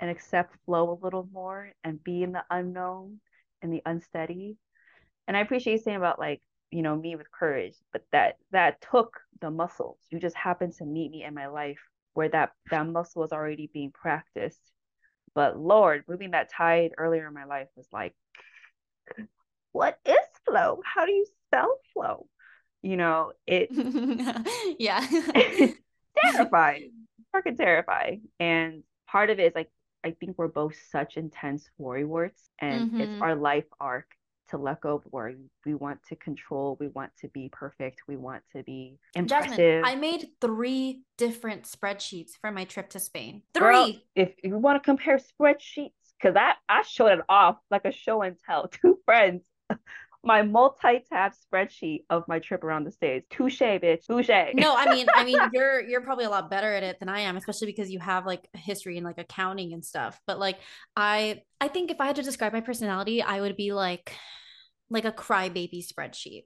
and 0.00 0.10
accept 0.10 0.56
flow 0.66 0.90
a 0.90 1.02
little 1.04 1.28
more 1.32 1.72
and 1.84 2.02
be 2.02 2.22
in 2.22 2.32
the 2.32 2.44
unknown 2.50 3.20
and 3.62 3.72
the 3.72 3.82
unsteady. 3.86 4.56
And 5.26 5.36
I 5.36 5.40
appreciate 5.40 5.74
you 5.74 5.78
saying 5.78 5.96
about 5.96 6.18
like, 6.18 6.42
you 6.70 6.82
know, 6.82 6.96
me 6.96 7.16
with 7.16 7.30
courage, 7.30 7.76
but 7.92 8.04
that 8.12 8.36
that 8.50 8.80
took 8.90 9.20
the 9.40 9.50
muscles. 9.50 9.98
You 10.10 10.18
just 10.18 10.36
happened 10.36 10.74
to 10.74 10.84
meet 10.84 11.10
me 11.10 11.24
in 11.24 11.34
my 11.34 11.46
life 11.46 11.80
where 12.14 12.28
that 12.28 12.50
that 12.70 12.86
muscle 12.86 13.22
was 13.22 13.32
already 13.32 13.70
being 13.72 13.92
practiced. 13.92 14.60
But 15.34 15.58
Lord, 15.58 16.04
moving 16.08 16.32
that 16.32 16.50
tide 16.50 16.92
earlier 16.98 17.26
in 17.26 17.34
my 17.34 17.44
life 17.44 17.68
was 17.76 17.88
like, 17.92 18.14
what 19.72 19.98
is 20.04 20.16
flow? 20.44 20.82
How 20.84 21.06
do 21.06 21.12
you 21.12 21.26
spell 21.46 21.78
flow? 21.94 22.26
You 22.82 22.96
know, 22.96 23.32
it 23.46 23.68
yeah. 24.78 25.06
terrifying. 26.24 26.92
Fucking 27.32 27.56
terrifying. 27.56 28.22
And 28.38 28.82
part 29.08 29.30
of 29.30 29.38
it 29.38 29.44
is 29.44 29.52
like 29.54 29.70
I 30.04 30.10
think 30.18 30.36
we're 30.36 30.48
both 30.48 30.74
such 30.90 31.16
intense 31.16 31.70
worrywarts 31.80 32.48
and 32.58 32.90
mm-hmm. 32.90 33.00
it's 33.00 33.22
our 33.22 33.36
life 33.36 33.66
arc 33.80 34.06
to 34.50 34.58
let 34.58 34.80
go 34.80 34.96
of 34.96 35.02
worry. 35.10 35.36
We 35.64 35.74
want 35.74 36.00
to 36.08 36.16
control. 36.16 36.76
We 36.78 36.88
want 36.88 37.12
to 37.20 37.28
be 37.28 37.48
perfect. 37.50 38.02
We 38.06 38.16
want 38.16 38.42
to 38.54 38.62
be 38.64 38.98
impressive. 39.14 39.56
Jasmine, 39.56 39.84
I 39.84 39.94
made 39.94 40.26
three 40.40 41.02
different 41.16 41.64
spreadsheets 41.64 42.32
for 42.40 42.50
my 42.50 42.64
trip 42.64 42.90
to 42.90 42.98
Spain. 42.98 43.42
Three. 43.54 43.62
Girl, 43.62 43.92
if 44.14 44.34
you 44.42 44.58
want 44.58 44.82
to 44.82 44.84
compare 44.84 45.18
spreadsheets, 45.18 45.92
because 46.20 46.36
I, 46.36 46.52
I 46.68 46.82
showed 46.82 47.12
it 47.12 47.20
off 47.28 47.56
like 47.70 47.84
a 47.84 47.92
show 47.92 48.22
and 48.22 48.36
tell. 48.46 48.68
Two 48.68 48.98
friends 49.04 49.42
my 50.24 50.42
multi-tab 50.42 51.32
spreadsheet 51.32 52.04
of 52.08 52.24
my 52.28 52.38
trip 52.38 52.62
around 52.62 52.84
the 52.84 52.92
states. 52.92 53.26
Touche, 53.30 53.60
bitch. 53.60 54.06
Touche. 54.06 54.54
No, 54.54 54.74
I 54.76 54.94
mean, 54.94 55.06
I 55.12 55.24
mean, 55.24 55.38
you're 55.52 55.80
you're 55.80 56.00
probably 56.00 56.24
a 56.24 56.30
lot 56.30 56.48
better 56.48 56.72
at 56.72 56.82
it 56.82 57.00
than 57.00 57.08
I 57.08 57.20
am, 57.20 57.36
especially 57.36 57.66
because 57.66 57.90
you 57.90 57.98
have 57.98 58.24
like 58.24 58.48
history 58.54 58.96
and 58.96 59.04
like 59.04 59.18
accounting 59.18 59.72
and 59.72 59.84
stuff. 59.84 60.20
But 60.26 60.38
like, 60.38 60.58
I 60.96 61.42
I 61.60 61.68
think 61.68 61.90
if 61.90 62.00
I 62.00 62.06
had 62.06 62.16
to 62.16 62.22
describe 62.22 62.52
my 62.52 62.60
personality, 62.60 63.20
I 63.20 63.40
would 63.40 63.56
be 63.56 63.72
like 63.72 64.12
like 64.90 65.04
a 65.04 65.12
crybaby 65.12 65.84
spreadsheet. 65.84 66.44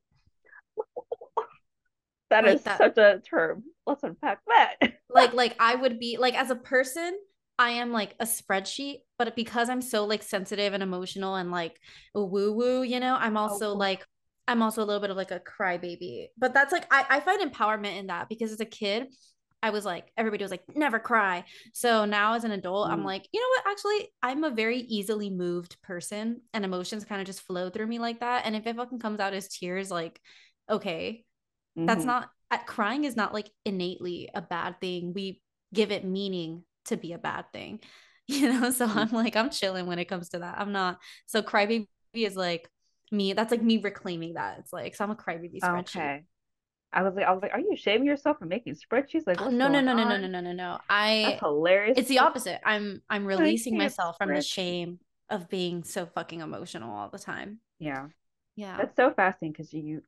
that 2.30 2.44
like 2.44 2.54
is 2.54 2.62
that. 2.62 2.78
such 2.78 2.96
a 2.96 3.20
term. 3.28 3.64
Let's 3.86 4.02
unpack 4.02 4.38
that. 4.46 4.76
like 5.10 5.32
like 5.34 5.54
I 5.60 5.74
would 5.74 5.98
be 5.98 6.16
like 6.18 6.34
as 6.34 6.50
a 6.50 6.56
person, 6.56 7.14
I 7.58 7.70
am 7.70 7.92
like 7.92 8.14
a 8.20 8.26
spreadsheet, 8.26 8.98
but 9.18 9.34
because 9.34 9.68
I'm 9.68 9.80
so 9.80 10.04
like 10.04 10.22
sensitive 10.22 10.74
and 10.74 10.82
emotional 10.82 11.36
and 11.36 11.50
like 11.50 11.78
woo 12.14 12.52
woo, 12.52 12.82
you 12.82 13.00
know, 13.00 13.16
I'm 13.18 13.36
also 13.36 13.70
oh. 13.70 13.74
like 13.74 14.04
I'm 14.48 14.62
also 14.62 14.82
a 14.82 14.86
little 14.86 15.00
bit 15.00 15.10
of 15.10 15.16
like 15.16 15.30
a 15.30 15.40
crybaby. 15.40 16.26
But 16.36 16.54
that's 16.54 16.72
like 16.72 16.86
I, 16.92 17.04
I 17.08 17.20
find 17.20 17.40
empowerment 17.40 17.98
in 17.98 18.08
that 18.08 18.28
because 18.28 18.52
as 18.52 18.60
a 18.60 18.66
kid, 18.66 19.08
I 19.62 19.70
was 19.70 19.84
like, 19.84 20.12
everybody 20.16 20.44
was 20.44 20.50
like, 20.50 20.62
never 20.74 20.98
cry. 20.98 21.44
So 21.72 22.04
now 22.04 22.34
as 22.34 22.44
an 22.44 22.52
adult, 22.52 22.88
mm. 22.88 22.92
I'm 22.92 23.04
like, 23.04 23.26
you 23.32 23.40
know 23.40 23.48
what? 23.48 23.72
Actually, 23.72 24.12
I'm 24.22 24.44
a 24.44 24.50
very 24.50 24.78
easily 24.80 25.30
moved 25.30 25.80
person 25.82 26.42
and 26.52 26.64
emotions 26.64 27.04
kind 27.04 27.20
of 27.20 27.26
just 27.26 27.42
flow 27.42 27.70
through 27.70 27.86
me 27.86 27.98
like 27.98 28.20
that. 28.20 28.44
And 28.44 28.54
if 28.54 28.66
it 28.66 28.76
fucking 28.76 28.98
comes 28.98 29.18
out 29.18 29.32
as 29.32 29.48
tears, 29.48 29.90
like, 29.90 30.20
okay, 30.70 31.24
mm-hmm. 31.76 31.86
that's 31.86 32.04
not 32.04 32.28
crying 32.66 33.04
is 33.04 33.16
not 33.16 33.34
like 33.34 33.50
innately 33.64 34.28
a 34.34 34.42
bad 34.42 34.80
thing. 34.80 35.12
We 35.14 35.40
give 35.74 35.90
it 35.90 36.04
meaning 36.04 36.62
to 36.86 36.96
be 36.96 37.12
a 37.12 37.18
bad 37.18 37.46
thing, 37.52 37.80
you 38.26 38.52
know? 38.52 38.70
So 38.70 38.86
mm-hmm. 38.86 38.98
I'm 38.98 39.10
like, 39.10 39.36
I'm 39.36 39.50
chilling 39.50 39.86
when 39.86 39.98
it 39.98 40.06
comes 40.06 40.30
to 40.30 40.40
that. 40.40 40.58
I'm 40.58 40.72
not. 40.72 40.98
So 41.26 41.42
crybaby 41.42 41.88
is 42.14 42.36
like 42.36 42.68
me. 43.10 43.32
That's 43.32 43.50
like 43.50 43.62
me 43.62 43.78
reclaiming 43.78 44.34
that. 44.34 44.58
It's 44.60 44.72
like, 44.72 44.94
so 44.94 45.04
I'm 45.04 45.10
a 45.10 45.16
crybaby 45.16 45.60
spreadsheet. 45.60 45.96
Okay. 45.96 46.24
I 46.92 47.02
was 47.02 47.14
like, 47.14 47.26
I 47.26 47.32
was 47.32 47.42
like, 47.42 47.52
are 47.52 47.60
you 47.60 47.76
shaming 47.76 48.06
yourself 48.06 48.38
for 48.38 48.46
making 48.46 48.74
spreadsheets? 48.74 49.26
Like, 49.26 49.40
no, 49.40 49.50
no, 49.50 49.68
no, 49.68 49.80
no, 49.80 49.92
no, 49.92 50.16
no, 50.16 50.26
no, 50.26 50.40
no, 50.40 50.52
no. 50.52 50.78
I 50.88 51.24
that's 51.28 51.40
hilarious. 51.40 51.98
It's 51.98 52.08
the 52.08 52.20
opposite. 52.20 52.60
I'm 52.64 53.02
I'm 53.10 53.26
releasing 53.26 53.76
myself 53.76 54.16
from 54.16 54.32
the 54.32 54.40
shame 54.40 55.00
of 55.28 55.48
being 55.48 55.84
so 55.84 56.06
fucking 56.06 56.40
emotional 56.40 56.94
all 56.94 57.10
the 57.10 57.18
time. 57.18 57.58
Yeah. 57.78 58.06
Yeah. 58.54 58.76
That's 58.78 58.96
so 58.96 59.12
fascinating 59.12 59.52
because 59.52 59.72
you 59.72 60.02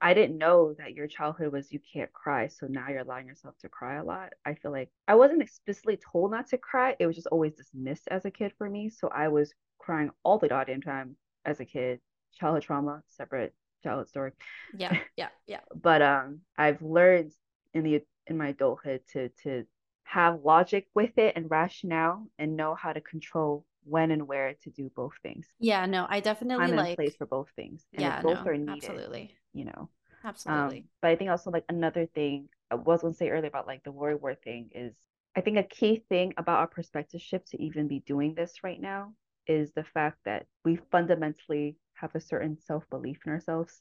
I 0.00 0.14
didn't 0.14 0.38
know 0.38 0.74
that 0.78 0.94
your 0.94 1.06
childhood 1.06 1.52
was 1.52 1.72
you 1.72 1.80
can't 1.92 2.12
cry. 2.12 2.48
So 2.48 2.66
now 2.68 2.88
you're 2.88 3.00
allowing 3.00 3.26
yourself 3.26 3.56
to 3.60 3.68
cry 3.68 3.96
a 3.96 4.04
lot. 4.04 4.32
I 4.44 4.54
feel 4.54 4.72
like 4.72 4.90
I 5.08 5.14
wasn't 5.14 5.42
explicitly 5.42 5.98
told 6.12 6.30
not 6.30 6.46
to 6.48 6.58
cry. 6.58 6.96
It 6.98 7.06
was 7.06 7.16
just 7.16 7.28
always 7.28 7.54
dismissed 7.54 8.08
as 8.08 8.24
a 8.24 8.30
kid 8.30 8.52
for 8.58 8.68
me. 8.68 8.90
So 8.90 9.08
I 9.08 9.28
was 9.28 9.54
crying 9.78 10.10
all 10.24 10.38
the 10.38 10.48
goddamn 10.48 10.82
time 10.82 11.16
as 11.44 11.60
a 11.60 11.64
kid. 11.64 12.00
Childhood 12.34 12.62
trauma, 12.62 13.02
separate 13.08 13.54
childhood 13.82 14.08
story. 14.08 14.32
Yeah, 14.76 14.96
yeah, 15.16 15.28
yeah. 15.46 15.60
but 15.74 16.02
um 16.02 16.40
I've 16.56 16.82
learned 16.82 17.32
in 17.74 17.84
the 17.84 18.02
in 18.26 18.36
my 18.36 18.48
adulthood 18.48 19.02
to 19.12 19.28
to 19.42 19.64
have 20.04 20.42
logic 20.44 20.88
with 20.94 21.16
it 21.18 21.34
and 21.36 21.50
rationale 21.50 22.26
and 22.38 22.56
know 22.56 22.74
how 22.74 22.92
to 22.92 23.00
control 23.00 23.64
when 23.84 24.10
and 24.10 24.26
where 24.28 24.54
to 24.62 24.70
do 24.70 24.90
both 24.94 25.12
things. 25.22 25.46
Yeah, 25.58 25.86
no, 25.86 26.06
I 26.08 26.20
definitely 26.20 26.66
Time 26.66 26.76
like 26.76 26.96
place 26.96 27.16
for 27.16 27.26
both 27.26 27.48
things. 27.56 27.84
And 27.92 28.02
yeah, 28.02 28.22
both 28.22 28.44
no, 28.44 28.50
are 28.50 28.56
needed. 28.56 28.84
Absolutely. 28.84 29.34
You 29.52 29.66
know. 29.66 29.88
Absolutely. 30.24 30.78
Um, 30.78 30.84
but 31.00 31.10
I 31.10 31.16
think 31.16 31.30
also 31.30 31.50
like 31.50 31.64
another 31.68 32.06
thing 32.06 32.48
I 32.70 32.74
was 32.74 33.02
gonna 33.02 33.14
say 33.14 33.30
earlier 33.30 33.48
about 33.48 33.66
like 33.66 33.82
the 33.84 33.92
worry 33.92 34.14
word 34.14 34.42
thing 34.42 34.70
is 34.74 34.94
I 35.36 35.40
think 35.40 35.58
a 35.58 35.62
key 35.62 36.02
thing 36.08 36.34
about 36.36 36.58
our 36.58 36.66
perspective 36.66 37.20
shift 37.20 37.48
to 37.48 37.62
even 37.62 37.88
be 37.88 38.00
doing 38.00 38.34
this 38.34 38.62
right 38.62 38.80
now 38.80 39.12
is 39.46 39.72
the 39.72 39.84
fact 39.84 40.18
that 40.24 40.46
we 40.64 40.78
fundamentally 40.90 41.76
have 41.94 42.14
a 42.14 42.20
certain 42.20 42.58
self 42.58 42.84
belief 42.90 43.18
in 43.26 43.32
ourselves 43.32 43.80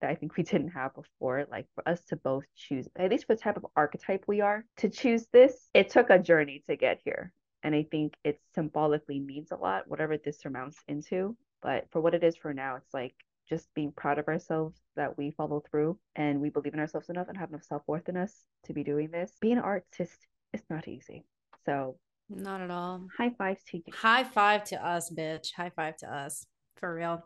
that 0.00 0.10
I 0.10 0.14
think 0.14 0.36
we 0.36 0.42
didn't 0.44 0.70
have 0.70 0.94
before. 0.94 1.46
Like 1.50 1.66
for 1.74 1.88
us 1.88 2.02
to 2.08 2.16
both 2.16 2.44
choose, 2.56 2.88
at 2.96 3.10
least 3.10 3.26
for 3.26 3.34
the 3.34 3.40
type 3.40 3.56
of 3.56 3.66
archetype 3.76 4.24
we 4.26 4.40
are, 4.40 4.64
to 4.78 4.88
choose 4.88 5.26
this, 5.32 5.68
it 5.74 5.90
took 5.90 6.10
a 6.10 6.18
journey 6.18 6.62
to 6.68 6.76
get 6.76 7.00
here. 7.04 7.32
And 7.62 7.74
I 7.74 7.86
think 7.90 8.14
it 8.24 8.40
symbolically 8.54 9.18
means 9.18 9.50
a 9.50 9.56
lot, 9.56 9.88
whatever 9.88 10.16
this 10.16 10.40
surmounts 10.40 10.78
into. 10.86 11.36
But 11.62 11.86
for 11.90 12.00
what 12.00 12.14
it 12.14 12.22
is 12.22 12.36
for 12.36 12.54
now, 12.54 12.76
it's 12.76 12.94
like 12.94 13.14
just 13.48 13.72
being 13.74 13.92
proud 13.92 14.18
of 14.18 14.28
ourselves 14.28 14.78
that 14.96 15.16
we 15.16 15.30
follow 15.32 15.62
through 15.70 15.98
and 16.16 16.40
we 16.40 16.50
believe 16.50 16.74
in 16.74 16.80
ourselves 16.80 17.08
enough 17.08 17.28
and 17.28 17.36
have 17.36 17.48
enough 17.48 17.64
self 17.64 17.82
worth 17.86 18.08
in 18.08 18.16
us 18.16 18.32
to 18.64 18.72
be 18.72 18.84
doing 18.84 19.10
this. 19.10 19.32
Being 19.40 19.58
an 19.58 19.64
artist 19.64 20.26
is 20.52 20.62
not 20.70 20.86
easy. 20.86 21.24
So, 21.64 21.96
not 22.28 22.60
at 22.60 22.70
all. 22.70 23.06
High 23.16 23.30
fives 23.30 23.62
to 23.70 23.78
you. 23.78 23.84
High 23.92 24.24
five 24.24 24.64
to 24.64 24.86
us, 24.86 25.10
bitch. 25.10 25.52
High 25.54 25.72
five 25.74 25.96
to 25.98 26.14
us. 26.14 26.46
For 26.76 26.94
real. 26.94 27.24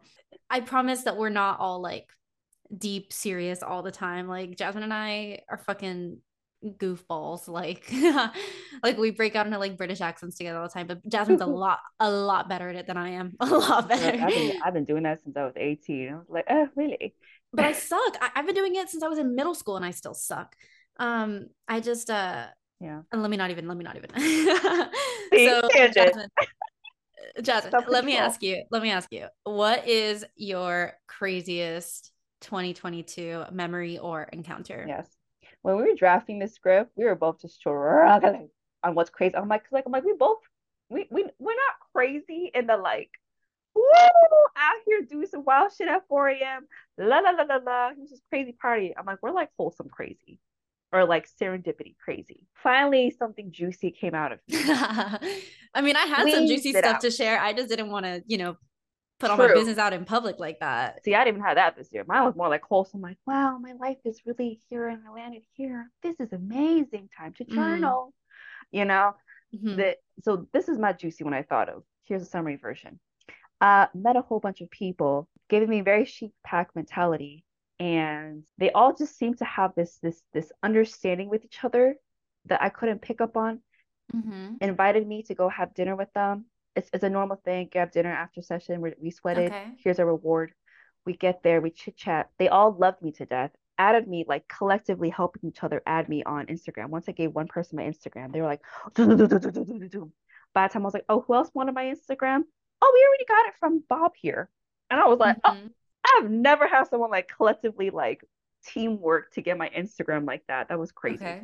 I 0.49 0.61
promise 0.61 1.03
that 1.03 1.17
we're 1.17 1.29
not 1.29 1.61
all 1.61 1.83
like 1.83 2.09
deep 2.77 3.13
serious 3.13 3.63
all 3.63 3.83
the 3.83 3.91
time. 3.91 4.29
Like 4.29 4.57
Jasmine 4.57 4.85
and 4.85 4.95
I 4.95 5.41
are 5.51 5.59
fucking 5.59 6.19
goofballs 6.65 7.49
like 7.49 7.93
like 8.83 8.97
we 8.97 9.11
break 9.11 9.35
out 9.35 9.47
into 9.47 9.59
like 9.59 9.77
british 9.77 10.01
accents 10.01 10.37
together 10.37 10.59
all 10.59 10.69
the 10.69 10.73
time 10.73 10.87
but 10.87 11.07
jasmine's 11.09 11.41
a 11.41 11.47
lot 11.47 11.81
a 11.99 12.11
lot 12.11 12.49
better 12.49 12.69
at 12.69 12.77
it 12.77 12.87
than 12.87 12.97
i 12.97 13.11
am 13.11 13.35
a 13.41 13.47
lot 13.47 13.89
better 13.89 14.23
I've 14.23 14.29
been, 14.29 14.63
I've 14.65 14.75
been 14.75 14.85
doing 14.85 15.03
that 15.03 15.23
since 15.23 15.37
i 15.37 15.45
was 15.45 15.55
18 15.57 16.09
i 16.09 16.15
was 16.15 16.27
like 16.29 16.45
oh 16.49 16.69
really? 16.77 17.15
But 17.53 17.65
i 17.65 17.73
suck 17.73 18.17
I, 18.21 18.31
have 18.35 18.47
been 18.47 18.55
doing 18.55 18.77
it 18.77 18.89
since 18.89 19.03
i 19.03 19.09
was 19.09 19.19
in 19.19 19.35
middle 19.35 19.55
school 19.55 19.77
and 19.77 19.85
i 19.85 19.91
still 19.91 20.15
suck. 20.15 20.55
Um 20.99 21.49
i 21.67 21.81
just 21.81 22.11
uh 22.11 22.47
yeah. 22.81 23.03
and 23.11 23.23
let 23.23 23.31
me 23.31 23.37
not 23.37 23.51
even 23.51 23.67
let 23.67 23.77
me 23.77 23.85
not 23.85 23.97
even. 23.97 24.11
So 25.35 25.69
jasmine, 25.95 26.29
jasmine 27.41 27.85
let 27.89 28.05
me 28.05 28.17
ask 28.17 28.43
you 28.43 28.65
let 28.71 28.83
me 28.83 28.91
ask 28.91 29.09
you 29.11 29.27
what 29.45 29.89
is 29.89 30.25
your 30.37 30.93
craziest 31.09 32.13
2022 32.43 33.45
memory 33.51 33.99
or 33.99 34.25
encounter? 34.25 34.85
Yes 34.87 35.09
when 35.63 35.77
we 35.77 35.83
were 35.83 35.97
drafting 35.97 36.39
the 36.39 36.49
script, 36.49 36.93
we 36.97 37.05
were 37.05 37.15
both 37.15 37.41
just 37.41 37.55
struggling 37.55 38.49
on 38.83 38.95
what's 38.95 39.11
crazy. 39.11 39.37
I'm 39.37 39.49
like, 39.49 39.65
like 39.71 39.85
I'm 39.87 39.93
like, 39.93 40.05
we 40.05 40.15
both 40.15 40.39
we 40.89 41.07
we 41.11 41.25
we're 41.39 41.53
not 41.53 41.93
crazy 41.93 42.51
in 42.55 42.67
the 42.67 42.77
like, 42.77 43.11
woo, 43.75 43.83
out 44.57 44.75
here 44.87 45.03
doing 45.03 45.27
some 45.27 45.45
wild 45.45 45.73
shit 45.73 45.89
at 45.89 46.07
4 46.09 46.29
a.m. 46.29 46.67
La 46.99 47.19
la 47.21 47.31
la 47.31 47.45
la 47.45 47.57
la. 47.57 47.89
It 47.91 47.99
was 47.99 48.11
just 48.11 48.23
crazy 48.29 48.53
party. 48.53 48.95
I'm 48.97 49.07
like, 49.07 49.23
we're 49.23 49.31
like 49.31 49.51
wholesome 49.57 49.89
crazy. 49.89 50.39
Or 50.95 51.07
like 51.07 51.27
serendipity 51.27 51.97
crazy. 52.05 52.47
Finally, 52.63 53.15
something 53.19 53.51
juicy 53.51 53.91
came 53.93 54.15
out 54.15 54.33
of 54.33 54.41
me. 54.47 54.59
I 55.75 55.81
mean, 55.81 55.97
I 55.97 56.05
had 56.05 56.31
some 56.31 56.47
juicy 56.47 56.73
stuff 56.73 56.97
out. 56.97 57.01
to 57.01 57.11
share. 57.11 57.41
I 57.41 57.55
just 57.55 57.71
didn't 57.71 57.91
want 57.91 58.05
to, 58.05 58.23
you 58.27 58.37
know, 58.37 58.59
put 59.23 59.31
all 59.31 59.37
my 59.37 59.55
business 59.55 59.79
out 59.79 59.93
in 59.93 60.05
public 60.05 60.39
like 60.39 60.61
that. 60.61 61.05
See, 61.05 61.15
I 61.15 61.25
didn't 61.25 61.37
even 61.37 61.47
have 61.47 61.57
that 61.57 61.77
this 61.77 61.89
year. 61.93 62.05
Mine 62.07 62.25
was 62.25 62.35
more 62.35 62.49
like 62.49 62.63
wholesome, 62.63 63.01
like, 63.01 63.19
wow, 63.27 63.59
my 63.59 63.73
life 63.73 63.99
is 64.05 64.21
really 64.27 64.61
here 64.69 64.89
and 64.89 65.01
I 65.09 65.13
landed 65.13 65.43
here. 65.55 65.91
This 66.03 66.19
is 66.21 66.33
amazing. 66.33 67.09
Time 67.17 67.33
to 67.35 67.45
mm-hmm. 67.45 67.55
journal. 67.55 68.13
Mm-hmm. 68.73 68.79
You 68.79 68.85
know? 68.85 69.15
Mm-hmm. 69.55 69.77
That 69.77 69.97
so 70.23 70.49
this 70.53 70.69
is 70.69 70.79
my 70.79 70.93
juicy 70.93 71.25
one 71.25 71.35
I 71.35 71.43
thought 71.43 71.69
of. 71.69 71.83
Here's 72.05 72.23
a 72.23 72.27
summary 72.27 72.57
version. 72.57 72.99
Uh 73.61 73.87
met 73.95 74.17
a 74.17 74.23
whole 74.23 74.41
bunch 74.41 74.61
of 74.61 74.71
people, 74.71 75.29
giving 75.49 75.69
me 75.69 75.83
very 75.83 76.05
chic 76.05 76.33
pack 76.45 76.71
mentality. 76.75 77.45
And 77.79 78.45
they 78.59 78.71
all 78.71 78.95
just 78.95 79.17
seem 79.17 79.35
to 79.35 79.45
have 79.45 79.75
this 79.75 79.99
this 80.03 80.23
this 80.33 80.51
understanding 80.63 81.29
with 81.29 81.45
each 81.45 81.63
other 81.63 81.97
that 82.47 82.63
I 82.63 82.71
couldn't 82.71 83.03
pick 83.03 83.21
up 83.21 83.37
on. 83.37 83.61
Mm-hmm. 84.15 84.55
Invited 84.63 85.07
me 85.07 85.23
to 85.25 85.35
go 85.35 85.49
have 85.49 85.75
dinner 85.75 85.97
with 85.97 86.13
them 86.15 86.47
it's, 86.75 86.89
it's 86.93 87.05
a 87.05 87.11
normal 87.11 87.37
thing. 87.45 87.69
Grab 87.73 87.93
dinner 87.93 88.13
after 88.13 88.43
session. 88.43 88.81
we 88.81 88.93
we 89.01 89.11
sweated. 89.11 89.53
Okay. 89.53 89.65
Here's 89.79 89.99
a 89.99 90.07
reward. 90.07 90.53
We 91.05 91.15
get 91.17 91.43
there. 91.43 91.61
We 91.61 91.71
chit 91.71 91.97
chat. 91.97 92.31
They 92.39 92.49
all 92.49 92.73
loved 92.79 93.03
me 93.03 93.13
to 93.13 93.27
death. 93.27 93.51
added 93.79 94.07
me 94.07 94.25
like 94.29 94.47
collectively 94.49 95.11
helping 95.11 95.49
each 95.49 95.63
other 95.65 95.83
add 95.87 96.09
me 96.09 96.23
on 96.25 96.47
Instagram. 96.47 96.89
Once 96.89 97.09
I 97.09 97.13
gave 97.13 97.33
one 97.35 97.49
person 97.49 97.77
my 97.77 97.83
Instagram, 97.85 98.33
they 98.33 98.41
were 98.41 98.47
like, 98.47 98.63
by 98.97 99.05
the 100.67 100.73
time 100.73 100.83
I 100.83 100.85
was 100.85 100.95
like, 100.95 101.05
oh, 101.09 101.25
who 101.27 101.35
else 101.35 101.51
wanted 101.55 101.75
my 101.75 101.85
Instagram? 101.85 102.43
Oh, 102.81 102.93
we 102.95 103.07
already 103.09 103.25
got 103.29 103.47
it 103.49 103.55
from 103.59 103.83
Bob 103.89 104.13
here. 104.17 104.49
And 104.91 105.01
I 105.01 105.07
was 105.07 105.19
like, 105.19 105.39
oh, 105.45 105.53
Mhm. 105.53 105.71
I've 106.05 106.31
never 106.31 106.67
had 106.67 106.89
someone 106.89 107.11
like 107.11 107.29
collectively 107.29 107.91
like 107.91 108.25
teamwork 108.67 109.33
to 109.35 109.41
get 109.43 109.57
my 109.57 109.69
Instagram 109.71 110.27
like 110.27 110.43
that. 110.49 110.69
That 110.69 110.79
was 110.79 110.93
crazy. 110.93 111.25
Okay. 111.25 111.43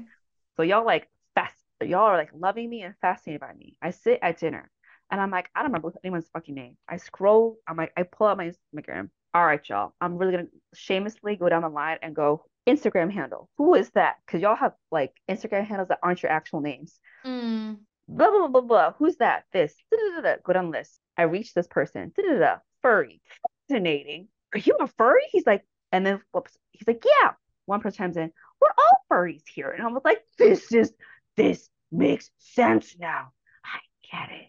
So 0.56 0.62
y'all 0.62 0.84
like 0.84 1.08
fast, 1.34 1.54
y'all 1.80 2.00
are 2.00 2.16
like 2.16 2.30
loving 2.34 2.68
me 2.68 2.82
and 2.82 2.94
fascinated 3.00 3.40
by 3.40 3.54
me. 3.54 3.76
I 3.80 3.90
sit 3.92 4.18
at 4.20 4.38
dinner 4.38 4.70
and 5.10 5.20
I'm 5.20 5.30
like, 5.30 5.48
I 5.54 5.60
don't 5.60 5.72
remember 5.72 5.92
anyone's 6.04 6.28
fucking 6.32 6.54
name. 6.54 6.76
I 6.88 6.96
scroll, 6.96 7.56
I'm 7.66 7.76
like, 7.76 7.92
I 7.96 8.02
pull 8.02 8.26
out 8.26 8.36
my 8.36 8.50
Instagram. 8.74 9.10
All 9.34 9.44
right, 9.44 9.60
y'all. 9.68 9.92
I'm 10.00 10.16
really 10.16 10.32
gonna 10.32 10.48
shamelessly 10.74 11.36
go 11.36 11.48
down 11.48 11.62
the 11.62 11.68
line 11.68 11.98
and 12.02 12.14
go 12.14 12.44
Instagram 12.66 13.12
handle. 13.12 13.48
Who 13.58 13.74
is 13.74 13.90
that? 13.90 14.16
Because 14.26 14.40
y'all 14.40 14.56
have 14.56 14.72
like 14.90 15.12
Instagram 15.30 15.66
handles 15.66 15.88
that 15.88 15.98
aren't 16.02 16.22
your 16.22 16.32
actual 16.32 16.60
names. 16.60 16.98
Mm. 17.26 17.78
Blah 18.08 18.30
blah 18.30 18.38
blah 18.38 18.48
blah 18.48 18.60
blah. 18.60 18.92
Who's 18.98 19.16
that? 19.16 19.44
This. 19.52 19.74
Da-da-da-da. 19.90 20.40
Go 20.44 20.52
down 20.52 20.70
the 20.70 20.78
list. 20.78 20.98
I 21.16 21.22
reach 21.22 21.54
this 21.54 21.66
person. 21.66 22.12
Da-da-da. 22.16 22.56
Furry. 22.82 23.20
Fascinating. 23.68 24.28
Are 24.54 24.60
you 24.60 24.76
a 24.80 24.86
furry? 24.86 25.22
He's 25.30 25.46
like, 25.46 25.62
and 25.92 26.06
then 26.06 26.20
whoops. 26.32 26.56
He's 26.72 26.86
like, 26.86 27.04
yeah. 27.04 27.32
One 27.66 27.80
person 27.80 27.98
chimes 27.98 28.16
in. 28.16 28.32
We're 28.60 28.68
all 28.78 29.04
furries 29.10 29.42
here, 29.46 29.70
and 29.70 29.82
I 29.82 29.88
was 29.88 30.02
like, 30.04 30.22
this 30.38 30.72
is 30.72 30.92
this 31.36 31.68
makes 31.92 32.30
sense 32.38 32.96
now. 32.98 33.32
I 33.64 33.78
get 34.10 34.30
it. 34.30 34.48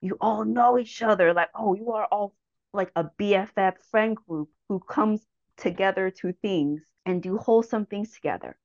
You 0.00 0.16
all 0.20 0.44
know 0.44 0.78
each 0.78 1.02
other. 1.02 1.32
Like, 1.34 1.50
oh, 1.54 1.74
you 1.74 1.92
are 1.92 2.06
all 2.06 2.34
like 2.72 2.90
a 2.96 3.04
BFF 3.18 3.74
friend 3.90 4.16
group 4.16 4.48
who 4.68 4.80
comes 4.80 5.24
together 5.56 6.10
to 6.10 6.32
things 6.32 6.82
and 7.04 7.22
do 7.22 7.36
wholesome 7.36 7.86
things 7.86 8.12
together. 8.12 8.56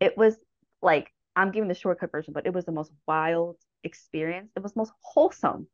It 0.00 0.16
was 0.16 0.36
like 0.82 1.10
I'm 1.36 1.50
giving 1.50 1.68
the 1.68 1.74
shortcut 1.74 2.12
version, 2.12 2.32
but 2.32 2.46
it 2.46 2.54
was 2.54 2.64
the 2.64 2.72
most 2.72 2.92
wild 3.06 3.56
experience. 3.82 4.52
It 4.56 4.62
was 4.62 4.76
most 4.76 4.92
wholesome. 5.00 5.66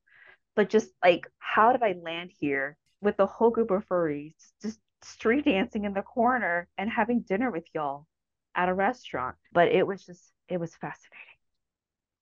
But 0.56 0.70
just 0.70 0.90
like, 1.04 1.26
how 1.38 1.72
did 1.72 1.82
I 1.82 1.94
land 2.02 2.30
here 2.38 2.76
with 3.00 3.16
the 3.16 3.26
whole 3.26 3.50
group 3.50 3.70
of 3.70 3.86
furries 3.86 4.34
just 4.62 4.78
street 5.02 5.44
dancing 5.44 5.84
in 5.84 5.94
the 5.94 6.02
corner 6.02 6.68
and 6.76 6.90
having 6.90 7.20
dinner 7.20 7.50
with 7.50 7.64
y'all 7.74 8.06
at 8.54 8.68
a 8.68 8.74
restaurant? 8.74 9.36
But 9.52 9.68
it 9.68 9.86
was 9.86 10.04
just, 10.04 10.32
it 10.48 10.58
was 10.58 10.74
fascinating. 10.74 11.18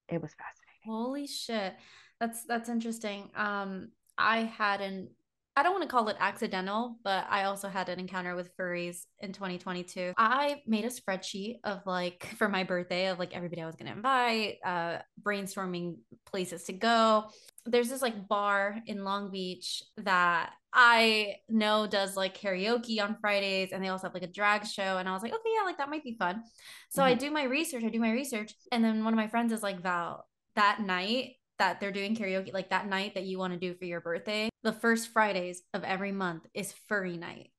It 0.09 0.21
was 0.21 0.31
fascinating. 0.33 0.69
Holy 0.85 1.27
shit. 1.27 1.75
That's 2.19 2.43
that's 2.43 2.69
interesting. 2.69 3.29
Um, 3.35 3.89
I 4.17 4.39
had 4.39 4.81
an 4.81 5.09
I 5.55 5.63
don't 5.63 5.73
want 5.73 5.83
to 5.83 5.89
call 5.89 6.07
it 6.07 6.15
accidental, 6.19 6.97
but 7.03 7.25
I 7.29 7.43
also 7.43 7.67
had 7.67 7.89
an 7.89 7.99
encounter 7.99 8.33
with 8.33 8.55
furries 8.55 9.01
in 9.19 9.33
2022. 9.33 10.13
I 10.17 10.61
made 10.65 10.85
a 10.85 10.89
spreadsheet 10.89 11.59
of 11.65 11.81
like 11.85 12.29
for 12.37 12.47
my 12.47 12.63
birthday 12.63 13.07
of 13.07 13.19
like 13.19 13.35
everybody 13.35 13.61
I 13.61 13.65
was 13.65 13.75
gonna 13.75 13.91
invite, 13.91 14.57
uh, 14.65 14.99
brainstorming 15.21 15.97
places 16.25 16.63
to 16.65 16.73
go. 16.73 17.29
There's 17.65 17.89
this 17.89 18.01
like 18.01 18.27
bar 18.27 18.77
in 18.85 19.03
Long 19.03 19.31
Beach 19.31 19.83
that 19.97 20.51
I 20.73 21.35
know 21.49 21.87
does 21.87 22.15
like 22.15 22.37
karaoke 22.37 23.01
on 23.03 23.17
Fridays 23.19 23.71
and 23.71 23.83
they 23.83 23.89
also 23.89 24.07
have 24.07 24.13
like 24.13 24.23
a 24.23 24.27
drag 24.27 24.65
show. 24.65 24.97
And 24.97 25.09
I 25.09 25.13
was 25.13 25.23
like, 25.23 25.33
okay, 25.33 25.49
yeah, 25.57 25.65
like 25.65 25.77
that 25.77 25.89
might 25.89 26.03
be 26.03 26.15
fun. 26.17 26.43
So 26.89 27.03
I 27.03 27.15
Mhm. 27.15 27.19
do 27.19 27.31
my 27.31 27.43
research, 27.43 27.83
I 27.83 27.89
do 27.89 27.99
my 27.99 28.11
research, 28.11 28.53
and 28.71 28.83
then 28.83 29.03
one 29.03 29.13
of 29.13 29.17
my 29.17 29.27
friends 29.27 29.51
is 29.51 29.63
like, 29.63 29.81
Val, 29.81 30.25
that 30.55 30.79
night 30.81 31.35
that 31.59 31.79
they're 31.79 31.91
doing 31.91 32.15
karaoke, 32.15 32.53
like 32.53 32.69
that 32.69 32.87
night 32.87 33.13
that 33.15 33.25
you 33.25 33.37
want 33.37 33.53
to 33.53 33.59
do 33.59 33.75
for 33.75 33.85
your 33.85 34.01
birthday, 34.01 34.49
the 34.63 34.73
first 34.73 35.13
Fridays 35.13 35.61
of 35.73 35.83
every 35.83 36.11
month 36.11 36.45
is 36.53 36.73
furry 36.87 37.17
night 37.17 37.51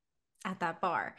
at 0.44 0.61
that 0.61 0.80
bar. 0.80 1.16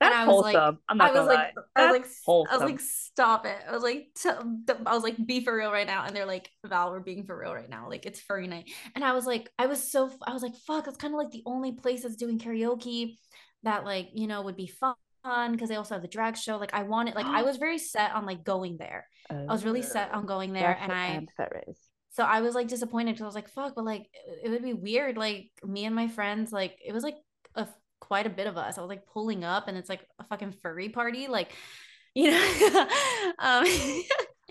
And 0.00 0.12
That's 0.12 0.28
I 0.28 0.32
was 0.32 0.42
like- 0.42 0.56
wholesome. 0.56 0.78
I'm 0.88 0.98
not 0.98 1.08
I 1.08 1.12
was 1.12 1.18
gonna 1.18 1.28
like, 1.28 1.38
lie. 1.38 1.62
I 1.76 1.92
was 1.92 1.92
like, 1.92 2.50
I 2.50 2.52
was 2.56 2.62
like, 2.62 2.80
stop 2.80 3.46
it. 3.46 3.58
I 3.68 3.72
was 3.72 3.82
like, 3.82 4.08
t- 4.20 4.74
I 4.86 4.94
was 4.94 5.02
like, 5.02 5.24
be 5.24 5.44
for 5.44 5.56
real 5.56 5.70
right 5.70 5.86
now. 5.86 6.04
And 6.04 6.14
they're 6.14 6.26
like, 6.26 6.50
Val, 6.66 6.90
we're 6.90 7.00
being 7.00 7.24
for 7.24 7.38
real 7.38 7.54
right 7.54 7.70
now. 7.70 7.88
Like 7.88 8.04
it's 8.04 8.20
furry 8.20 8.48
night. 8.48 8.70
And 8.94 9.04
I 9.04 9.12
was 9.12 9.24
like, 9.26 9.48
I 9.58 9.66
was 9.66 9.90
so, 9.90 10.10
I 10.26 10.32
was 10.32 10.42
like, 10.42 10.56
fuck, 10.66 10.88
it's 10.88 10.96
kind 10.96 11.14
of 11.14 11.18
like 11.18 11.30
the 11.30 11.42
only 11.46 11.72
place 11.72 12.02
that's 12.02 12.16
doing 12.16 12.38
karaoke 12.38 13.16
that 13.62 13.84
like, 13.84 14.10
you 14.14 14.26
know, 14.26 14.42
would 14.42 14.56
be 14.56 14.66
fun 14.66 14.94
because 15.52 15.68
they 15.68 15.76
also 15.76 15.94
have 15.94 16.02
the 16.02 16.08
drag 16.08 16.36
show. 16.36 16.56
Like 16.56 16.74
I 16.74 16.82
wanted, 16.82 17.14
like 17.14 17.26
I 17.26 17.42
was 17.44 17.56
very 17.56 17.78
set 17.78 18.14
on 18.14 18.26
like 18.26 18.44
going 18.44 18.76
there. 18.78 19.06
I 19.30 19.44
was 19.44 19.64
really 19.64 19.82
set 19.82 20.10
oh. 20.12 20.18
on 20.18 20.26
going 20.26 20.52
there, 20.52 20.76
and 20.78 20.92
I 20.92 21.26
is. 21.66 21.78
So 22.14 22.22
I 22.22 22.40
was 22.40 22.54
like 22.54 22.68
disappointed 22.68 23.12
because 23.12 23.22
I 23.22 23.26
was 23.26 23.34
like, 23.34 23.48
fuck, 23.48 23.74
but 23.74 23.84
like 23.84 24.06
it 24.42 24.48
would 24.48 24.62
be 24.62 24.72
weird. 24.72 25.16
Like 25.16 25.50
me 25.64 25.84
and 25.84 25.94
my 25.94 26.06
friends, 26.08 26.52
like 26.52 26.78
it 26.84 26.92
was 26.92 27.02
like 27.02 27.16
a 27.56 27.66
quite 28.00 28.26
a 28.26 28.30
bit 28.30 28.46
of 28.46 28.56
us. 28.56 28.78
I 28.78 28.82
was 28.82 28.88
like 28.88 29.06
pulling 29.06 29.42
up 29.42 29.66
and 29.66 29.76
it's 29.76 29.88
like 29.88 30.06
a 30.20 30.24
fucking 30.24 30.52
furry 30.62 30.88
party. 30.88 31.26
Like, 31.26 31.50
you 32.14 32.30
know, 32.30 32.86
um 33.40 33.66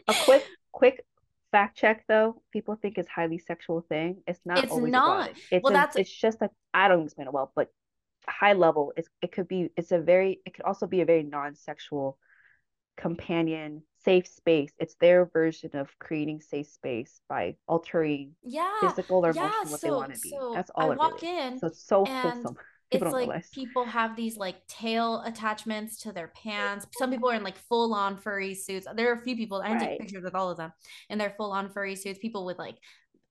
A 0.09 0.13
quick, 0.25 0.45
quick 0.73 1.05
fact 1.53 1.77
check 1.77 2.03
though. 2.09 2.41
People 2.51 2.75
think 2.75 2.97
it's 2.97 3.07
highly 3.07 3.37
sexual 3.37 3.79
thing. 3.87 4.21
It's 4.27 4.41
not 4.45 4.63
It's 4.63 4.75
not. 4.75 5.31
It's 5.49 5.63
Well, 5.63 5.71
a- 5.71 5.75
that's- 5.75 5.95
it's 5.95 6.11
just 6.11 6.41
a 6.41 6.49
I 6.73 6.89
don't 6.89 7.05
explain 7.05 7.27
it 7.27 7.33
well, 7.33 7.53
but 7.55 7.69
high 8.27 8.53
level. 8.53 8.91
It's 8.97 9.07
it 9.21 9.31
could 9.31 9.47
be. 9.47 9.69
It's 9.77 9.93
a 9.93 9.99
very. 9.99 10.41
It 10.45 10.53
could 10.53 10.65
also 10.65 10.85
be 10.87 10.99
a 11.01 11.05
very 11.05 11.23
non-sexual 11.23 12.17
companion 12.97 13.83
safe 14.05 14.27
space. 14.27 14.71
It's 14.79 14.95
their 14.95 15.25
version 15.25 15.75
of 15.75 15.97
creating 15.99 16.41
safe 16.41 16.67
space 16.67 17.21
by 17.29 17.55
altering 17.67 18.35
yeah. 18.43 18.69
physical 18.79 19.25
or 19.25 19.31
yeah, 19.31 19.63
emotional 19.63 19.71
what 19.71 19.81
they 19.81 19.91
want 19.91 20.13
to 20.13 20.19
be. 20.19 20.29
so 20.31 20.53
That's 20.53 20.71
all 20.75 20.91
I 20.91 20.91
it 20.91 20.99
walk 20.99 21.01
really 21.01 21.23
is. 21.23 21.23
in 21.23 21.61
So 21.61 21.67
it's 21.67 21.83
so 21.83 22.05
and 22.05 22.13
wholesome. 22.21 22.57
it's 22.91 23.01
People 23.01 23.11
like 23.11 23.29
realize. 23.29 23.49
people 23.53 23.85
have 23.85 24.15
these 24.15 24.37
like 24.37 24.67
tail 24.67 25.21
attachments 25.25 25.99
to 26.03 26.11
their 26.11 26.27
pants. 26.29 26.85
Some 26.91 27.09
people 27.11 27.29
are 27.29 27.35
in 27.35 27.43
like 27.43 27.57
full 27.57 27.93
on 27.93 28.17
furry 28.17 28.53
suits. 28.53 28.87
There 28.95 29.09
are 29.11 29.19
a 29.19 29.23
few 29.23 29.35
people, 29.35 29.61
I 29.65 29.73
Right. 29.73 29.79
take 29.79 29.97
pictures 29.97 30.23
with 30.23 30.35
all 30.35 30.51
of 30.51 30.57
them, 30.57 30.73
and 31.09 31.19
they're 31.19 31.33
full 31.37 31.51
on 31.51 31.69
furry 31.69 31.95
suits. 31.95 32.19
People 32.19 32.45
with 32.45 32.59
like 32.59 32.77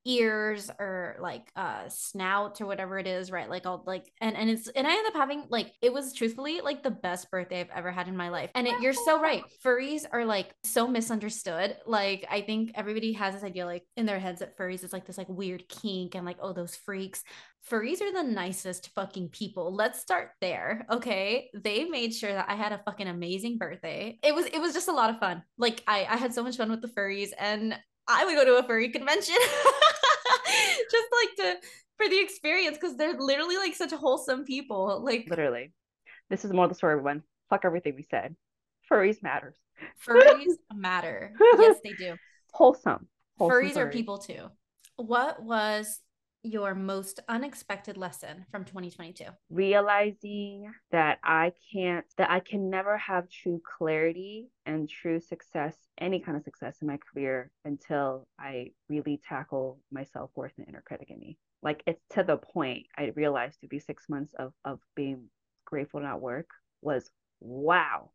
ears 0.05 0.71
or 0.79 1.17
like 1.21 1.51
uh 1.57 1.89
snouts 1.89 2.61
or 2.61 2.67
whatever 2.67 2.99
it 2.99 3.07
is, 3.07 3.31
right? 3.31 3.49
Like 3.49 3.67
all 3.67 3.83
like 3.87 4.11
and 4.21 4.37
and 4.37 4.51
it's 4.51 4.69
and 4.69 4.87
I 4.87 4.93
end 4.93 5.07
up 5.07 5.15
having 5.15 5.45
like 5.49 5.73
it 5.81 5.93
was 5.93 6.13
truthfully 6.13 6.61
like 6.61 6.83
the 6.83 6.91
best 6.91 7.31
birthday 7.31 7.61
I've 7.61 7.71
ever 7.75 7.91
had 7.91 8.09
in 8.09 8.17
my 8.17 8.29
life. 8.29 8.51
And 8.55 8.67
it, 8.67 8.81
you're 8.81 8.93
so 8.93 9.21
right. 9.21 9.43
Furries 9.65 10.05
are 10.11 10.25
like 10.25 10.55
so 10.65 10.87
misunderstood. 10.87 11.77
Like 11.87 12.27
I 12.31 12.41
think 12.41 12.73
everybody 12.75 13.13
has 13.13 13.35
this 13.35 13.45
idea 13.45 13.67
like 13.67 13.85
in 13.97 14.07
their 14.07 14.19
heads 14.19 14.41
that 14.41 14.57
furries 14.57 14.85
is 14.85 14.93
like 14.93 15.07
this 15.07 15.19
like 15.19 15.29
weird 15.29 15.69
kink 15.69 16.15
and 16.15 16.27
like 16.27 16.39
oh 16.41 16.53
those 16.53 16.77
freaks 16.77 17.23
furries 17.69 18.01
are 18.01 18.13
the 18.13 18.23
nicest 18.23 18.91
fucking 18.95 19.29
people. 19.29 19.75
Let's 19.75 20.01
start 20.01 20.31
there. 20.41 20.87
Okay. 20.91 21.51
They 21.55 21.85
made 21.85 22.15
sure 22.15 22.33
that 22.33 22.49
I 22.49 22.55
had 22.55 22.73
a 22.73 22.83
fucking 22.85 23.07
amazing 23.07 23.59
birthday. 23.59 24.19
It 24.23 24.35
was 24.35 24.47
it 24.47 24.59
was 24.59 24.75
just 24.75 24.89
a 24.89 24.93
lot 24.93 25.11
of 25.11 25.19
fun. 25.19 25.43
Like 25.59 25.83
I 25.87 26.07
I 26.09 26.17
had 26.17 26.35
so 26.35 26.43
much 26.43 26.57
fun 26.57 26.71
with 26.71 26.83
the 26.83 26.89
furries 26.89 27.31
and 27.39 27.79
I 28.09 28.25
would 28.25 28.35
go 28.35 28.45
to 28.45 28.57
a 28.57 28.67
furry 28.67 28.89
convention 28.89 29.37
just 30.93 31.09
like 31.13 31.37
to 31.37 31.67
for 31.97 32.09
the 32.09 32.21
experience 32.21 32.77
because 32.77 32.97
they're 32.97 33.19
literally 33.19 33.57
like 33.57 33.75
such 33.75 33.93
wholesome 33.93 34.45
people. 34.45 35.03
Like 35.05 35.27
Literally. 35.29 35.73
This 36.31 36.45
is 36.45 36.53
more 36.53 36.69
the 36.69 36.75
story, 36.75 36.93
everyone. 36.93 37.23
Fuck 37.51 37.65
everything 37.65 37.95
we 37.97 38.05
said. 38.05 38.35
Furries 38.91 39.23
matters. 39.23 39.57
furries 40.07 40.55
matter. 40.75 41.33
Yes, 41.59 41.79
they 41.85 41.93
do. 41.93 42.17
Wholesome. 42.53 43.09
wholesome 43.39 43.59
Furries 43.59 43.77
are 43.77 43.91
people 43.91 44.19
too. 44.19 44.49
What 44.97 45.43
was 45.43 46.01
your 46.43 46.75
most 46.75 47.21
unexpected 47.29 47.97
lesson 47.97 48.47
from 48.51 48.65
2022? 48.65 49.25
realizing 49.51 50.73
that 50.91 51.19
I 51.23 51.53
can't, 51.73 52.05
that 52.17 52.31
I 52.31 52.41
can 52.41 52.71
never 52.71 52.97
have 52.99 53.29
true 53.29 53.61
clarity 53.65 54.49
and 54.67 54.89
true 54.89 55.21
success, 55.21 55.77
any 55.99 56.21
kind 56.21 56.37
of 56.37 56.45
success 56.45 56.79
in 56.81 56.89
my 56.89 56.99
career 56.99 57.51
until 57.65 58.27
I 58.39 58.73
really 58.89 59.21
tackle 59.29 59.79
my 59.91 60.05
self 60.05 60.31
worth 60.35 60.53
and 60.59 60.69
inner 60.69 60.83
critic 60.85 61.11
in 61.11 61.19
me. 61.19 61.39
Like 61.63 61.83
it's 61.87 62.03
to 62.11 62.25
the 62.25 62.37
point 62.37 62.87
I 62.97 63.13
realized 63.15 63.61
to 63.61 63.69
be 63.69 63.79
six 63.79 64.09
months 64.09 64.35
of, 64.39 64.53
of 64.65 64.81
being 64.97 65.29
grateful 65.65 66.01
not 66.01 66.21
work 66.21 66.49
was 66.81 67.11
wow. 67.41 68.11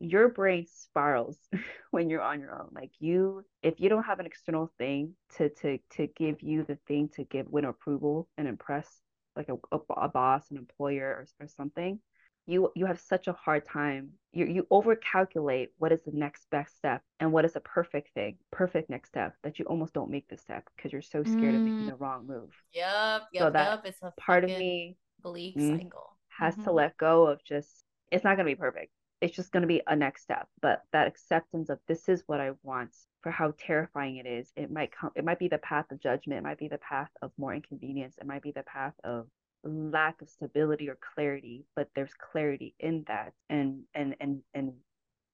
Your 0.00 0.28
brain 0.28 0.66
spirals 0.66 1.38
when 1.90 2.08
you're 2.08 2.22
on 2.22 2.40
your 2.40 2.54
own. 2.54 2.70
Like 2.72 2.92
you, 3.00 3.44
if 3.62 3.80
you 3.80 3.88
don't 3.88 4.04
have 4.04 4.20
an 4.20 4.26
external 4.26 4.72
thing 4.78 5.14
to 5.36 5.48
to 5.50 5.78
to 5.96 6.06
give 6.06 6.40
you 6.42 6.64
the 6.64 6.76
thing 6.86 7.08
to 7.16 7.24
give 7.24 7.48
win 7.48 7.64
approval 7.64 8.28
and 8.38 8.46
impress 8.48 8.88
like 9.36 9.48
a, 9.48 9.56
a, 9.72 9.78
a 9.94 10.08
boss, 10.08 10.50
an 10.50 10.56
employer, 10.56 11.26
or, 11.40 11.44
or 11.44 11.48
something, 11.48 12.00
you 12.46 12.70
you 12.76 12.86
have 12.86 13.00
such 13.00 13.26
a 13.28 13.32
hard 13.32 13.64
time. 13.66 14.12
You 14.32 14.46
you 14.46 14.66
overcalculate 14.70 15.68
what 15.78 15.92
is 15.92 16.02
the 16.02 16.12
next 16.12 16.48
best 16.50 16.76
step 16.76 17.02
and 17.20 17.32
what 17.32 17.44
is 17.44 17.56
a 17.56 17.60
perfect 17.60 18.14
thing, 18.14 18.38
perfect 18.52 18.90
next 18.90 19.08
step 19.10 19.34
that 19.42 19.58
you 19.58 19.64
almost 19.64 19.94
don't 19.94 20.10
make 20.10 20.28
the 20.28 20.36
step 20.38 20.64
because 20.76 20.92
you're 20.92 21.02
so 21.02 21.24
scared 21.24 21.56
of 21.56 21.64
making 21.64 21.86
Mm. 21.86 21.88
the 21.88 21.96
wrong 21.96 22.26
move. 22.26 22.50
Yep, 22.72 23.28
So 23.38 23.50
yep, 23.50 23.52
that 23.52 23.74
yep. 23.74 23.84
It's 23.84 24.02
a 24.02 24.12
Part 24.16 24.44
of 24.44 24.50
me 24.56 24.96
belief 25.22 25.56
Mhm. 25.56 25.80
cycle. 25.80 26.18
has 26.28 26.56
to 26.58 26.70
Mhm. 26.70 26.72
let 26.72 26.96
go 26.96 27.26
of 27.26 27.42
just 27.44 27.84
it's 28.10 28.24
not 28.24 28.36
going 28.36 28.46
to 28.46 28.52
be 28.56 28.60
perfect. 28.60 28.92
It's 29.20 29.34
just 29.34 29.50
going 29.50 29.62
to 29.62 29.66
be 29.66 29.82
a 29.86 29.96
next 29.96 30.22
step, 30.22 30.46
but 30.62 30.82
that 30.92 31.08
acceptance 31.08 31.70
of 31.70 31.80
this 31.88 32.08
is 32.08 32.22
what 32.26 32.40
I 32.40 32.52
want 32.62 32.94
for 33.22 33.32
how 33.32 33.52
terrifying 33.58 34.16
it 34.16 34.26
is. 34.26 34.52
It 34.56 34.70
might 34.70 34.92
come 34.92 35.10
it 35.16 35.24
might 35.24 35.38
be 35.38 35.48
the 35.48 35.58
path 35.58 35.86
of 35.90 36.00
judgment, 36.00 36.38
it 36.38 36.44
might 36.44 36.58
be 36.58 36.68
the 36.68 36.78
path 36.78 37.10
of 37.22 37.32
more 37.36 37.54
inconvenience, 37.54 38.16
it 38.18 38.26
might 38.26 38.42
be 38.42 38.52
the 38.52 38.62
path 38.62 38.94
of 39.02 39.26
lack 39.64 40.22
of 40.22 40.28
stability 40.28 40.88
or 40.88 40.98
clarity, 41.14 41.64
but 41.74 41.88
there's 41.94 42.14
clarity 42.14 42.74
in 42.78 43.04
that 43.08 43.32
and 43.50 43.82
and 43.94 44.14
and 44.20 44.42
and 44.54 44.72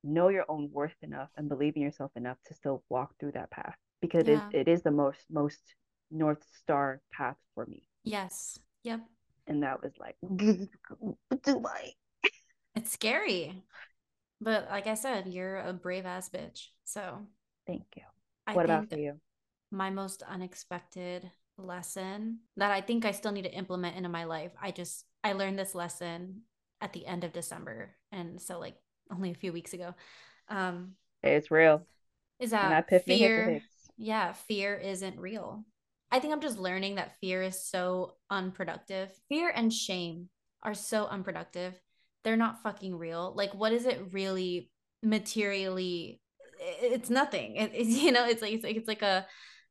know 0.03 0.28
your 0.28 0.45
own 0.49 0.70
worth 0.72 0.97
enough 1.03 1.30
and 1.37 1.49
believe 1.49 1.76
in 1.76 1.82
yourself 1.82 2.11
enough 2.16 2.39
to 2.47 2.55
still 2.55 2.82
walk 2.89 3.12
through 3.18 3.32
that 3.32 3.51
path 3.51 3.76
because 4.01 4.28
yeah. 4.28 4.49
it, 4.53 4.66
it 4.66 4.68
is 4.68 4.82
the 4.82 4.91
most 4.91 5.20
most 5.30 5.74
north 6.11 6.45
star 6.59 7.01
path 7.12 7.37
for 7.55 7.66
me. 7.66 7.89
Yes. 8.05 8.59
Yep. 8.82 9.01
And 9.47 9.62
that 9.62 9.82
was 9.82 9.93
like 9.99 10.16
Dubai. 10.24 11.93
It's 12.75 12.93
scary. 12.93 13.62
But 14.41 14.68
like 14.70 14.87
I 14.87 14.95
said, 14.95 15.27
you're 15.29 15.59
a 15.59 15.72
brave 15.72 16.07
ass 16.07 16.29
bitch. 16.29 16.66
So 16.85 17.18
thank 17.66 17.83
you. 17.97 18.03
I 18.47 18.55
what 18.55 18.64
about 18.64 18.89
for 18.91 18.97
you? 18.97 19.14
My 19.70 19.91
most 19.91 20.22
unexpected 20.22 21.31
lesson 21.57 22.41
that 22.57 22.70
I 22.70 22.81
think 22.81 23.05
I 23.05 23.12
still 23.12 23.33
need 23.33 23.43
to 23.43 23.53
implement 23.53 23.97
into 23.97 24.09
my 24.09 24.25
life. 24.25 24.53
I 24.61 24.70
just 24.70 25.05
I 25.22 25.33
learned 25.33 25.59
this 25.59 25.75
lesson 25.75 26.43
at 26.81 26.93
the 26.93 27.07
end 27.07 27.25
of 27.25 27.33
December. 27.33 27.97
And 28.12 28.41
so 28.41 28.59
like 28.59 28.77
only 29.11 29.31
a 29.31 29.35
few 29.35 29.53
weeks 29.53 29.72
ago. 29.72 29.95
Um 30.49 30.93
it's 31.22 31.51
real. 31.51 31.87
Is 32.39 32.51
that 32.51 32.87
fear? 33.07 33.62
Yeah, 33.97 34.33
fear 34.33 34.75
isn't 34.75 35.18
real. 35.18 35.64
I 36.11 36.18
think 36.18 36.33
I'm 36.33 36.41
just 36.41 36.59
learning 36.59 36.97
that 36.97 37.16
fear 37.20 37.43
is 37.43 37.64
so 37.64 38.14
unproductive. 38.31 39.11
Fear 39.29 39.53
and 39.55 39.72
shame 39.72 40.29
are 40.62 40.75
so 40.75 41.07
unproductive. 41.07 41.81
They're 42.25 42.37
not 42.37 42.62
fucking 42.62 42.97
real. 42.97 43.33
Like 43.37 43.55
what 43.55 43.72
is 43.72 43.87
it 43.87 44.12
really 44.12 44.70
materially 45.03 46.20
it's 46.61 47.11
nothing. 47.11 47.57
It, 47.57 47.72
it's 47.75 47.91
you 48.03 48.12
know, 48.12 48.27
it's 48.27 48.43
like 48.43 48.53
it's 48.53 48.64
like 48.64 48.77
it's 48.77 48.89
like 48.89 49.03
a 49.03 49.27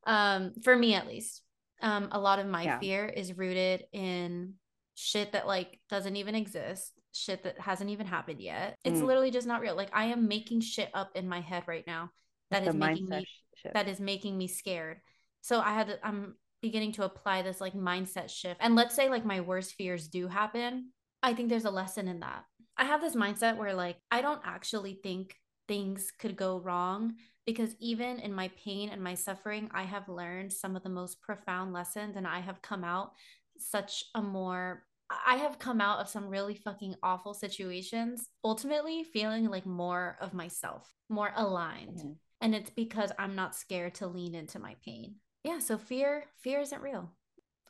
um 0.06 0.54
for 0.64 0.76
me 0.76 0.94
at 0.96 1.08
least 1.08 1.42
um 1.82 2.10
a 2.12 2.20
lot 2.20 2.40
of 2.40 2.48
my 2.48 2.64
yeah. 2.64 2.80
fear 2.80 3.06
is 3.06 3.38
rooted 3.38 3.86
in 3.94 4.56
shit 4.96 5.32
that 5.32 5.48
like 5.48 5.80
doesn't 5.90 6.16
even 6.16 6.36
exist 6.36 6.94
shit 7.14 7.44
that 7.44 7.60
hasn't 7.60 7.90
even 7.90 8.06
happened 8.06 8.42
yet 8.42 8.78
it's 8.84 9.00
mm. 9.00 9.06
literally 9.06 9.32
just 9.32 9.48
not 9.48 9.62
real 9.62 9.76
like 9.76 9.90
i 9.94 10.06
am 10.06 10.28
making 10.28 10.62
shit 10.62 10.90
up 10.94 11.12
in 11.16 11.28
my 11.28 11.42
head 11.42 11.64
right 11.68 11.86
now 11.88 12.10
that 12.52 12.68
is 12.68 12.76
making 12.76 13.08
me 13.08 13.26
shift. 13.56 13.74
that 13.74 13.88
is 13.88 14.00
making 14.00 14.38
me 14.38 14.48
scared 14.48 14.98
so 15.42 15.60
i 15.60 15.74
had 15.74 15.88
to, 15.88 16.06
i'm 16.06 16.36
beginning 16.62 16.92
to 16.92 17.04
apply 17.04 17.42
this 17.42 17.60
like 17.60 17.74
mindset 17.74 18.30
shift 18.30 18.60
and 18.62 18.76
let's 18.76 18.96
say 18.96 19.10
like 19.10 19.26
my 19.26 19.42
worst 19.42 19.74
fears 19.74 20.08
do 20.08 20.28
happen 20.28 20.90
i 21.24 21.34
think 21.34 21.50
there's 21.50 21.66
a 21.66 21.72
lesson 21.72 22.08
in 22.08 22.20
that 22.20 22.46
i 22.78 22.86
have 22.86 23.02
this 23.02 23.16
mindset 23.16 23.58
where 23.58 23.74
like 23.74 23.98
i 24.12 24.22
don't 24.22 24.42
actually 24.46 25.00
think 25.02 25.36
things 25.68 26.12
could 26.20 26.36
go 26.36 26.60
wrong 26.60 27.16
because 27.46 27.76
even 27.80 28.20
in 28.20 28.34
my 28.34 28.50
pain 28.64 28.90
and 28.90 29.04
my 29.04 29.16
suffering, 29.16 29.70
I 29.74 29.84
have 29.84 30.08
learned 30.08 30.54
some 30.54 30.76
of 30.76 30.84
the 30.84 30.90
most 30.90 31.22
profound 31.22 31.74
lessons 31.74 32.16
and 32.16 32.26
I 32.26 32.40
have 32.40 32.62
come 32.62 32.84
out 32.84 33.14
such 33.58 34.06
a 34.16 34.22
more 34.22 34.84
I 35.28 35.36
have 35.36 35.60
come 35.60 35.80
out 35.80 36.00
of 36.00 36.10
some 36.10 36.28
really 36.28 36.56
fucking 36.56 36.96
awful 37.04 37.36
situations, 37.36 38.30
ultimately 38.44 39.04
feeling 39.04 39.48
like 39.48 39.66
more 39.66 40.18
of 40.20 40.34
myself, 40.34 40.92
more 41.08 41.32
aligned. 41.36 41.98
Mm-hmm. 41.98 42.12
And 42.42 42.56
it's 42.56 42.72
because 42.72 43.12
I'm 43.20 43.36
not 43.36 43.54
scared 43.54 43.94
to 43.96 44.08
lean 44.08 44.34
into 44.34 44.58
my 44.58 44.76
pain. 44.84 45.18
Yeah, 45.44 45.60
so 45.60 45.78
fear, 45.78 46.26
fear 46.42 46.62
isn't 46.62 46.82
real. 46.82 47.12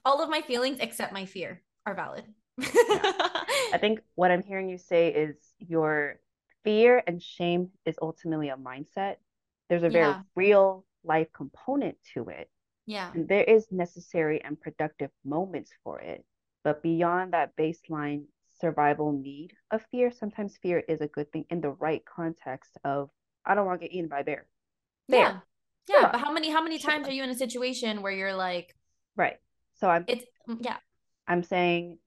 All 0.06 0.22
of 0.22 0.30
my 0.30 0.42
feelings 0.42 0.78
except 0.80 1.12
my 1.12 1.26
fear 1.26 1.64
are 1.86 1.96
valid. 1.96 2.24
I 2.62 3.78
think 3.80 4.02
what 4.16 4.32
I'm 4.32 4.44
hearing 4.44 4.70
you 4.70 4.78
say 4.78 5.10
is 5.10 5.36
your 5.60 6.20
fear 6.64 7.04
and 7.08 7.22
shame 7.22 7.70
is 7.86 7.96
ultimately 8.02 8.50
a 8.50 8.56
mindset 8.56 9.16
there's 9.70 9.84
a 9.84 9.90
very 9.90 10.06
yeah. 10.06 10.22
real 10.36 10.86
life 11.04 11.28
component 11.34 11.98
to 12.14 12.30
it. 12.30 12.50
Yeah. 12.86 13.12
And 13.14 13.28
there 13.28 13.44
is 13.44 13.66
necessary 13.72 14.40
and 14.44 14.60
productive 14.60 15.10
moments 15.26 15.72
for 15.84 16.00
it. 16.00 16.24
But 16.64 16.84
beyond 16.84 17.34
that 17.34 17.56
baseline 17.56 18.26
survival 18.62 19.12
need 19.12 19.54
of 19.72 19.82
fear, 19.90 20.12
sometimes 20.12 20.58
fear 20.62 20.84
is 20.88 21.02
a 21.02 21.08
good 21.08 21.32
thing 21.32 21.46
in 21.50 21.62
the 21.62 21.72
right 21.72 22.04
context 22.06 22.78
of 22.84 23.10
I 23.46 23.56
don't 23.56 23.66
want 23.66 23.82
to 23.82 23.88
get 23.88 23.96
eaten 23.96 24.10
by 24.10 24.20
a 24.20 24.24
bear. 24.24 24.46
Yeah. 25.08 25.40
Yeah. 25.90 26.10
But 26.12 26.20
how 26.20 26.32
many 26.32 26.52
how 26.52 26.62
many 26.62 26.78
times 26.78 27.08
are 27.08 27.12
you 27.12 27.24
in 27.24 27.30
a 27.30 27.36
situation 27.36 28.02
where 28.02 28.12
you're 28.12 28.36
like 28.36 28.76
Right. 29.16 29.38
So 29.76 29.90
I'm 29.90 30.06
it's 30.08 30.26
mm, 30.48 30.58
yeah. 30.62 30.78
I'm 31.28 31.44
saying, 31.44 32.00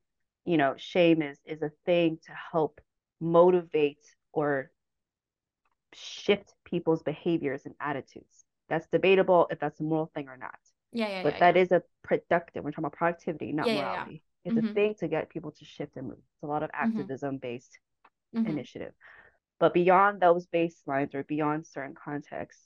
you 0.47 0.57
know, 0.57 0.74
shame 0.76 1.22
is 1.22 1.38
is 1.44 1.62
a 1.62 1.70
thing 1.84 2.18
to 2.26 2.32
help 2.53 2.80
motivate 3.20 4.07
or 4.32 4.70
shift 5.92 6.55
people's 6.64 7.03
behaviors 7.03 7.66
and 7.66 7.74
attitudes. 7.80 8.44
That's 8.68 8.86
debatable 8.88 9.49
if 9.51 9.59
that's 9.59 9.80
a 9.80 9.82
moral 9.82 10.11
thing 10.14 10.28
or 10.28 10.36
not. 10.36 10.59
Yeah, 10.92 11.09
yeah. 11.09 11.22
But 11.22 11.34
yeah, 11.34 11.40
that 11.40 11.57
yeah. 11.57 11.62
is 11.62 11.72
a 11.72 11.82
productive. 12.03 12.64
We're 12.64 12.70
talking 12.70 12.84
about 12.84 12.92
productivity, 12.92 13.53
not 13.53 13.66
yeah, 13.66 13.82
morality. 13.82 14.22
It's 14.44 14.55
mm-hmm. 14.55 14.68
a 14.68 14.74
thing 14.74 14.94
to 15.01 15.09
get 15.09 15.28
people 15.28 15.51
to 15.51 15.64
shift 15.64 15.97
and 15.97 16.09
move. 16.09 16.18
It's 16.18 16.42
a 16.42 16.47
lot 16.47 16.62
of 16.62 16.70
mm-hmm. 16.70 16.90
activism 16.90 17.38
based 17.38 17.78
mm-hmm. 18.34 18.47
initiative. 18.47 18.92
But 19.59 19.74
beyond 19.74 20.20
those 20.20 20.47
baselines 20.47 21.14
or 21.14 21.24
beyond 21.24 21.66
certain 21.66 21.94
contexts, 21.94 22.62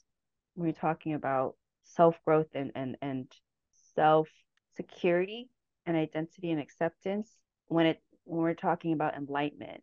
when 0.55 0.67
you're 0.67 0.73
talking 0.73 1.13
about 1.13 1.55
self 1.83 2.15
growth 2.25 2.49
and 2.53 2.71
and 2.75 2.97
and 3.01 3.31
self 3.95 4.27
security 4.75 5.49
and 5.85 5.97
identity 5.97 6.51
and 6.51 6.59
acceptance, 6.59 7.29
when 7.71 7.85
it 7.85 8.01
when 8.25 8.41
we're 8.41 8.53
talking 8.53 8.93
about 8.93 9.15
enlightenment, 9.15 9.81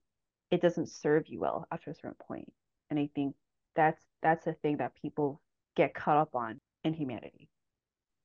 it 0.51 0.61
doesn't 0.61 0.91
serve 0.91 1.25
you 1.27 1.41
well 1.41 1.67
after 1.73 1.91
a 1.91 1.95
certain 1.95 2.17
point. 2.27 2.53
And 2.91 2.99
I 2.99 3.09
think 3.15 3.35
that's 3.75 4.03
that's 4.23 4.47
a 4.47 4.53
thing 4.53 4.77
that 4.77 4.93
people 5.01 5.41
get 5.75 5.95
caught 5.95 6.19
up 6.19 6.35
on 6.35 6.61
in 6.85 6.93
humanity. 6.93 7.49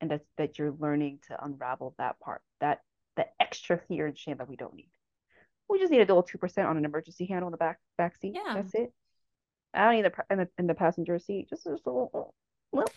And 0.02 0.12
that's 0.12 0.26
that 0.38 0.60
you're 0.60 0.76
learning 0.78 1.20
to 1.30 1.44
unravel 1.44 1.96
that 1.98 2.20
part, 2.20 2.42
that 2.60 2.82
the 3.16 3.26
extra 3.40 3.80
fear 3.88 4.06
and 4.06 4.18
shame 4.18 4.38
that 4.38 4.50
we 4.50 4.58
don't 4.58 4.76
need. 4.76 4.92
We 5.70 5.80
just 5.80 5.92
need 5.92 6.02
a 6.02 6.06
dual 6.06 6.24
two 6.24 6.38
percent 6.38 6.68
on 6.68 6.78
an 6.78 6.84
emergency 6.84 7.26
handle 7.26 7.48
in 7.48 7.52
the 7.52 7.58
back 7.58 7.80
back 7.98 8.18
seat. 8.18 8.36
Yeah. 8.36 8.56
That's 8.56 8.76
it. 8.76 8.92
I 9.74 9.86
don't 9.86 9.96
need 9.96 10.06
the 10.06 10.14
in 10.30 10.38
the, 10.40 10.48
in 10.58 10.68
the 10.68 10.76
passenger 10.76 11.18
seat. 11.20 11.50
Just, 11.50 11.64
just 11.64 11.86
a 11.86 11.90
little, 11.90 12.34
little. 12.74 12.92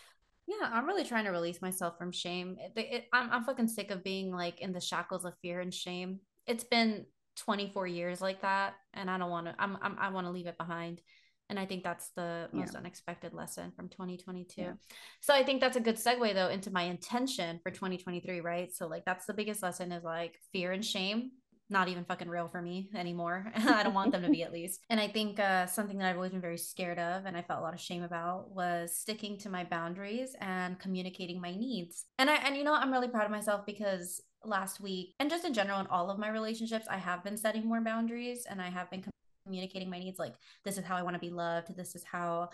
Yeah, 0.48 0.68
I'm 0.72 0.86
really 0.86 1.04
trying 1.04 1.24
to 1.24 1.30
release 1.30 1.62
myself 1.62 1.96
from 1.96 2.12
shame. 2.12 2.56
It, 2.58 2.72
it, 2.76 3.04
I'm 3.12 3.30
I'm 3.30 3.44
fucking 3.44 3.68
sick 3.68 3.90
of 3.90 4.02
being 4.02 4.32
like 4.32 4.60
in 4.60 4.72
the 4.72 4.80
shackles 4.80 5.24
of 5.24 5.34
fear 5.42 5.60
and 5.60 5.72
shame. 5.72 6.20
It's 6.46 6.64
been 6.64 7.06
24 7.36 7.86
years 7.86 8.20
like 8.20 8.42
that, 8.42 8.74
and 8.94 9.10
I 9.10 9.18
don't 9.18 9.30
want 9.30 9.46
to. 9.46 9.54
I'm, 9.58 9.76
I'm 9.82 9.96
I 9.98 10.08
want 10.10 10.26
to 10.26 10.30
leave 10.30 10.46
it 10.46 10.58
behind 10.58 11.00
and 11.48 11.58
i 11.58 11.66
think 11.66 11.84
that's 11.84 12.10
the 12.16 12.48
most 12.52 12.72
yeah. 12.72 12.78
unexpected 12.78 13.32
lesson 13.32 13.72
from 13.76 13.88
2022 13.88 14.60
yeah. 14.60 14.72
so 15.20 15.34
i 15.34 15.42
think 15.42 15.60
that's 15.60 15.76
a 15.76 15.80
good 15.80 15.96
segue 15.96 16.34
though 16.34 16.48
into 16.48 16.70
my 16.70 16.82
intention 16.82 17.60
for 17.62 17.70
2023 17.70 18.40
right 18.40 18.74
so 18.74 18.86
like 18.86 19.04
that's 19.04 19.26
the 19.26 19.34
biggest 19.34 19.62
lesson 19.62 19.92
is 19.92 20.04
like 20.04 20.34
fear 20.52 20.72
and 20.72 20.84
shame 20.84 21.30
not 21.68 21.88
even 21.88 22.04
fucking 22.04 22.28
real 22.28 22.48
for 22.48 22.62
me 22.62 22.90
anymore. 22.94 23.50
I 23.56 23.82
don't 23.82 23.94
want 23.94 24.12
them 24.12 24.22
to 24.22 24.30
be 24.30 24.44
at 24.44 24.52
least. 24.52 24.80
And 24.88 25.00
I 25.00 25.08
think 25.08 25.40
uh, 25.40 25.66
something 25.66 25.98
that 25.98 26.08
I've 26.08 26.16
always 26.16 26.30
been 26.30 26.40
very 26.40 26.58
scared 26.58 26.98
of 26.98 27.26
and 27.26 27.36
I 27.36 27.42
felt 27.42 27.58
a 27.58 27.62
lot 27.62 27.74
of 27.74 27.80
shame 27.80 28.04
about 28.04 28.50
was 28.50 28.96
sticking 28.96 29.36
to 29.38 29.50
my 29.50 29.64
boundaries 29.64 30.36
and 30.40 30.78
communicating 30.78 31.40
my 31.40 31.50
needs. 31.50 32.04
And 32.18 32.30
I 32.30 32.36
and 32.36 32.56
you 32.56 32.62
know 32.62 32.74
I'm 32.74 32.92
really 32.92 33.08
proud 33.08 33.24
of 33.24 33.32
myself 33.32 33.66
because 33.66 34.22
last 34.46 34.80
week 34.80 35.14
and 35.20 35.30
just 35.30 35.44
in 35.44 35.54
general 35.54 35.80
in 35.80 35.86
all 35.88 36.10
of 36.10 36.18
my 36.18 36.28
relationships 36.28 36.86
I 36.88 36.96
have 36.96 37.24
been 37.24 37.36
setting 37.36 37.66
more 37.66 37.80
boundaries 37.80 38.46
and 38.48 38.60
I 38.60 38.68
have 38.68 38.90
been 38.90 39.04
communicating 39.44 39.90
my 39.90 39.98
needs 39.98 40.18
like 40.18 40.34
this 40.64 40.76
is 40.76 40.84
how 40.84 40.96
i 40.96 41.02
want 41.02 41.14
to 41.14 41.20
be 41.20 41.30
loved 41.30 41.76
this 41.76 41.94
is 41.94 42.02
how 42.02 42.50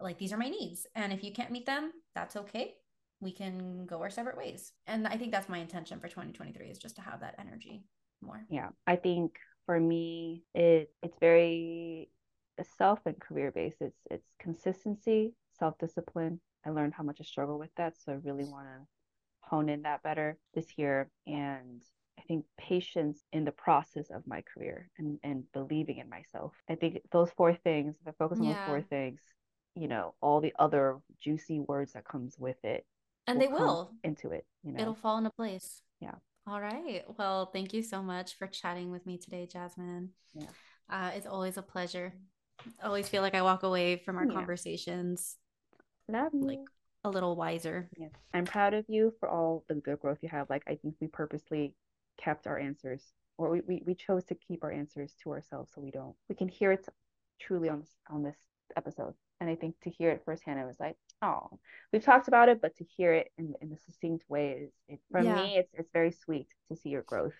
like 0.00 0.16
these 0.18 0.32
are 0.32 0.36
my 0.36 0.48
needs 0.48 0.86
and 0.94 1.12
if 1.12 1.24
you 1.24 1.32
can't 1.32 1.50
meet 1.50 1.66
them 1.66 1.92
that's 2.14 2.36
okay. 2.36 2.74
We 3.20 3.32
can 3.32 3.86
go 3.86 4.02
our 4.02 4.10
separate 4.10 4.36
ways. 4.36 4.72
And 4.86 5.06
i 5.06 5.16
think 5.16 5.32
that's 5.32 5.48
my 5.48 5.58
intention 5.58 6.00
for 6.00 6.08
2023 6.08 6.66
is 6.68 6.78
just 6.78 6.96
to 6.96 7.02
have 7.02 7.20
that 7.20 7.34
energy 7.38 7.84
more. 8.22 8.44
Yeah 8.48 8.68
i 8.86 8.96
think 8.96 9.38
for 9.66 9.78
me 9.80 10.44
it 10.54 10.90
it's 11.02 11.16
very 11.20 12.10
self 12.78 13.00
and 13.06 13.20
career 13.20 13.50
based. 13.52 13.78
It's 13.80 14.00
it's 14.10 14.28
consistency 14.38 15.34
self-discipline. 15.58 16.40
I 16.64 16.70
learned 16.70 16.94
how 16.94 17.04
much 17.04 17.18
i 17.20 17.24
struggle 17.24 17.58
with 17.58 17.70
that 17.76 17.94
so 17.96 18.12
i 18.12 18.16
really 18.16 18.44
want 18.44 18.66
to 18.66 18.95
hone 19.46 19.68
in 19.68 19.82
that 19.82 20.02
better 20.02 20.36
this 20.54 20.66
year 20.76 21.08
and 21.26 21.82
I 22.18 22.22
think 22.22 22.44
patience 22.58 23.22
in 23.32 23.44
the 23.44 23.52
process 23.52 24.10
of 24.10 24.26
my 24.26 24.42
career 24.42 24.88
and, 24.98 25.18
and 25.22 25.44
believing 25.52 25.98
in 25.98 26.08
myself. 26.08 26.52
I 26.68 26.74
think 26.74 27.00
those 27.12 27.30
four 27.36 27.54
things, 27.54 27.94
if 28.00 28.08
I 28.08 28.12
focus 28.18 28.38
on 28.38 28.46
yeah. 28.46 28.54
those 28.54 28.66
four 28.66 28.82
things, 28.82 29.20
you 29.74 29.86
know, 29.86 30.14
all 30.20 30.40
the 30.40 30.54
other 30.58 30.98
juicy 31.20 31.60
words 31.60 31.92
that 31.92 32.06
comes 32.06 32.36
with 32.38 32.56
it. 32.64 32.86
And 33.26 33.38
will 33.38 33.46
they 33.46 33.52
will 33.52 33.90
into 34.02 34.30
it, 34.30 34.46
you 34.64 34.72
know. 34.72 34.80
It'll 34.80 34.94
fall 34.94 35.18
into 35.18 35.30
place. 35.30 35.82
Yeah. 36.00 36.14
All 36.46 36.60
right. 36.60 37.04
Well, 37.18 37.46
thank 37.46 37.74
you 37.74 37.82
so 37.82 38.02
much 38.02 38.38
for 38.38 38.46
chatting 38.46 38.90
with 38.90 39.04
me 39.04 39.18
today, 39.18 39.46
Jasmine. 39.46 40.10
Yeah. 40.34 40.46
Uh, 40.88 41.10
it's 41.14 41.26
always 41.26 41.56
a 41.56 41.62
pleasure. 41.62 42.12
I 42.82 42.86
always 42.86 43.08
feel 43.08 43.22
like 43.22 43.34
I 43.34 43.42
walk 43.42 43.62
away 43.62 43.96
from 43.96 44.16
our 44.16 44.26
yeah. 44.26 44.32
conversations 44.32 45.36
Love 46.08 46.32
you. 46.32 46.46
like 46.46 46.60
a 47.06 47.10
little 47.10 47.36
wiser. 47.36 47.88
Yeah. 47.96 48.08
I'm 48.34 48.44
proud 48.44 48.74
of 48.74 48.84
you 48.88 49.14
for 49.20 49.28
all 49.28 49.64
the 49.68 49.74
good 49.74 50.00
growth 50.00 50.18
you 50.22 50.28
have. 50.28 50.50
Like 50.50 50.64
I 50.68 50.76
think 50.76 50.96
we 51.00 51.08
purposely 51.08 51.74
kept 52.18 52.46
our 52.46 52.58
answers 52.58 53.02
or 53.38 53.50
we, 53.50 53.60
we, 53.66 53.82
we 53.86 53.94
chose 53.94 54.24
to 54.24 54.34
keep 54.34 54.64
our 54.64 54.72
answers 54.72 55.14
to 55.22 55.30
ourselves 55.30 55.70
so 55.74 55.80
we 55.80 55.90
don't 55.90 56.14
we 56.28 56.34
can 56.34 56.48
hear 56.48 56.72
it 56.72 56.86
truly 57.40 57.68
on 57.68 57.80
this 57.80 57.90
on 58.08 58.22
this 58.22 58.36
episode 58.76 59.12
and 59.40 59.50
i 59.50 59.54
think 59.54 59.74
to 59.82 59.90
hear 59.90 60.10
it 60.10 60.22
firsthand 60.24 60.58
i 60.58 60.64
was 60.64 60.80
like 60.80 60.96
oh 61.20 61.46
we've 61.92 62.02
talked 62.04 62.28
about 62.28 62.48
it 62.48 62.62
but 62.62 62.74
to 62.76 62.84
hear 62.84 63.12
it 63.12 63.30
in, 63.36 63.52
in 63.60 63.70
a 63.72 63.76
succinct 63.78 64.24
way 64.28 64.52
is 64.64 64.72
it, 64.88 65.00
for 65.10 65.20
yeah. 65.20 65.34
me 65.34 65.56
it's 65.58 65.74
it's 65.74 65.90
very 65.92 66.10
sweet 66.10 66.48
to 66.70 66.76
see 66.76 66.88
your 66.88 67.02
growth 67.02 67.34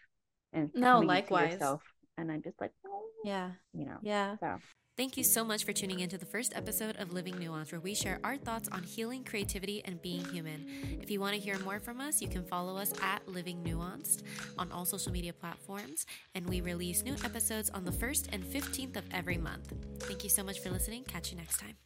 and 0.53 0.71
No, 0.75 1.01
likewise. 1.01 1.53
yourself. 1.53 1.83
And 2.19 2.31
I'm 2.33 2.43
just 2.43 2.61
like, 2.61 2.73
oh, 2.87 3.03
Yeah. 3.25 3.53
you 3.73 3.85
know, 3.87 3.99
Yeah. 4.03 4.37
so 4.39 4.61
Thank 4.97 5.19
you 5.19 5.25
so 5.25 5.45
much 5.45 5.65
for 5.65 5.75
tuning 5.75 6.01
into 6.01 6.17
the 6.17 6.25
first 6.25 6.57
episode 6.57 6.97
of 6.97 7.13
Living 7.13 7.35
Nuanced, 7.35 7.71
where 7.71 7.83
we 7.83 7.95
share 7.95 8.19
our 8.25 8.39
thoughts 8.39 8.67
on 8.73 8.83
healing, 8.83 9.25
creativity, 9.25 9.85
and 9.85 10.01
being 10.01 10.25
human. 10.31 10.65
If 11.03 11.11
you 11.11 11.21
want 11.21 11.35
to 11.35 11.39
hear 11.39 11.59
more 11.59 11.79
from 11.79 12.01
us, 12.01 12.23
you 12.23 12.29
can 12.29 12.43
follow 12.43 12.79
us 12.79 12.95
at 13.03 13.29
Living 13.29 13.63
Nuanced 13.63 14.23
on 14.57 14.73
all 14.73 14.87
social 14.87 15.13
media 15.13 15.35
platforms, 15.35 16.07
and 16.35 16.49
we 16.49 16.63
release 16.63 17.03
new 17.05 17.15
episodes 17.25 17.69
on 17.69 17.85
the 17.85 17.93
1st 17.93 18.29
and 18.33 18.43
15th 18.43 18.97
of 18.97 19.05
every 19.13 19.37
month. 19.37 19.71
Thank 20.01 20.25
you 20.25 20.31
so 20.31 20.43
much 20.43 20.61
for 20.61 20.71
listening. 20.71 21.05
Catch 21.05 21.31
you 21.31 21.37
next 21.37 21.59
time. 21.59 21.77